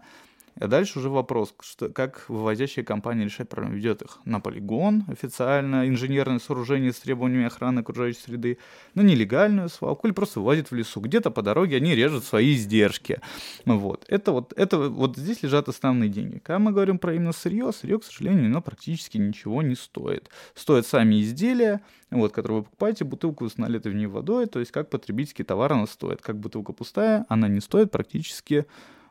а 0.60 0.68
дальше 0.68 0.98
уже 0.98 1.08
вопрос, 1.08 1.54
что, 1.60 1.88
как 1.88 2.28
вывозящая 2.28 2.84
компания 2.84 3.24
решает 3.24 3.48
проблему. 3.48 3.74
Ведет 3.74 4.02
их 4.02 4.18
на 4.24 4.40
полигон 4.40 5.04
официально, 5.08 5.88
инженерное 5.88 6.38
сооружение 6.38 6.92
с 6.92 7.00
требованиями 7.00 7.46
охраны 7.46 7.80
окружающей 7.80 8.20
среды, 8.20 8.58
на 8.94 9.02
нелегальную 9.02 9.68
свалку 9.68 10.06
или 10.06 10.14
просто 10.14 10.40
вывозит 10.40 10.70
в 10.70 10.74
лесу. 10.74 11.00
Где-то 11.00 11.30
по 11.30 11.42
дороге 11.42 11.76
они 11.76 11.94
режут 11.94 12.24
свои 12.24 12.54
издержки. 12.54 13.20
Вот. 13.64 14.04
Это 14.08 14.32
вот, 14.32 14.52
это 14.56 14.78
вот 14.78 15.16
здесь 15.16 15.42
лежат 15.42 15.68
основные 15.68 16.08
деньги. 16.08 16.38
Когда 16.38 16.58
мы 16.58 16.72
говорим 16.72 16.98
про 16.98 17.14
именно 17.14 17.32
сырье, 17.32 17.72
сырье, 17.72 17.98
к 17.98 18.04
сожалению, 18.04 18.46
оно 18.46 18.62
практически 18.62 19.18
ничего 19.18 19.62
не 19.62 19.74
стоит. 19.74 20.28
Стоят 20.54 20.86
сами 20.86 21.20
изделия, 21.20 21.80
вот, 22.10 22.32
которые 22.32 22.58
вы 22.58 22.64
покупаете, 22.64 23.04
бутылку 23.04 23.48
с 23.48 23.58
налитой 23.58 23.92
в 23.92 23.94
ней 23.96 24.06
водой, 24.06 24.46
то 24.46 24.60
есть 24.60 24.70
как 24.70 24.88
потребительский 24.88 25.42
товар 25.42 25.72
она 25.72 25.86
стоит. 25.86 26.22
Как 26.22 26.38
бутылка 26.38 26.72
пустая, 26.72 27.26
она 27.28 27.48
не 27.48 27.60
стоит 27.60 27.90
практически 27.90 28.66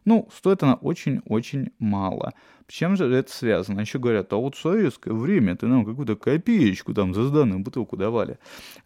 ну, 0.06 0.28
стоит 0.34 0.64
она 0.64 0.76
очень-очень 0.76 1.72
мало. 1.80 2.34
С 2.68 2.74
чем 2.74 2.96
же 2.96 3.06
это 3.14 3.32
связано? 3.32 3.82
Еще 3.82 4.00
говорят, 4.00 4.32
а 4.34 4.38
вот 4.38 4.56
в 4.56 4.62
советское 4.62 5.14
время 5.14 5.56
ты 5.56 5.68
нам 5.68 5.86
какую-то 5.86 6.16
копеечку 6.16 6.94
там 6.94 7.14
за 7.14 7.24
сданную 7.24 7.60
бутылку 7.60 7.98
давали. 7.98 8.38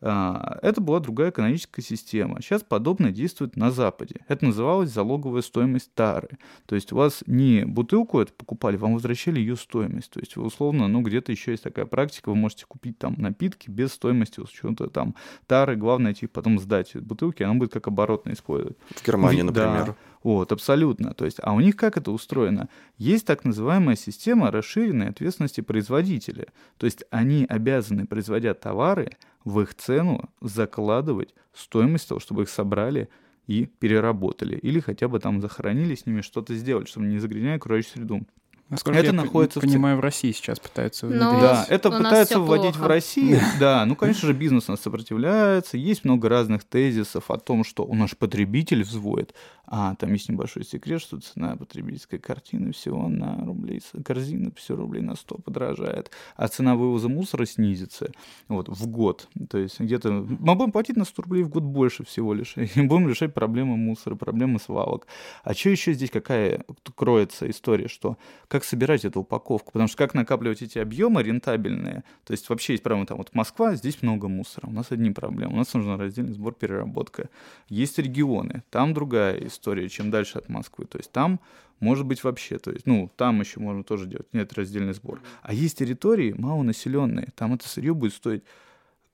А, 0.01 0.59
это 0.61 0.82
была 0.82 0.99
другая 0.99 1.30
экономическая 1.30 1.82
система. 1.82 2.41
Сейчас 2.41 2.63
подобное 2.63 3.11
действует 3.11 3.55
на 3.55 3.71
Западе. 3.71 4.21
Это 4.28 4.45
называлось 4.45 4.91
залоговая 4.91 5.41
стоимость 5.41 5.93
тары. 5.93 6.38
То 6.65 6.75
есть 6.75 6.91
у 6.91 6.95
вас 6.95 7.23
не 7.28 7.65
бутылку 7.65 8.19
это 8.19 8.34
покупали, 8.34 8.78
вам 8.78 8.93
возвращали 8.93 9.39
ее 9.39 9.55
стоимость. 9.55 10.11
То 10.11 10.19
есть 10.19 10.36
вы 10.36 10.45
условно, 10.45 10.88
ну 10.88 11.01
где-то 11.01 11.32
еще 11.32 11.51
есть 11.51 11.63
такая 11.63 11.86
практика, 11.86 12.30
вы 12.30 12.36
можете 12.36 12.65
купить 12.65 12.97
там 12.97 13.15
напитки 13.17 13.69
без 13.69 13.93
стоимости, 13.93 14.43
с 14.45 14.49
чем-то 14.49 14.88
там 14.88 15.15
тары, 15.45 15.75
главное 15.75 16.13
типа 16.13 16.41
потом 16.41 16.59
сдать 16.59 16.95
бутылки, 16.95 17.43
она 17.43 17.55
будет 17.55 17.73
как 17.73 17.88
оборотно 17.88 18.32
использовать. 18.32 18.78
В 18.89 19.05
Германии, 19.05 19.41
например. 19.41 19.86
Да. 19.88 19.95
Вот, 20.23 20.51
абсолютно. 20.51 21.13
То 21.13 21.25
есть, 21.25 21.38
а 21.41 21.53
у 21.53 21.59
них 21.59 21.75
как 21.75 21.97
это 21.97 22.11
устроено? 22.11 22.69
Есть 22.97 23.25
так 23.25 23.45
называемая 23.68 23.97
система 23.97 24.49
расширенной 24.49 25.09
ответственности 25.09 25.59
производителя. 25.61 26.47
То 26.78 26.86
есть 26.86 27.03
они 27.11 27.45
обязаны, 27.49 28.07
производя 28.07 28.53
товары, 28.53 29.18
в 29.43 29.59
их 29.59 29.76
цену 29.76 30.30
закладывать 30.41 31.34
стоимость 31.53 32.07
того, 32.07 32.20
чтобы 32.22 32.43
их 32.43 32.49
собрали 32.49 33.09
и 33.45 33.65
переработали. 33.65 34.55
Или 34.57 34.80
хотя 34.80 35.09
бы 35.09 35.20
там 35.20 35.41
захоронили 35.41 35.95
с 35.95 36.05
ними, 36.05 36.22
что-то 36.22 36.55
сделали, 36.55 36.86
чтобы 36.86 37.07
не 37.07 37.20
загрязнять 37.20 37.57
окружающую 37.57 37.93
среду. 37.93 38.22
Насколько 38.70 38.99
это 38.99 39.07
я 39.07 39.13
находится 39.13 39.61
понимаю, 39.61 39.95
в, 39.95 39.99
в 39.99 40.01
России 40.01 40.32
сейчас 40.34 40.59
пытаются 40.59 41.05
Но 41.05 41.11
внедрить. 41.11 41.41
Да, 41.41 41.65
это 41.70 41.89
пытаются 41.89 42.39
вводить 42.39 42.74
плохо. 42.74 42.86
в 42.86 42.88
России. 42.88 43.39
Да, 43.59 43.86
ну, 43.86 43.95
конечно 43.95 44.28
же, 44.28 44.34
бизнес 44.34 44.68
нас 44.68 44.82
сопротивляется. 44.82 45.78
Есть 45.78 46.03
много 46.03 46.28
разных 46.28 46.65
тезисов 46.65 47.32
о 47.32 47.38
том, 47.38 47.63
что 47.63 47.86
у 47.86 47.95
нас 47.95 48.13
потребитель 48.13 48.84
взводит. 48.84 49.34
А 49.70 49.95
там 49.95 50.13
есть 50.13 50.30
небольшой 50.30 50.63
секрет, 50.63 51.01
что 51.01 51.20
цена 51.20 51.57
потребительской 51.57 52.20
картины 52.20 52.72
всего 52.72 53.09
на 53.09 53.45
рублей, 53.45 53.82
корзина 54.05 54.49
все 54.55 54.78
рублей 54.78 55.01
на 55.01 55.15
100 55.15 55.39
подорожает, 55.39 56.09
а 56.38 56.47
цена 56.47 56.78
вывоза 56.78 57.09
мусора 57.09 57.45
снизится 57.45 58.11
вот, 58.47 58.70
в 58.70 58.88
год. 58.88 59.28
То 59.49 59.57
есть 59.57 59.82
где-то 59.82 60.09
мы 60.11 60.55
будем 60.55 60.72
платить 60.72 60.95
на 60.95 61.03
100 61.03 61.22
рублей 61.22 61.43
в 61.43 61.49
год 61.49 61.63
больше 61.63 62.05
всего 62.05 62.34
лишь, 62.34 62.55
и 62.57 62.82
будем 62.82 63.09
решать 63.09 63.34
проблемы 63.34 63.76
мусора, 63.76 64.15
проблемы 64.15 64.59
свалок. 64.59 65.05
А 65.43 65.53
что 65.53 65.70
еще 65.70 65.91
здесь 65.91 66.11
какая 66.11 66.63
кроется 66.95 67.49
история, 67.49 67.89
что 67.89 68.18
как 68.47 68.63
собирать 68.63 69.03
эту 69.03 69.20
упаковку? 69.20 69.74
Потому 69.74 69.89
что 69.89 69.97
как 69.97 70.13
накапливать 70.13 70.61
эти 70.61 70.80
объемы 70.80 71.24
рентабельные? 71.24 72.05
То 72.24 72.32
есть 72.32 72.47
вообще 72.47 72.74
есть 72.74 72.84
проблема, 72.84 73.05
там 73.05 73.18
вот 73.18 73.34
Москва, 73.34 73.76
здесь 73.76 74.01
много 74.01 74.30
мусора, 74.30 74.68
у 74.68 74.72
нас 74.72 74.91
одни 74.91 75.11
проблемы, 75.11 75.55
у 75.55 75.57
нас 75.57 75.74
нужен 75.74 75.99
раздельный 75.99 76.34
сбор, 76.34 76.53
переработка. 76.53 77.30
Есть 77.68 77.97
регионы, 77.99 78.63
там 78.70 78.93
другая 78.93 79.45
история, 79.58 79.89
чем 79.89 80.12
дальше 80.12 80.38
от 80.38 80.49
Москвы. 80.49 80.86
То 80.86 80.97
есть 80.97 81.12
там 81.12 81.39
может 81.80 82.05
быть 82.05 82.24
вообще, 82.24 82.58
то 82.58 82.72
есть, 82.72 82.86
ну, 82.86 83.10
там 83.16 83.39
еще 83.39 83.60
можно 83.60 83.84
тоже 83.84 84.08
делать, 84.08 84.34
нет 84.34 84.53
раздельный 84.53 84.93
сбор. 84.93 85.22
А 85.43 85.53
есть 85.53 85.78
территории 85.78 86.34
малонаселенные, 86.38 87.30
там 87.36 87.53
это 87.53 87.68
сырье 87.68 87.93
будет 87.93 88.14
стоить 88.14 88.43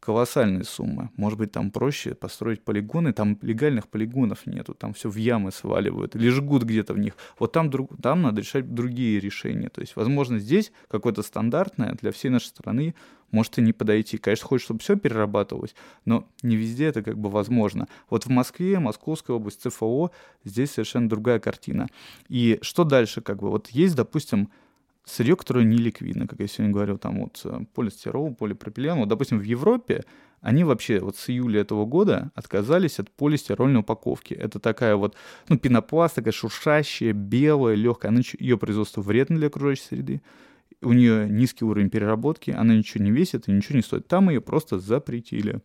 колоссальные 0.04 0.66
суммы. 0.66 1.10
Может 1.16 1.40
быть, 1.40 1.52
там 1.52 1.72
проще 1.72 2.14
построить 2.14 2.62
полигоны, 2.62 3.14
там 3.14 3.38
легальных 3.42 3.88
полигонов 3.88 4.46
нету, 4.46 4.74
там 4.74 4.94
все 4.94 5.10
в 5.10 5.16
ямы 5.16 5.52
сваливают 5.52 6.16
или 6.16 6.30
жгут 6.30 6.64
где-то 6.64 6.94
в 6.94 7.00
них. 7.00 7.16
Вот 7.40 7.54
там, 7.54 7.70
друг, 7.70 7.90
там 8.02 8.22
надо 8.22 8.42
решать 8.42 8.74
другие 8.74 9.20
решения. 9.20 9.70
То 9.70 9.82
есть, 9.82 9.96
возможно, 9.96 10.40
здесь 10.40 10.72
какое-то 10.90 11.24
стандартное 11.24 11.94
для 12.02 12.12
всей 12.12 12.30
нашей 12.30 12.48
страны 12.48 12.96
может 13.32 13.58
и 13.58 13.62
не 13.62 13.72
подойти. 13.74 14.18
Конечно, 14.18 14.48
хочешь, 14.48 14.66
чтобы 14.66 14.82
все 14.82 14.96
перерабатывалось, 14.96 15.74
но 16.06 16.28
не 16.44 16.56
везде 16.56 16.86
это 16.86 17.02
как 17.02 17.18
бы 17.18 17.30
возможно. 17.30 17.88
Вот 18.10 18.26
в 18.26 18.30
Москве, 18.30 18.80
Московская 18.80 19.34
область, 19.34 19.62
ЦФО, 19.62 20.12
здесь 20.44 20.72
совершенно 20.72 21.10
другая 21.10 21.40
картина. 21.40 21.88
И 22.28 22.60
что 22.62 22.84
дальше 22.84 23.22
как 23.22 23.40
бы? 23.40 23.50
Вот 23.50 23.70
есть, 23.70 23.96
допустим, 23.96 24.50
сырье, 25.06 25.36
которое 25.36 25.66
не 25.66 25.78
ликвидно, 25.78 26.28
как 26.28 26.40
я 26.40 26.48
сегодня 26.48 26.74
говорил, 26.74 26.98
там 26.98 27.22
вот 27.22 27.42
э, 27.46 27.60
полистирол, 27.74 28.34
полипропилен. 28.36 29.00
Вот, 29.00 29.10
допустим, 29.10 29.40
в 29.40 29.44
Европе 29.44 30.04
они 30.42 30.64
вообще 30.64 31.00
вот 31.00 31.16
с 31.16 31.30
июля 31.30 31.62
этого 31.62 31.86
года 31.86 32.32
отказались 32.36 33.00
от 33.00 33.10
полистирольной 33.12 33.80
упаковки. 33.80 34.34
Это 34.34 34.60
такая 34.60 34.96
вот, 34.96 35.16
ну, 35.48 35.58
пенопласт, 35.58 36.16
такая 36.16 36.34
шуршащая, 36.34 37.14
белая, 37.14 37.76
легкая. 37.76 38.12
Она, 38.12 38.22
ее 38.40 38.58
производство 38.58 39.02
вредно 39.02 39.38
для 39.38 39.48
окружающей 39.48 39.84
среды 39.84 40.22
у 40.84 40.94
нее 40.94 41.28
низкий 41.30 41.66
уровень 41.66 41.90
переработки, 41.90 42.52
она 42.52 42.76
ничего 42.76 43.04
не 43.04 43.12
весит 43.12 43.48
и 43.48 43.52
ничего 43.52 43.78
не 43.78 43.82
стоит. 43.82 44.08
Там 44.08 44.30
ее 44.30 44.42
просто 44.42 44.80
запретили. 44.80 45.62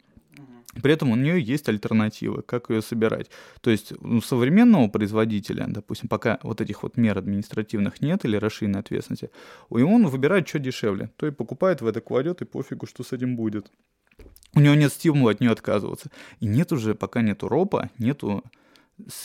При 0.74 0.92
этом 0.92 1.10
у 1.10 1.16
нее 1.16 1.40
есть 1.40 1.68
альтернативы, 1.68 2.42
как 2.42 2.70
ее 2.70 2.82
собирать. 2.82 3.30
То 3.60 3.70
есть 3.70 3.92
у 4.00 4.20
современного 4.20 4.88
производителя, 4.88 5.66
допустим, 5.66 6.08
пока 6.08 6.38
вот 6.42 6.60
этих 6.60 6.82
вот 6.82 6.96
мер 6.96 7.16
административных 7.18 8.00
нет 8.02 8.24
или 8.24 8.36
расширенной 8.36 8.80
ответственности, 8.80 9.30
него 9.70 9.94
он 9.94 10.06
выбирает, 10.06 10.46
что 10.46 10.58
дешевле. 10.58 11.10
То 11.16 11.26
и 11.26 11.30
покупает, 11.30 11.80
в 11.80 11.86
это 11.86 12.00
кладет, 12.00 12.42
и 12.42 12.44
пофигу, 12.44 12.86
что 12.86 13.02
с 13.02 13.12
этим 13.12 13.34
будет. 13.34 13.70
У 14.54 14.60
него 14.60 14.74
нет 14.74 14.92
стимула 14.92 15.32
от 15.32 15.40
нее 15.40 15.52
отказываться. 15.52 16.10
И 16.40 16.46
нет 16.46 16.70
уже, 16.72 16.94
пока 16.94 17.22
нету 17.22 17.48
ропа, 17.48 17.90
нету 17.98 18.44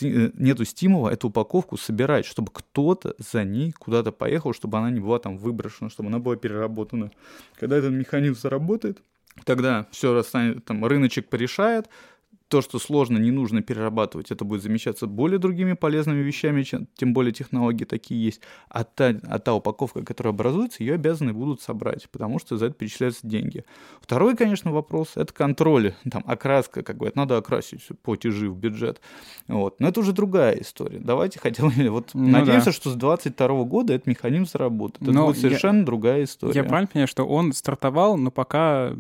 Э, 0.02 0.30
нету 0.36 0.66
стимула 0.66 1.10
эту 1.10 1.30
упаковку 1.30 1.78
собирать, 1.78 2.26
чтобы 2.26 2.52
кто-то 2.52 3.16
за 3.18 3.44
ней 3.44 3.72
куда-то 3.72 4.12
поехал, 4.12 4.54
чтобы 4.54 4.78
она 4.78 4.92
не 4.92 5.00
была 5.00 5.20
там 5.20 5.38
выброшена, 5.38 5.90
чтобы 5.90 6.10
она 6.10 6.20
была 6.20 6.36
переработана. 6.36 7.12
Когда 7.56 7.78
этот 7.78 7.92
механизм 7.92 8.40
заработает, 8.40 9.02
тогда 9.46 9.88
все 9.92 10.14
расстанет, 10.14 10.66
там 10.66 10.86
рыночек 10.86 11.30
порешает, 11.30 11.90
то, 12.48 12.62
что 12.62 12.80
сложно, 12.80 13.18
не 13.18 13.32
нужно 13.32 13.62
перерабатывать, 13.62 14.32
это 14.32 14.46
будет 14.46 14.62
замещаться 14.62 15.08
более 15.08 15.40
другими 15.40 15.74
полезными 15.74 16.22
вещами, 16.22 16.64
чем, 16.64 16.88
тем 16.96 17.14
более 17.14 17.32
технологии 17.32 17.86
такие 17.86 18.24
есть. 18.24 18.42
А 18.70 18.84
та, 18.84 19.16
а 19.24 19.40
та 19.40 19.54
упаковка, 19.54 20.04
которая 20.04 20.34
образуется, 20.34 20.84
ее 20.84 20.96
обязаны 20.96 21.34
будут 21.34 21.62
собрать, 21.62 22.08
потому 22.12 22.40
что 22.40 22.58
за 22.58 22.68
это 22.68 22.76
перечисляются 22.76 23.26
деньги. 23.26 23.66
Второй, 24.02 24.36
конечно, 24.36 24.72
вопрос— 24.72 25.14
это 25.16 25.34
контроль, 25.34 25.94
там, 26.12 26.24
окраска, 26.28 26.84
как 26.84 27.02
это 27.02 27.18
надо 27.18 27.38
окрасить 27.38 27.88
платежи 28.04 28.50
в 28.50 28.58
бюджет. 28.58 29.02
Вот. 29.48 29.80
Но 29.80 29.88
это 29.88 30.00
уже 30.00 30.14
другая 30.14 30.56
история. 30.62 31.00
Давайте 31.00 31.40
хотя 31.40 31.64
бы, 31.66 31.90
вот, 31.90 32.12
ну, 32.14 32.28
надеемся, 32.28 32.68
да. 32.68 32.72
что 32.72 32.90
с 32.90 32.96
22 32.96 33.64
года 33.64 33.94
этот 33.94 34.08
механизм 34.08 34.46
заработает. 34.46 35.02
Это 35.02 35.12
но 35.12 35.28
будет 35.28 35.40
совершенно 35.40 35.80
я, 35.80 35.86
другая 35.86 36.24
история. 36.24 36.56
Я 36.56 36.64
правильно 36.64 36.88
понимаю, 36.88 37.08
что 37.08 37.26
он 37.26 37.54
стартовал, 37.54 38.18
но 38.18 38.32
пока 38.32 38.94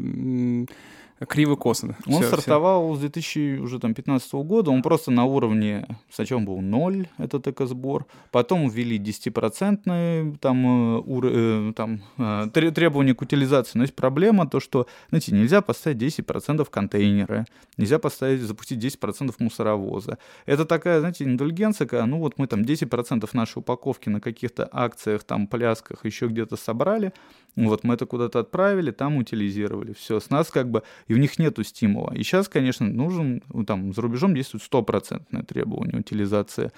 криво-косо. 1.28 1.95
Он 2.07 2.21
все, 2.21 2.28
стартовал 2.28 2.89
все. 2.93 2.97
с 2.97 2.99
2015 3.01 4.34
года, 4.34 4.71
он 4.71 4.82
просто 4.82 5.11
на 5.11 5.26
уровне, 5.26 5.86
сначала 6.11 6.39
был 6.39 6.61
0, 6.61 7.07
этот 7.17 7.47
экосбор, 7.47 8.05
потом 8.32 8.69
ввели 8.69 8.97
10% 8.99 10.38
там, 10.38 10.65
э, 10.65 10.99
ур, 10.99 11.26
э, 11.26 11.74
там, 11.76 12.01
э, 12.17 12.47
требования 12.53 13.13
к 13.13 13.21
утилизации. 13.21 13.78
Но 13.78 13.84
есть 13.84 13.95
проблема, 13.95 14.47
то 14.47 14.59
что, 14.59 14.88
знаете, 15.09 15.34
нельзя 15.34 15.61
поставить 15.61 15.97
10% 15.97 16.69
контейнера, 16.69 17.45
нельзя 17.78 17.99
поставить, 17.99 18.41
запустить 18.41 18.80
10% 18.80 19.36
мусоровоза. 19.39 20.17
Это 20.45 20.65
такая, 20.65 20.99
знаете, 20.99 21.24
индульгенция, 21.24 21.88
когда, 21.88 22.05
ну 22.05 22.19
вот 22.19 22.38
мы 22.38 22.47
там 22.47 22.61
10% 22.61 23.30
нашей 23.34 23.59
упаковки 23.59 24.09
на 24.09 24.19
каких-то 24.19 24.67
акциях, 24.71 25.24
там, 25.24 25.47
плясках, 25.47 26.05
еще 26.05 26.28
где-то 26.28 26.57
собрали, 26.57 27.13
вот 27.55 27.84
мы 27.84 27.93
это 27.93 28.05
куда-то 28.05 28.39
отправили, 28.39 28.91
там 28.91 29.17
утилизировали. 29.17 29.93
Все, 29.93 30.19
с 30.19 30.30
нас 30.30 30.49
как 30.49 30.69
бы 30.69 30.84
и 31.07 31.12
у 31.14 31.18
них 31.18 31.39
нету 31.39 31.64
стимула. 31.64 32.14
И 32.14 32.24
сейчас, 32.24 32.47
конечно, 32.49 32.88
нужен, 32.88 33.41
ну, 33.53 33.64
там, 33.64 33.93
за 33.93 34.01
рубежом 34.01 34.36
действует 34.36 34.64
стопроцентное 34.64 35.43
требование 35.43 35.99
утилизации. 35.99 36.72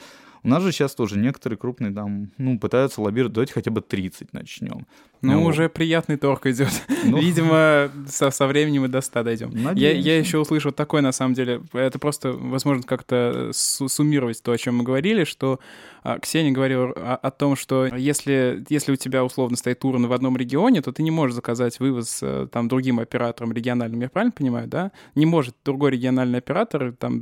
У 0.46 0.50
нас 0.50 0.62
же 0.62 0.72
сейчас 0.72 0.94
тоже 0.94 1.18
некоторые 1.18 1.58
крупные 1.58 1.92
там, 1.92 2.32
ну, 2.38 2.60
пытаются 2.60 3.02
лоббировать, 3.02 3.34
давайте 3.34 3.54
хотя 3.54 3.72
бы 3.72 3.82
30 3.82 4.32
начнем. 4.32 4.86
Ну, 5.22 5.32
ну 5.34 5.46
уже 5.46 5.70
приятный 5.70 6.18
торг 6.18 6.46
идет. 6.46 6.70
Ну, 7.06 7.20
Видимо, 7.20 7.92
со, 8.08 8.32
со 8.32 8.48
временем 8.48 8.82
мы 8.82 8.88
до 8.88 9.00
100 9.00 9.24
дойдем. 9.24 9.76
Я, 9.76 9.92
я 9.92 10.18
еще 10.18 10.40
услышал 10.40 10.72
такое, 10.72 11.04
на 11.04 11.12
самом 11.12 11.36
деле, 11.36 11.62
это 11.74 12.00
просто, 12.00 12.32
возможно, 12.32 12.82
как-то 12.82 13.52
суммировать 13.54 14.42
то, 14.42 14.52
о 14.52 14.58
чем 14.58 14.78
мы 14.78 14.84
говорили, 14.84 15.24
что 15.24 15.60
а, 16.02 16.20
Ксения 16.20 16.52
говорила 16.52 16.92
о, 16.96 17.16
о 17.16 17.32
том, 17.32 17.56
что 17.56 17.86
если, 17.86 18.64
если 18.70 18.92
у 18.92 18.96
тебя 18.96 19.24
условно 19.24 19.58
стоит 19.58 19.84
урна 19.86 20.08
в 20.08 20.14
одном 20.14 20.38
регионе, 20.38 20.82
то 20.82 20.92
ты 20.92 21.02
не 21.02 21.12
можешь 21.12 21.36
заказать 21.36 21.80
вывоз 21.80 22.20
э, 22.22 22.48
там 22.52 22.68
другим 22.68 23.00
операторам 23.00 23.52
региональным, 23.54 24.02
я 24.02 24.10
правильно 24.10 24.32
понимаю, 24.32 24.68
да? 24.68 24.92
Не 25.16 25.26
может 25.26 25.56
другой 25.66 25.92
региональный 25.92 26.40
оператор 26.40 26.94
там 26.94 27.22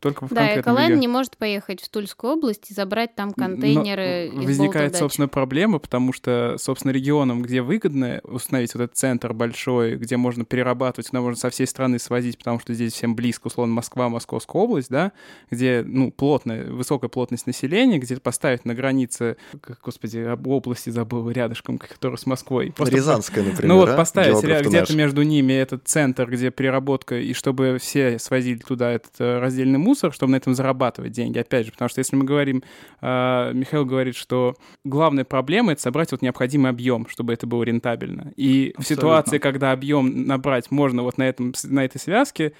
только 0.00 0.26
в 0.26 0.32
Да, 0.32 0.58
Эколайн 0.58 0.98
не 0.98 1.08
может 1.08 1.36
поехать 1.36 1.82
в 1.82 1.90
Тульскую 1.98 2.34
область 2.34 2.70
и 2.70 2.74
забрать 2.74 3.16
там 3.16 3.32
контейнеры 3.32 4.30
Но 4.32 4.42
Возникает, 4.42 4.94
собственно, 4.94 5.26
проблема, 5.26 5.80
потому 5.80 6.12
что, 6.12 6.54
собственно, 6.56 6.92
регионам, 6.92 7.42
где 7.42 7.60
выгодно 7.60 8.20
установить 8.22 8.72
вот 8.74 8.84
этот 8.84 8.96
центр 8.96 9.32
большой, 9.32 9.96
где 9.96 10.16
можно 10.16 10.44
перерабатывать, 10.44 11.08
куда 11.08 11.22
можно 11.22 11.36
со 11.36 11.50
всей 11.50 11.66
страны 11.66 11.98
свозить, 11.98 12.38
потому 12.38 12.60
что 12.60 12.72
здесь 12.72 12.92
всем 12.92 13.16
близко, 13.16 13.48
условно, 13.48 13.74
Москва, 13.74 14.08
Московская 14.08 14.62
область, 14.62 14.90
да, 14.90 15.10
где, 15.50 15.82
ну, 15.84 16.12
плотная, 16.12 16.70
высокая 16.70 17.08
плотность 17.08 17.48
населения, 17.48 17.98
где 17.98 18.16
поставить 18.18 18.64
на 18.64 18.76
границе, 18.76 19.36
как, 19.60 19.80
господи, 19.82 20.18
об 20.18 20.46
области 20.46 20.90
забыл, 20.90 21.28
рядышком, 21.30 21.78
который 21.78 22.16
с 22.16 22.26
Москвой. 22.26 22.72
Просто 22.76 22.94
Рязанская, 22.94 23.42
например, 23.42 23.74
Ну 23.74 23.80
вот 23.80 23.96
поставить 23.96 24.40
где-то 24.40 24.94
между 24.94 25.22
ними 25.22 25.52
этот 25.52 25.88
центр, 25.88 26.30
где 26.30 26.52
переработка, 26.52 27.18
и 27.18 27.32
чтобы 27.32 27.78
все 27.80 28.20
свозили 28.20 28.58
туда 28.58 28.92
этот 28.92 29.12
э, 29.18 29.40
раздельный 29.40 29.80
мусор, 29.80 30.12
чтобы 30.12 30.30
на 30.30 30.36
этом 30.36 30.54
зарабатывать 30.54 31.10
деньги, 31.10 31.38
опять 31.38 31.66
же, 31.66 31.72
потому 31.72 31.87
что 31.88 32.00
если 32.00 32.16
мы 32.16 32.24
говорим, 32.24 32.62
э, 33.00 33.52
Михаил 33.54 33.84
говорит, 33.84 34.16
что 34.16 34.54
главная 34.84 35.24
проблема— 35.24 35.72
это 35.72 35.82
собрать 35.82 36.12
вот 36.12 36.22
необходимый 36.22 36.70
объем, 36.70 37.06
чтобы 37.08 37.32
это 37.32 37.46
было 37.46 37.62
рентабельно. 37.62 38.32
И 38.36 38.72
Абсолютно. 38.76 38.82
в 38.82 38.86
ситуации, 38.86 39.38
когда 39.38 39.72
объем 39.72 40.26
набрать 40.26 40.70
можно 40.70 41.02
вот 41.02 41.18
на, 41.18 41.28
этом, 41.28 41.54
на 41.64 41.84
этой 41.84 41.98
связке, 41.98 42.52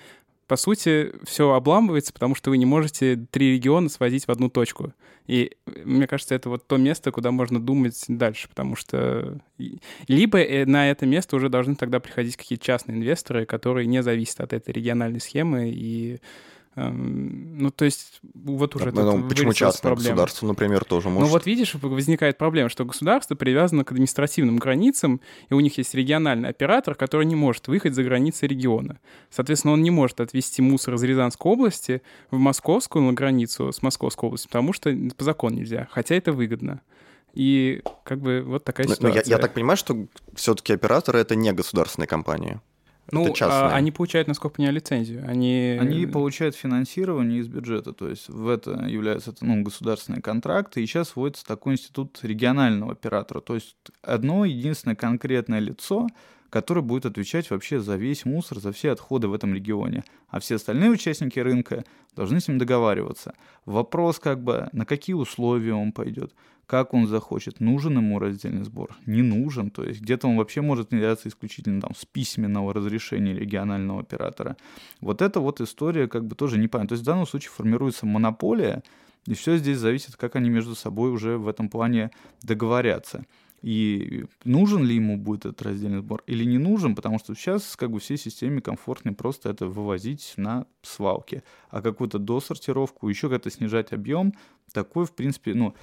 по 0.49 0.57
сути, 0.57 1.13
все 1.25 1.53
обламывается, 1.53 2.13
потому 2.13 2.35
что 2.35 2.49
вы 2.49 2.57
не 2.57 2.65
можете 2.65 3.17
три 3.31 3.53
региона 3.53 3.91
сводить 3.91 4.27
в 4.27 4.31
одну 4.31 4.49
точку. 4.49 4.95
И 5.27 5.53
мне 5.67 6.07
кажется, 6.07 6.35
это 6.35 6.49
вот 6.49 6.67
то 6.67 6.79
место, 6.79 7.13
куда 7.13 7.31
можно 7.31 7.61
думать 7.61 8.03
дальше, 8.09 8.49
потому 8.49 8.75
что 8.75 9.39
либо 10.09 10.39
э, 10.39 10.65
на 10.65 10.91
это 10.91 11.05
место 11.05 11.37
уже 11.37 11.51
должны 11.51 11.77
тогда 11.77 12.01
приходить 12.01 12.39
какие-то 12.39 12.65
частные 12.65 12.97
инвесторы, 12.97 13.45
которые 13.45 13.87
не 13.87 14.03
зависят 14.03 14.41
от 14.41 14.55
этой 14.55 14.71
региональной 14.73 15.21
схемы 15.21 15.71
и 15.71 16.19
ну, 16.91 17.71
то 17.71 17.85
есть, 17.85 18.21
вот 18.35 18.77
уже 18.77 18.93
да, 18.93 19.03
ну, 19.03 19.29
Почему 19.29 19.53
частное 19.53 19.91
проблема. 19.91 20.17
государство, 20.17 20.47
например, 20.47 20.85
тоже 20.85 21.09
может? 21.09 21.27
Ну, 21.27 21.33
вот 21.33 21.47
видишь, 21.47 21.75
возникает 21.75 22.39
проблема, 22.39 22.69
что 22.69 22.85
государство 22.85 23.35
привязано 23.35 23.85
к 23.85 23.93
административным 23.93 24.59
границам, 24.59 25.21
и 25.49 25.55
у 25.55 25.61
них 25.61 25.79
есть 25.79 25.95
региональный 25.95 26.49
оператор, 26.49 26.95
который 26.95 27.27
не 27.27 27.37
может 27.37 27.69
выехать 27.69 27.95
за 27.95 28.05
границы 28.05 28.47
региона. 28.47 29.01
Соответственно, 29.31 29.75
он 29.75 29.83
не 29.83 29.91
может 29.91 30.21
отвезти 30.21 30.63
мусор 30.63 30.95
из 30.95 31.03
Рязанской 31.03 31.51
области 31.51 32.03
в 32.31 32.39
Московскую 32.39 33.05
на 33.05 33.13
границу 33.13 33.73
с 33.73 33.83
Московской 33.83 34.29
областью, 34.29 34.49
потому 34.51 34.73
что 34.73 34.95
по 35.17 35.25
закону 35.25 35.57
нельзя, 35.57 35.89
хотя 35.91 36.15
это 36.15 36.33
выгодно. 36.33 36.81
И 37.35 37.83
как 38.05 38.21
бы 38.21 38.43
вот 38.45 38.65
такая 38.65 38.87
ситуация. 38.87 39.09
Но 39.09 39.15
я, 39.15 39.23
я 39.25 39.39
так 39.39 39.55
понимаю, 39.55 39.77
что 39.77 40.07
все-таки 40.35 40.73
операторы 40.73 41.19
это 41.19 41.35
не 41.35 41.53
государственные 41.53 42.09
компании. 42.09 42.61
Ну, 43.11 43.25
это 43.25 43.35
частные. 43.35 43.71
они 43.71 43.91
получают, 43.91 44.29
насколько 44.29 44.57
понимаю, 44.57 44.75
лицензию. 44.75 45.25
Они... 45.27 45.79
они 45.81 46.07
получают 46.07 46.55
финансирование 46.55 47.41
из 47.41 47.49
бюджета, 47.49 47.93
то 47.93 48.09
есть 48.09 48.29
в 48.29 48.49
это 48.49 48.73
являются 48.87 49.35
ну, 49.41 49.63
государственные 49.63 50.23
контракты, 50.23 50.83
и 50.83 50.87
сейчас 50.87 51.17
вводится 51.17 51.45
такой 51.47 51.75
институт 51.75 52.19
регионального 52.23 52.93
оператора, 52.93 53.41
то 53.41 53.55
есть 53.55 53.77
одно 54.03 54.45
единственное 54.45 54.97
конкретное 54.97 55.61
лицо, 55.61 56.07
которое 56.51 56.81
будет 56.83 57.07
отвечать 57.07 57.51
вообще 57.51 57.81
за 57.81 57.97
весь 57.97 58.25
мусор, 58.25 58.59
за 58.59 58.73
все 58.73 58.93
отходы 58.93 59.29
в 59.29 59.35
этом 59.35 59.55
регионе. 59.55 60.05
А 60.29 60.41
все 60.41 60.57
остальные 60.57 60.91
участники 60.91 61.39
рынка 61.39 61.85
должны 62.17 62.41
с 62.41 62.49
ним 62.49 62.59
договариваться. 62.59 63.35
Вопрос 63.67 64.19
как 64.19 64.43
бы, 64.43 64.69
на 64.73 64.87
какие 64.87 65.15
условия 65.15 65.75
он 65.75 65.93
пойдет, 65.93 66.33
как 66.69 66.93
он 66.93 67.07
захочет, 67.07 67.61
нужен 67.61 67.97
ему 67.97 68.19
раздельный 68.19 68.63
сбор, 68.63 68.95
не 69.07 69.23
нужен, 69.23 69.71
то 69.71 69.83
есть 69.83 70.03
где-то 70.03 70.29
он 70.29 70.37
вообще 70.37 70.61
может 70.61 70.93
являться 70.93 71.31
исключительно 71.31 71.81
там 71.81 71.95
с 71.95 72.05
письменного 72.05 72.75
разрешения 72.75 73.33
регионального 73.33 74.01
оператора. 74.01 74.55
Вот 75.01 75.23
эта 75.23 75.41
вот 75.41 75.63
история 75.63 76.09
как 76.09 76.27
бы 76.27 76.37
тоже 76.37 76.59
непонятна. 76.59 76.91
То 76.91 76.93
есть 76.93 77.05
в 77.05 77.07
данном 77.07 77.27
случае 77.27 77.53
формируется 77.53 78.05
монополия, 78.05 78.83
и 79.27 79.33
все 79.33 79.57
здесь 79.57 79.79
зависит, 79.79 80.17
как 80.17 80.37
они 80.37 80.51
между 80.51 80.75
собой 80.75 81.11
уже 81.11 81.39
в 81.39 81.49
этом 81.49 81.71
плане 81.71 82.11
договорятся. 82.43 83.25
И 83.63 84.27
нужен 84.45 84.85
ли 84.85 84.95
ему 84.95 85.17
будет 85.17 85.47
этот 85.47 85.63
раздельный 85.63 86.01
сбор 86.01 86.23
или 86.27 86.45
не 86.45 86.59
нужен, 86.59 86.95
потому 86.95 87.19
что 87.19 87.35
сейчас 87.35 87.77
как 87.77 87.91
бы 87.91 87.99
всей 87.99 88.19
системе 88.19 88.61
комфортнее 88.61 89.15
просто 89.15 89.49
это 89.49 89.67
вывозить 89.67 90.35
на 90.37 90.67
свалки. 90.83 91.43
А 91.71 91.81
какую-то 91.81 92.19
досортировку, 92.19 93.09
еще 93.09 93.31
как-то 93.31 93.51
снижать 93.51 93.93
объем, 93.95 94.35
такой, 94.73 95.07
в 95.07 95.13
принципе, 95.13 95.55
ну, 95.55 95.75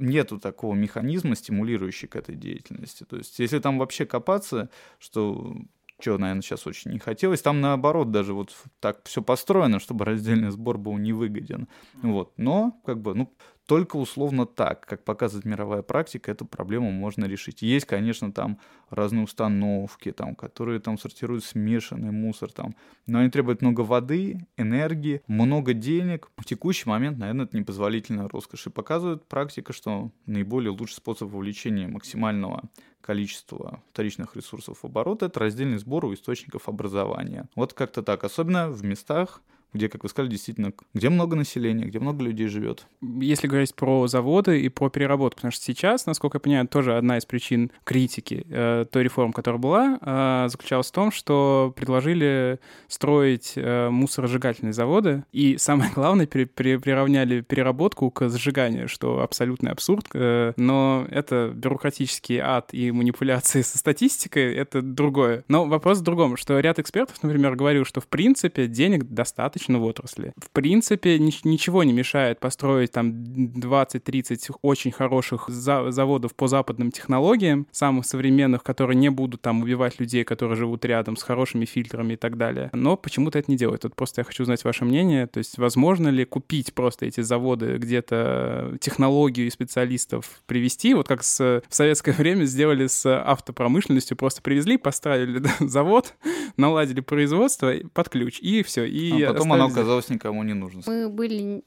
нету 0.00 0.38
такого 0.38 0.74
механизма, 0.74 1.36
стимулирующего 1.36 2.08
к 2.08 2.16
этой 2.16 2.34
деятельности. 2.34 3.04
То 3.04 3.16
есть, 3.16 3.38
если 3.38 3.58
там 3.58 3.78
вообще 3.78 4.06
копаться, 4.06 4.70
что 4.98 5.56
что, 6.00 6.16
наверное, 6.16 6.42
сейчас 6.42 6.66
очень 6.66 6.92
не 6.92 6.98
хотелось. 6.98 7.42
Там 7.42 7.60
наоборот 7.60 8.10
даже 8.10 8.32
вот 8.32 8.54
так 8.80 9.00
все 9.04 9.22
построено, 9.22 9.78
чтобы 9.78 10.04
раздельный 10.06 10.50
сбор 10.50 10.78
был 10.78 10.96
невыгоден. 10.96 11.68
Вот. 12.02 12.32
Но, 12.36 12.80
как 12.84 13.00
бы, 13.00 13.14
ну, 13.14 13.32
только 13.70 13.94
условно 13.98 14.46
так, 14.46 14.84
как 14.84 15.04
показывает 15.04 15.44
мировая 15.44 15.82
практика, 15.82 16.32
эту 16.32 16.44
проблему 16.44 16.90
можно 16.90 17.26
решить. 17.26 17.62
Есть, 17.62 17.86
конечно, 17.86 18.32
там 18.32 18.58
разные 18.88 19.22
установки, 19.22 20.10
там, 20.10 20.34
которые 20.34 20.80
там 20.80 20.98
сортируют 20.98 21.44
смешанный 21.44 22.10
мусор, 22.10 22.50
там, 22.50 22.74
но 23.06 23.20
они 23.20 23.30
требуют 23.30 23.62
много 23.62 23.82
воды, 23.82 24.44
энергии, 24.56 25.22
много 25.28 25.72
денег. 25.72 26.32
В 26.36 26.44
текущий 26.46 26.88
момент, 26.88 27.18
наверное, 27.18 27.44
это 27.44 27.56
непозволительная 27.56 28.26
роскошь. 28.26 28.66
И 28.66 28.70
показывает 28.70 29.24
практика, 29.28 29.72
что 29.72 30.10
наиболее 30.26 30.72
лучший 30.72 30.96
способ 30.96 31.30
вовлечения 31.30 31.86
максимального 31.86 32.68
количества 33.00 33.84
вторичных 33.92 34.34
ресурсов 34.34 34.78
в 34.82 34.84
оборот— 34.84 35.22
это 35.24 35.38
раздельный 35.38 35.78
сбор 35.78 36.06
у 36.06 36.12
источников 36.12 36.68
образования. 36.68 37.48
Вот 37.54 37.74
как-то 37.74 38.02
так, 38.02 38.24
особенно 38.24 38.68
в 38.68 38.82
местах, 38.82 39.42
где, 39.72 39.88
как 39.88 40.02
вы 40.02 40.08
сказали, 40.08 40.30
действительно, 40.30 40.72
где 40.94 41.08
много 41.08 41.36
населения, 41.36 41.84
где 41.84 41.98
много 41.98 42.22
людей 42.24 42.46
живет. 42.48 42.86
Если 43.00 43.46
говорить 43.46 43.74
про 43.74 44.06
заводы 44.06 44.60
и 44.60 44.68
про 44.68 44.90
переработку, 44.90 45.36
потому 45.36 45.52
что 45.52 45.64
сейчас, 45.64 46.06
насколько 46.06 46.36
я 46.36 46.40
понимаю, 46.40 46.68
тоже 46.68 46.96
одна 46.96 47.18
из 47.18 47.24
причин 47.24 47.70
критики 47.84 48.46
э, 48.48 48.86
той 48.90 49.04
реформы, 49.04 49.32
которая 49.32 49.60
была, 49.60 49.98
э, 50.00 50.48
заключалась 50.48 50.88
в 50.88 50.92
том, 50.92 51.12
что 51.12 51.72
предложили 51.76 52.58
строить 52.88 53.52
э, 53.56 53.88
мусоросжигательные 53.90 54.72
заводы, 54.72 55.24
и 55.32 55.56
самое 55.58 55.90
главное, 55.94 56.26
при, 56.26 56.44
при, 56.44 56.76
приравняли 56.76 57.40
переработку 57.40 58.10
к 58.10 58.28
сжиганию, 58.28 58.88
что 58.88 59.20
абсолютный 59.20 59.70
абсурд, 59.70 60.06
э, 60.14 60.52
но 60.56 61.06
это 61.10 61.52
бюрократический 61.54 62.38
ад 62.38 62.70
и 62.72 62.90
манипуляции 62.90 63.62
со 63.62 63.78
статистикой, 63.78 64.54
это 64.54 64.82
другое. 64.82 65.44
Но 65.48 65.66
вопрос 65.66 65.98
в 65.98 66.02
другом, 66.02 66.36
что 66.36 66.58
ряд 66.58 66.78
экспертов, 66.78 67.22
например, 67.22 67.56
говорил, 67.56 67.84
что 67.84 68.00
в 68.00 68.08
принципе 68.08 68.66
денег 68.66 69.04
достаточно 69.04 69.59
достаточно 69.60 69.78
в 69.78 69.84
отрасли. 69.84 70.32
В 70.36 70.50
принципе, 70.50 71.18
ни 71.18 71.30
ничего 71.44 71.84
не 71.84 71.92
мешает 71.92 72.40
построить 72.40 72.92
там 72.92 73.12
20-30 73.12 74.50
очень 74.62 74.90
хороших 74.90 75.48
за 75.48 75.90
заводов 75.90 76.34
по 76.34 76.48
западным 76.48 76.90
технологиям, 76.90 77.66
самых 77.70 78.06
современных, 78.06 78.62
которые 78.62 78.96
не 78.96 79.10
будут 79.10 79.40
там 79.42 79.62
убивать 79.62 80.00
людей, 80.00 80.24
которые 80.24 80.56
живут 80.56 80.84
рядом, 80.84 81.16
с 81.16 81.22
хорошими 81.22 81.64
фильтрами 81.64 82.14
и 82.14 82.16
так 82.16 82.36
далее. 82.36 82.70
Но 82.72 82.96
почему-то 82.96 83.38
это 83.38 83.50
не 83.50 83.56
делают. 83.56 83.84
Вот 83.84 83.94
просто 83.94 84.20
я 84.20 84.24
хочу 84.24 84.42
узнать 84.42 84.64
ваше 84.64 84.84
мнение. 84.84 85.26
То 85.26 85.38
есть 85.38 85.58
возможно 85.58 86.08
ли 86.08 86.24
купить 86.24 86.72
просто 86.74 87.06
эти 87.06 87.22
заводы 87.22 87.78
где-то 87.78 88.76
технологию 88.80 89.46
и 89.46 89.50
специалистов 89.50 90.42
привести, 90.46 90.94
вот 90.94 91.08
как 91.08 91.22
с, 91.22 91.62
в 91.68 91.74
советское 91.74 92.12
время 92.12 92.44
сделали 92.44 92.86
с 92.86 93.06
автопромышленностью, 93.06 94.16
просто 94.16 94.42
привезли, 94.42 94.76
поставили 94.76 95.42
завод, 95.60 96.14
наладили 96.56 97.00
производство 97.00 97.72
под 97.92 98.08
ключ, 98.08 98.40
и 98.40 98.62
все. 98.62 98.84
И 98.84 99.22
а 99.22 99.32
потом 99.32 99.49
оно 99.54 99.66
оказалось 99.66 100.08
никому 100.08 100.42
не 100.42 100.54
нужно. 100.54 100.82
Мы 100.86 101.08
были 101.08 101.62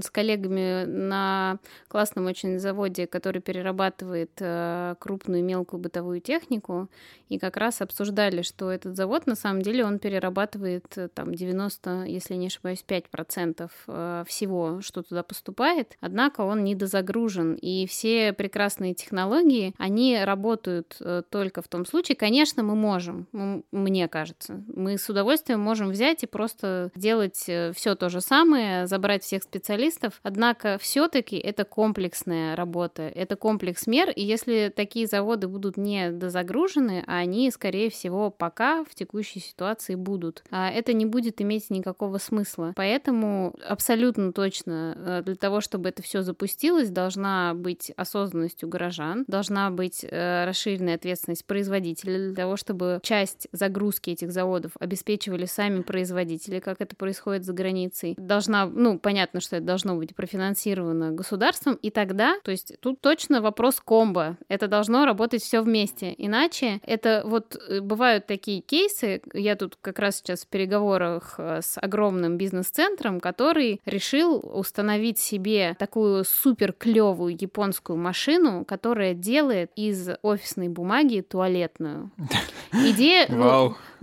с 0.00 0.10
коллегами 0.10 0.84
на 0.84 1.58
классном 1.88 2.26
очень 2.26 2.58
заводе, 2.58 3.06
который 3.06 3.40
перерабатывает 3.40 4.30
э, 4.40 4.94
крупную 4.98 5.40
и 5.40 5.42
мелкую 5.42 5.80
бытовую 5.80 6.20
технику, 6.20 6.88
и 7.28 7.38
как 7.38 7.56
раз 7.56 7.80
обсуждали, 7.80 8.42
что 8.42 8.70
этот 8.70 8.96
завод 8.96 9.26
на 9.26 9.34
самом 9.34 9.62
деле 9.62 9.84
он 9.84 9.98
перерабатывает 9.98 10.86
э, 10.96 11.08
там 11.08 11.34
90, 11.34 12.04
если 12.04 12.34
не 12.34 12.46
ошибаюсь, 12.46 12.84
5% 12.86 13.70
э, 13.86 14.24
всего, 14.26 14.80
что 14.80 15.02
туда 15.02 15.22
поступает, 15.22 15.96
однако 16.00 16.42
он 16.42 16.64
недозагружен, 16.64 17.54
и 17.54 17.86
все 17.86 18.32
прекрасные 18.32 18.94
технологии, 18.94 19.74
они 19.78 20.18
работают 20.22 21.00
только 21.30 21.62
в 21.62 21.68
том 21.68 21.86
случае, 21.86 22.16
конечно, 22.16 22.62
мы 22.62 22.74
можем, 22.74 23.26
мне 23.72 24.08
кажется, 24.08 24.26
кажется. 24.26 24.62
Мы 24.74 24.98
с 24.98 25.08
удовольствием 25.08 25.60
можем 25.60 25.90
взять 25.90 26.22
и 26.22 26.26
просто 26.26 26.90
делать 26.94 27.25
э, 27.48 27.72
все 27.74 27.94
то 27.94 28.08
же 28.08 28.20
самое, 28.20 28.86
забрать 28.86 29.22
всех 29.22 29.42
специалистов. 29.42 30.20
Однако 30.22 30.78
все-таки 30.80 31.36
это 31.36 31.64
комплексная 31.64 32.56
работа, 32.56 33.02
это 33.02 33.36
комплекс 33.36 33.86
мер, 33.86 34.10
и 34.10 34.22
если 34.22 34.72
такие 34.74 35.06
заводы 35.06 35.48
будут 35.48 35.76
не 35.76 36.10
дозагружены, 36.10 37.04
а 37.06 37.18
они, 37.18 37.50
скорее 37.50 37.90
всего, 37.90 38.30
пока 38.30 38.84
в 38.84 38.94
текущей 38.94 39.40
ситуации 39.40 39.94
будут, 39.94 40.44
а 40.50 40.70
это 40.70 40.92
не 40.92 41.06
будет 41.06 41.40
иметь 41.40 41.70
никакого 41.70 42.18
смысла. 42.18 42.72
Поэтому 42.76 43.54
абсолютно 43.66 44.32
точно 44.32 44.94
э, 44.96 45.22
для 45.24 45.36
того, 45.36 45.60
чтобы 45.60 45.88
это 45.88 46.02
все 46.02 46.22
запустилось, 46.22 46.90
должна 46.90 47.54
быть 47.54 47.90
осознанность 47.96 48.64
у 48.64 48.68
горожан, 48.68 49.24
должна 49.26 49.70
быть 49.70 50.04
э, 50.08 50.44
расширенная 50.44 50.94
ответственность 50.94 51.44
производителя 51.44 52.18
для 52.18 52.34
того, 52.34 52.56
чтобы 52.56 53.00
часть 53.02 53.48
загрузки 53.52 54.10
этих 54.10 54.32
заводов 54.32 54.72
обеспечивали 54.78 55.46
сами 55.46 55.82
производители, 55.82 56.60
как 56.60 56.80
это 56.80 56.94
происходит 56.96 57.15
за 57.44 57.52
границей. 57.52 58.14
Должна, 58.16 58.66
ну, 58.66 58.98
понятно, 58.98 59.40
что 59.40 59.56
это 59.56 59.66
должно 59.66 59.96
быть 59.96 60.14
профинансировано 60.14 61.12
государством, 61.12 61.74
и 61.82 61.90
тогда, 61.90 62.38
то 62.44 62.50
есть 62.50 62.74
тут 62.80 63.00
точно 63.00 63.40
вопрос 63.40 63.80
комбо. 63.80 64.36
Это 64.48 64.68
должно 64.68 65.04
работать 65.04 65.42
все 65.42 65.60
вместе. 65.60 66.14
Иначе 66.18 66.80
это 66.82 67.22
вот 67.24 67.56
э, 67.68 67.80
бывают 67.80 68.26
такие 68.26 68.60
кейсы, 68.60 69.22
я 69.32 69.56
тут 69.56 69.76
как 69.80 69.98
раз 69.98 70.16
сейчас 70.16 70.44
в 70.44 70.48
переговорах 70.48 71.34
э, 71.38 71.60
с 71.62 71.78
огромным 71.80 72.36
бизнес-центром, 72.36 73.20
который 73.20 73.80
решил 73.84 74.38
установить 74.38 75.18
себе 75.18 75.76
такую 75.78 76.24
супер 76.24 76.72
клевую 76.72 77.36
японскую 77.38 77.96
машину, 77.96 78.64
которая 78.64 79.14
делает 79.14 79.70
из 79.76 80.10
офисной 80.22 80.68
бумаги 80.68 81.20
туалетную. 81.20 82.10
Идея... 82.72 83.26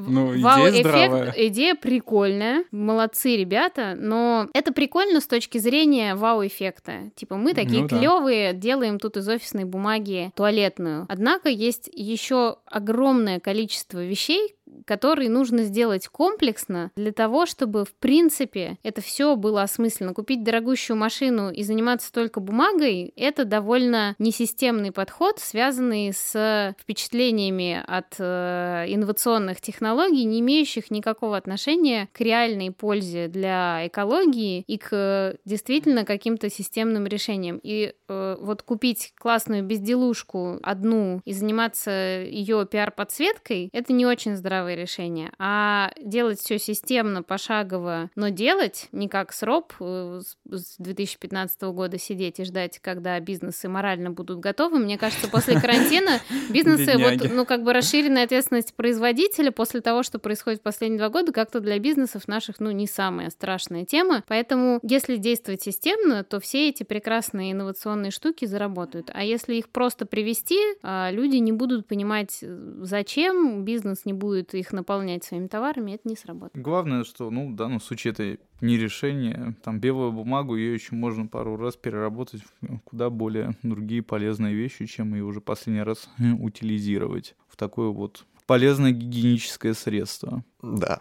Ну, 0.08 0.42
Вау. 0.42 0.70
Идея 0.70 0.84
здравая. 0.84 1.34
идея 1.36 1.76
прикольная, 1.76 2.64
молодцы 2.72 3.38
ребята, 3.38 3.96
но 3.98 4.48
это 4.54 4.74
прикольно 4.74 5.20
с 5.22 5.28
точки 5.28 5.58
зрения 5.58 6.16
вау-эффекта. 6.16 7.12
Типа 7.16 7.36
мы 7.36 7.54
такие 7.54 7.84
Ну 7.84 7.88
да. 7.88 7.98
клевые, 8.00 8.54
делаем 8.54 9.00
тут 9.00 9.18
из 9.18 9.28
офисной 9.28 9.66
бумаги 9.66 10.32
туалетную. 10.36 11.06
Однако 11.10 11.50
есть 11.50 11.90
еще 11.92 12.58
огромное 12.66 13.40
количество 13.40 14.04
вещей, 14.04 14.56
которые 14.86 15.30
нужно 15.30 15.64
сделать 15.64 16.08
комплексно 16.08 16.92
для 16.96 17.12
того, 17.12 17.46
чтобы, 17.46 17.86
в 17.86 17.94
принципе, 17.94 18.78
это 18.84 19.02
все 19.02 19.36
было 19.36 19.64
осмысленно. 19.64 20.14
Купить 20.14 20.44
дорогущую 20.44 20.98
машину 20.98 21.52
и 21.52 21.64
заниматься 21.64 22.12
только 22.12 22.40
бумагой— 22.40 23.14
это 23.16 23.46
довольно 23.46 24.16
несистемный 24.20 24.92
подход, 24.92 25.40
связанный 25.40 26.12
с 26.14 26.76
впечатлениями 26.80 27.84
от 27.86 28.16
э, 28.20 28.86
инновационных 28.88 29.62
технологий, 29.62 30.24
не 30.26 30.40
имеющих 30.40 30.92
никакого 30.92 31.38
отношения 31.38 32.10
к 32.14 32.22
реальной 32.22 32.72
пользе 32.72 33.28
для 33.28 33.88
экологии 33.88 34.64
и 34.68 34.78
к 34.78 35.38
действительно 35.46 36.06
каким-то 36.06 36.50
системным 36.50 37.06
решениям. 37.06 37.60
И 37.64 37.94
э, 38.08 38.38
вот 38.40 38.64
купить 38.64 39.14
классную 39.18 39.64
безделушку 39.64 40.60
одну 40.62 41.22
и 41.26 41.34
заниматься 41.34 41.92
ее 41.92 42.68
пиар-подсветкой— 42.70 43.70
это 43.74 43.94
не 43.94 44.06
очень 44.06 44.36
здравое 44.64 44.76
решение. 44.76 45.32
А 45.40 45.92
делать 46.02 46.40
все 46.40 46.58
системно, 46.58 47.22
пошагово, 47.22 48.10
но 48.16 48.30
делать 48.30 48.88
не 48.94 49.10
как 49.10 49.34
с 49.34 49.44
РОП 49.44 49.74
э, 49.80 50.22
с 50.24 50.38
с 50.58 50.76
2015 50.78 51.62
года 51.64 51.98
сидеть 51.98 52.40
и 52.40 52.44
ждать, 52.44 52.80
когда 52.80 53.20
бизнесы 53.20 53.68
морально 53.68 54.12
будут 54.12 54.40
готовы. 54.40 54.80
Мне 54.80 54.98
кажется, 54.98 55.28
после 55.28 55.60
карантина 55.60 56.20
бизнесы, 56.50 56.98
вот, 56.98 57.32
ну, 57.32 57.46
как 57.46 57.64
бы 57.64 57.74
расширенная 57.74 58.26
ответственность 58.26 58.74
производителя 58.76 59.52
после 59.52 59.82
того, 59.82 60.04
что 60.04 60.20
происходит 60.20 60.60
в 60.60 60.64
последние 60.64 61.00
два 61.00 61.10
года, 61.10 61.32
как-то 61.32 61.60
для 61.60 61.80
бизнесов 61.80 62.28
наших, 62.28 62.60
ну, 62.60 62.72
не 62.72 62.88
самая 62.88 63.30
страшная 63.30 63.86
тема. 63.86 64.24
Поэтому, 64.28 64.80
если 64.84 65.18
действовать 65.18 65.62
системно, 65.62 66.24
то 66.24 66.40
все 66.40 66.70
эти 66.70 66.84
прекрасные 66.84 67.52
инновационные 67.52 68.12
штуки 68.12 68.46
заработают. 68.46 69.10
А 69.14 69.24
если 69.24 69.56
их 69.56 69.70
просто 69.70 70.06
привести, 70.06 70.60
а, 70.82 71.10
люди 71.12 71.38
не 71.38 71.52
будут 71.52 71.88
понимать, 71.88 72.40
э, 72.42 72.58
зачем, 72.82 73.64
бизнес 73.64 74.06
не 74.06 74.14
будет 74.14 74.53
их 74.58 74.74
наполнять 74.74 75.24
своими 75.24 75.48
товарами, 75.48 75.94
это 75.94 76.08
не 76.08 76.16
сработает. 76.16 76.64
Главное, 76.64 77.04
что, 77.04 77.30
ну, 77.30 77.52
в 77.52 77.56
данном 77.56 77.82
случае 77.82 78.14
это 78.14 78.38
не 78.62 78.78
решение. 78.78 79.56
Там 79.64 79.80
белую 79.80 80.12
бумагу, 80.12 80.56
ее 80.56 80.74
еще 80.74 80.96
можно 80.96 81.28
пару 81.28 81.58
раз 81.58 81.76
переработать 81.76 82.42
в 82.62 82.80
куда 82.80 83.10
более 83.10 83.58
другие 83.64 84.02
полезные 84.02 84.56
вещи, 84.56 84.86
чем 84.86 85.14
ее 85.14 85.24
уже 85.24 85.42
последний 85.42 85.84
раз 85.84 86.10
утилизировать 86.40 87.36
в 87.48 87.58
такое 87.58 87.90
вот 87.90 88.26
полезное 88.46 88.92
гигиеническое 88.92 89.74
средство. 89.74 90.44
Да. 90.62 91.00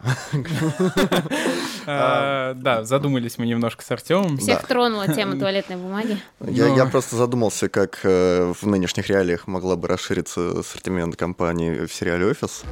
А, 1.85 2.53
Да, 2.53 2.83
задумались 2.85 3.37
мы 3.37 3.45
немножко 3.45 3.83
с 3.83 3.91
Артемом. 3.91 4.37
Всех 4.37 4.65
тронула 4.67 5.13
тема 5.13 5.35
туалетной 5.39 5.75
бумаги. 5.75 6.17
Я, 6.39 6.85
просто 6.85 7.17
задумался, 7.17 7.67
как 7.67 7.99
э, 8.03 8.53
в 8.59 8.65
нынешних 8.65 9.09
реалиях 9.09 9.47
могла 9.47 9.75
бы 9.75 9.87
расшириться 9.87 10.59
ассортимент 10.59 11.15
компании 11.17 11.85
в 11.85 11.93
сериале 11.93 12.27
«Офис». 12.27 12.63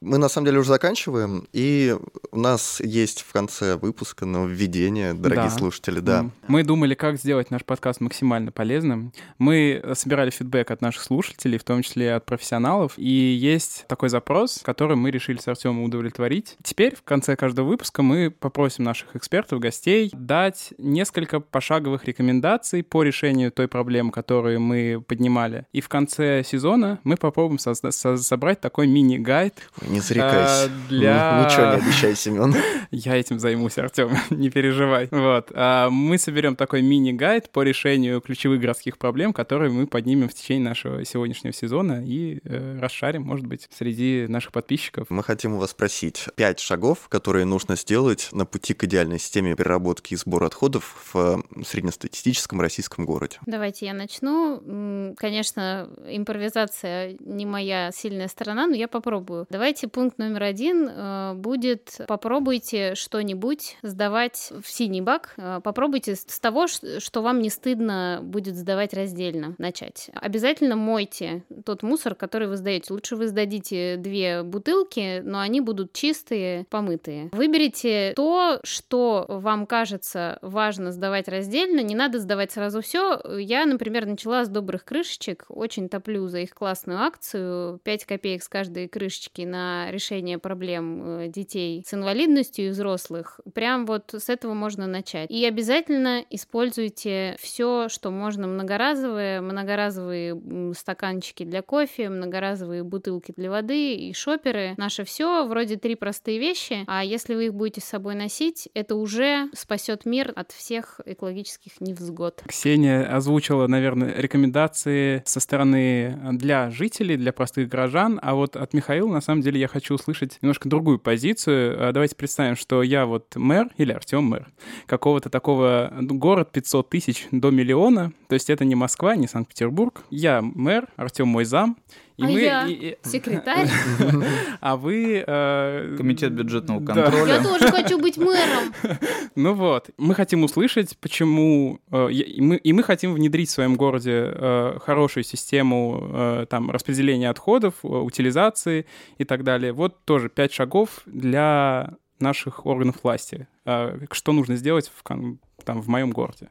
Мы 0.00 0.18
на 0.18 0.28
самом 0.28 0.46
деле 0.46 0.60
уже 0.60 0.68
заканчиваем, 0.68 1.48
и 1.52 1.96
у 2.30 2.38
нас 2.38 2.80
есть 2.80 3.22
в 3.22 3.32
конце 3.32 3.74
выпуска 3.76 4.26
нововведение, 4.26 5.12
дорогие 5.12 5.46
Да. 5.46 5.50
слушатели, 5.50 5.98
да. 5.98 6.30
Мы 6.46 6.62
думали, 6.62 6.94
как 6.94 7.16
сделать 7.18 7.50
наш 7.50 7.64
подкаст 7.64 8.00
максимально 8.00 8.52
полезным. 8.52 9.12
Мы 9.38 9.82
собирали 9.94 10.30
фидбэк 10.30 10.70
от 10.70 10.82
наших 10.82 11.02
слушателей, 11.02 11.58
в 11.58 11.64
том 11.64 11.82
числе 11.82 12.14
от 12.14 12.24
профессионалов, 12.26 12.92
и 12.96 13.08
есть 13.10 13.86
такой 13.88 14.08
запрос, 14.08 14.60
который 14.62 14.96
мы 14.96 15.10
решили 15.10 15.38
с 15.38 15.48
Артемом 15.48 15.82
удовлетворить. 15.82 16.56
Теперь 16.62 16.94
в 16.94 17.02
конце 17.02 17.34
каждого 17.34 17.66
выпуска 17.66 18.02
мы 18.02 18.30
попросим 18.30 18.84
наших 18.84 19.16
экспертов, 19.16 19.58
гостей 19.58 20.10
дать 20.12 20.74
несколько 20.78 21.40
пошаговых 21.40 22.04
рекомендаций 22.04 22.84
по 22.84 23.02
решению 23.02 23.50
той 23.50 23.66
проблемы, 23.66 24.12
которую 24.12 24.60
мы 24.60 25.02
поднимали. 25.04 25.66
И 25.72 25.80
в 25.80 25.88
конце 25.88 26.44
сезона 26.44 27.00
мы 27.02 27.16
попробуем 27.16 27.58
созда- 27.58 27.90
со- 27.90 28.16
собрать 28.16 28.60
такой 28.60 28.86
мини-гайд. 28.86 29.54
Не 29.88 30.00
зарекайся. 30.00 30.64
А, 30.64 30.68
для- 30.88 31.44
Ничего 31.46 31.66
не 31.66 31.82
обещай, 31.82 32.14
Семен. 32.14 32.54
Я 32.90 33.16
этим 33.16 33.38
займусь, 33.38 33.78
Артем, 33.78 34.10
не 34.30 34.50
переживай. 34.50 35.08
Вот. 35.10 35.50
А, 35.54 35.88
Мы 35.90 36.18
соберем 36.18 36.56
такой 36.56 36.82
мини-гайд 36.82 37.50
по 37.50 37.62
решению 37.62 38.20
ключевых 38.20 38.60
городских 38.60 38.98
проблем, 38.98 39.32
которые 39.32 39.70
мы 39.70 39.86
поднимем 39.86 40.28
в 40.28 40.34
течение 40.34 40.68
нашего 40.68 41.04
сегодняшнего 41.04 41.52
сезона 41.52 42.02
и 42.04 42.40
э, 42.44 42.78
расшарим, 42.80 43.22
может 43.22 43.46
быть, 43.46 43.68
среди 43.76 44.26
наших 44.28 44.52
подписчиков. 44.52 45.06
Мы 45.10 45.22
хотим 45.22 45.54
у 45.54 45.58
вас 45.58 45.70
спросить 45.70 46.26
пять 46.36 46.60
шагов, 46.60 47.08
которые 47.08 47.44
нужно 47.44 47.76
сделать 47.76 48.28
на 48.32 48.44
пути 48.46 48.74
к 48.74 48.84
идеальной 48.84 49.18
системе 49.18 49.54
переработки 49.54 50.14
и 50.14 50.16
сбора 50.16 50.46
отходов 50.46 51.10
в 51.12 51.42
э, 51.56 51.64
среднестатистическом 51.64 52.60
российском 52.60 53.04
городе. 53.04 53.38
Давайте 53.46 53.86
я 53.86 53.94
начну. 53.94 55.14
Конечно, 55.16 55.88
импровизация 56.08 57.16
не 57.20 57.46
моя 57.46 57.90
сильная 57.92 58.28
сторона, 58.28 58.66
но 58.66 58.74
я 58.74 58.88
попробую. 58.88 59.46
Давайте 59.50 59.77
пункт 59.86 60.18
номер 60.18 60.42
один 60.42 60.88
э, 60.88 61.34
будет 61.34 62.00
попробуйте 62.06 62.94
что-нибудь 62.94 63.76
сдавать 63.82 64.52
в 64.62 64.70
синий 64.70 65.00
бак. 65.00 65.34
Э, 65.36 65.60
Попробуйте 65.62 66.14
с 66.14 66.40
того, 66.40 66.66
что 66.66 67.22
вам 67.22 67.40
не 67.40 67.50
стыдно 67.50 68.20
будет 68.22 68.56
сдавать 68.56 68.94
раздельно 68.94 69.54
начать. 69.58 70.10
Обязательно 70.14 70.76
мойте 70.76 71.44
тот 71.64 71.82
мусор, 71.82 72.14
который 72.14 72.48
вы 72.48 72.56
сдаете. 72.56 72.92
Лучше 72.92 73.16
вы 73.16 73.28
сдадите 73.28 73.96
две 73.96 74.42
бутылки, 74.42 75.20
но 75.20 75.40
они 75.40 75.60
будут 75.60 75.92
чистые, 75.92 76.64
помытые. 76.70 77.28
Выберите 77.32 78.12
то, 78.16 78.60
что 78.64 79.26
вам 79.28 79.66
кажется 79.66 80.38
важно 80.42 80.92
сдавать 80.92 81.28
раздельно. 81.28 81.80
Не 81.80 81.94
надо 81.94 82.18
сдавать 82.18 82.52
сразу 82.52 82.80
все. 82.80 83.20
Я, 83.38 83.66
например, 83.66 84.06
начала 84.06 84.44
с 84.44 84.48
добрых 84.48 84.84
крышечек. 84.84 85.44
Очень 85.48 85.88
топлю 85.88 86.26
за 86.28 86.40
их 86.40 86.54
классную 86.54 87.00
акцию. 87.00 87.80
5 87.84 88.04
копеек 88.04 88.42
с 88.42 88.48
каждой 88.48 88.88
крышечки 88.88 89.42
на 89.42 89.67
решение 89.90 90.38
проблем 90.38 91.02
э, 91.02 91.28
детей 91.28 91.82
с 91.86 91.94
инвалидностью 91.94 92.66
и 92.66 92.70
взрослых. 92.70 93.40
Прям 93.54 93.86
вот 93.86 94.14
с 94.14 94.28
этого 94.28 94.54
можно 94.54 94.86
начать. 94.86 95.30
И 95.30 95.44
обязательно 95.44 96.24
используйте 96.30 97.36
все, 97.40 97.88
что 97.88 98.10
можно 98.10 98.46
многоразовое, 98.46 99.40
многоразовые 99.40 100.72
стаканчики 100.74 101.44
для 101.44 101.62
кофе, 101.62 102.08
многоразовые 102.08 102.82
бутылки 102.82 103.32
для 103.36 103.50
воды 103.50 103.94
и 103.94 104.12
шоперы. 104.12 104.74
Наше 104.76 105.04
все 105.04 105.46
вроде 105.46 105.76
три 105.76 105.94
простые 105.94 106.38
вещи, 106.38 106.84
а 106.86 107.04
если 107.04 107.34
вы 107.34 107.46
их 107.46 107.54
будете 107.54 107.80
с 107.80 107.84
собой 107.84 108.14
носить, 108.14 108.68
это 108.74 108.94
уже 108.94 109.48
спасет 109.54 110.04
мир 110.04 110.32
от 110.34 110.52
всех 110.52 111.00
экологических 111.04 111.80
невзгод. 111.80 112.42
Ксения 112.46 113.04
озвучила, 113.04 113.66
наверное, 113.66 114.14
рекомендации 114.16 115.22
со 115.26 115.40
стороны 115.40 116.18
для 116.32 116.70
жителей, 116.70 117.16
для 117.16 117.32
простых 117.32 117.68
горожан, 117.68 118.18
а 118.22 118.34
вот 118.34 118.56
от 118.56 118.74
Михаила, 118.74 119.12
на 119.12 119.20
самом 119.20 119.42
деле, 119.42 119.57
я 119.58 119.68
хочу 119.68 119.94
услышать 119.94 120.38
немножко 120.42 120.68
другую 120.68 120.98
позицию. 120.98 121.88
А 121.88 121.92
Давайте 121.92 122.16
представим, 122.16 122.56
что 122.56 122.82
я 122.82 123.06
вот 123.06 123.34
мэр, 123.36 123.68
или 123.76 123.92
Артем 123.92 124.24
мэр, 124.24 124.46
какого-то 124.86 125.30
такого 125.30 125.92
ну, 126.00 126.14
город 126.14 126.52
500 126.52 126.88
тысяч 126.88 127.28
до 127.30 127.50
миллиона, 127.50 128.12
то 128.28 128.34
есть 128.34 128.50
это 128.50 128.64
не 128.64 128.74
Москва, 128.74 129.16
не 129.16 129.26
Санкт-Петербург. 129.26 130.02
Я 130.10 130.40
мэр, 130.42 130.88
Артем 130.96 131.28
мой 131.28 131.44
зам, 131.44 131.76
И 132.18 132.24
а 132.24 132.26
мы, 132.26 132.40
я 132.40 132.66
и- 132.66 132.72
и- 132.72 132.98
секретарь. 133.08 133.68
а 134.60 134.76
вы... 134.76 135.24
э, 135.24 135.94
Комитет 135.96 136.32
бюджетного 136.32 136.80
да. 136.80 136.94
контроля. 136.94 137.34
Я 137.36 137.42
тоже 137.42 137.68
хочу 137.70 137.98
быть 137.98 138.18
мэром. 138.18 138.74
Ну 139.36 139.54
вот, 139.54 139.90
мы 139.98 140.16
хотим 140.16 140.42
услышать, 140.42 140.98
почему... 140.98 141.78
э, 141.92 142.10
и, 142.10 142.40
мы, 142.40 142.56
и 142.56 142.72
мы 142.72 142.82
хотим 142.82 143.14
внедрить 143.14 143.48
в 143.50 143.52
своем 143.52 143.76
городе 143.76 144.32
э, 144.34 144.78
хорошую 144.84 145.22
систему 145.22 146.10
э, 146.12 146.46
там, 146.50 146.72
распределения 146.72 147.30
отходов, 147.30 147.74
э, 147.84 147.86
утилизации 147.86 148.84
и 149.18 149.24
так 149.24 149.44
далее. 149.44 149.72
Вот 149.72 150.04
тоже 150.04 150.28
пять 150.28 150.52
шагов 150.52 151.02
для 151.06 151.94
наших 152.18 152.66
органов 152.66 152.96
власти. 153.04 153.46
Э, 153.64 153.96
что 154.10 154.32
нужно 154.32 154.56
сделать 154.56 154.90
в, 154.92 155.04
там, 155.04 155.82
в 155.82 155.88
моем 155.88 156.10
городе. 156.10 156.48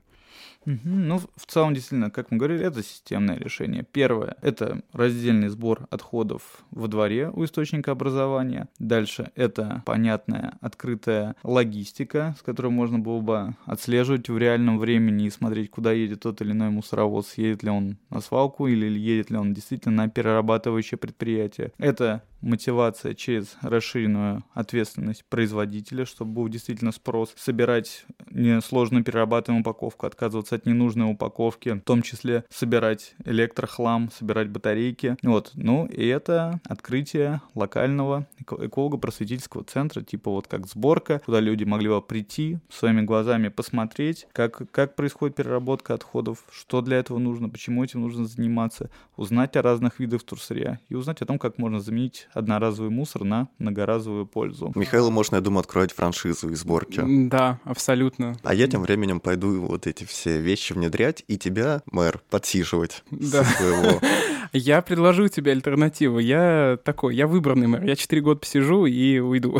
Мгм. 0.67 1.07
Ну, 1.07 1.19
в 1.19 1.45
целом, 1.45 1.73
действительно, 1.73 2.11
как 2.11 2.29
мы 2.29 2.37
говорили, 2.37 2.65
это 2.65 2.83
системное 2.83 3.37
решение. 3.37 3.83
Первое— 3.89 4.35
это 4.41 4.81
раздельный 4.91 5.47
сбор 5.47 5.87
отходов 5.91 6.41
во 6.71 6.89
дворе 6.89 7.29
у 7.29 7.45
источника 7.45 7.91
образования. 7.91 8.67
Дальше— 8.77 9.31
это 9.35 9.81
понятная, 9.85 10.57
открытая 10.59 11.37
логистика, 11.41 12.35
с 12.37 12.41
которой 12.41 12.67
можно 12.67 12.99
было 12.99 13.21
бы 13.21 13.55
отслеживать 13.65 14.27
в 14.27 14.37
реальном 14.37 14.77
времени 14.77 15.27
и 15.27 15.29
смотреть, 15.29 15.71
куда 15.71 15.93
едет 15.93 16.23
тот 16.23 16.41
или 16.41 16.51
иной 16.51 16.69
мусоровоз, 16.69 17.37
едет 17.37 17.63
ли 17.63 17.69
он 17.69 17.97
на 18.09 18.19
свалку 18.19 18.67
или 18.67 18.87
едет 18.99 19.29
ли 19.29 19.37
он 19.37 19.53
действительно 19.53 20.03
на 20.03 20.09
перерабатывающее 20.09 20.97
предприятие. 20.97 21.71
Это 21.77 22.23
мотивация 22.41 23.13
через 23.13 23.57
расширенную 23.61 24.43
ответственность 24.53 25.25
производителя, 25.25 26.05
чтобы 26.05 26.31
был 26.31 26.49
действительно 26.49 26.91
спрос 26.91 27.33
собирать 27.35 28.05
несложную 28.29 29.03
перерабатываемую 29.03 29.61
упаковку, 29.61 30.05
отказываться 30.05 30.55
от 30.55 30.65
ненужной 30.65 31.11
упаковки, 31.11 31.69
в 31.69 31.81
том 31.81 32.01
числе 32.01 32.43
собирать 32.49 33.15
электрохлам, 33.25 34.09
собирать 34.11 34.49
батарейки. 34.49 35.17
Вот. 35.23 35.51
Ну 35.55 35.85
и 35.85 36.05
это 36.07 36.59
открытие 36.67 37.41
локального 37.55 38.27
эко- 38.39 38.65
эколого-просветительского 38.65 39.63
центра, 39.63 40.01
типа 40.01 40.31
вот 40.31 40.47
как 40.47 40.67
сборка, 40.67 41.21
куда 41.25 41.39
люди 41.39 41.63
могли 41.63 41.89
бы 41.89 42.01
прийти, 42.01 42.59
своими 42.69 43.01
глазами 43.01 43.49
посмотреть, 43.49 44.27
как, 44.31 44.69
как 44.71 44.95
происходит 44.95 45.35
переработка 45.35 45.93
отходов, 45.93 46.43
что 46.51 46.81
для 46.81 46.97
этого 46.97 47.17
нужно, 47.17 47.49
почему 47.49 47.83
этим 47.83 48.01
нужно 48.01 48.25
заниматься, 48.25 48.89
узнать 49.15 49.55
о 49.55 49.61
разных 49.61 49.99
видах 49.99 50.21
вторсырья 50.21 50.79
и 50.89 50.95
узнать 50.95 51.21
о 51.21 51.25
том, 51.25 51.39
как 51.39 51.57
можно 51.57 51.79
заменить 51.79 52.26
одноразовый 52.33 52.91
мусор 52.91 53.23
на 53.23 53.47
многоразовую 53.59 54.25
пользу. 54.25 54.71
Михаилу 54.75 55.11
можно, 55.11 55.35
я 55.35 55.41
думаю, 55.41 55.61
открывать 55.61 55.91
франшизу 55.93 56.49
и 56.49 56.55
сборки. 56.55 57.03
Да, 57.27 57.59
абсолютно. 57.63 58.37
А 58.43 58.53
я 58.53 58.67
тем 58.67 58.81
временем 58.81 59.19
пойду 59.19 59.61
вот 59.61 59.87
эти 59.87 60.03
все 60.03 60.39
вещи 60.39 60.73
внедрять 60.73 61.23
и 61.27 61.37
тебя, 61.37 61.81
мэр, 61.91 62.21
подсиживать 62.29 63.03
Да. 63.11 63.43
со 63.43 63.57
своего. 63.57 64.01
Я 64.53 64.81
предложу 64.81 65.27
тебе 65.27 65.51
альтернативу. 65.51 66.19
Я 66.19 66.77
такой, 66.83 67.15
я 67.15 67.27
выбранный 67.27 67.67
мэр. 67.67 67.83
Я 67.83 67.95
четыре 67.95 68.21
года 68.21 68.39
посижу 68.39 68.85
и 68.85 69.19
уйду. 69.19 69.59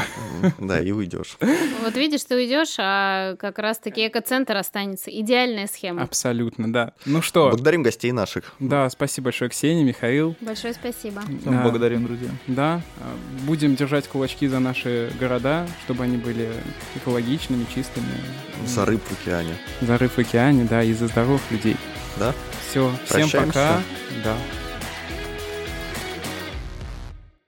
Да, 0.60 0.80
и 0.80 0.92
уйдешь. 0.92 1.38
Вот 1.84 1.96
видишь, 1.96 2.24
ты 2.24 2.36
уйдешь, 2.36 2.76
а 2.80 3.36
как 3.38 3.60
раз-таки 3.60 4.08
экоцентр 4.08 4.56
останется. 4.58 5.10
Идеальная 5.12 5.68
схема. 5.68 6.04
Абсолютно, 6.04 6.72
да. 6.72 6.94
Ну 7.06 7.22
что, 7.22 7.50
Благодарим 7.50 7.84
гостей 7.84 8.12
наших. 8.12 8.54
да, 8.60 8.90
спасибо 8.90 9.26
большое, 9.26 9.50
Ксения, 9.50 9.84
Михаил. 9.84 10.36
Большое 10.42 10.74
спасибо. 10.74 11.22
Всем 11.22 11.40
Да. 11.54 11.62
благодарим, 11.64 12.06
друзья. 12.06 12.30
Да, 12.48 12.82
будем 13.46 13.76
держать 13.76 14.08
кулачки 14.08 14.48
за 14.48 14.60
наши 14.60 15.12
города, 15.20 15.68
чтобы 15.86 16.04
они 16.04 16.18
были 16.18 16.50
экологичными, 16.96 17.66
чистыми. 17.74 18.06
За 18.66 18.86
рыб 18.86 19.02
в 19.04 19.12
океане. 19.22 19.56
За 19.82 19.98
рыб 19.98 20.12
в 20.12 20.20
океане, 20.20 20.66
да, 20.70 20.84
и 20.84 20.94
за 20.94 21.08
здоровых 21.08 21.42
людей. 21.52 21.76
Да? 22.20 22.34
Все, 22.70 22.90
всем 23.06 23.30
Прощаемся. 23.30 23.48
пока. 23.48 23.82
Да. 24.24 24.36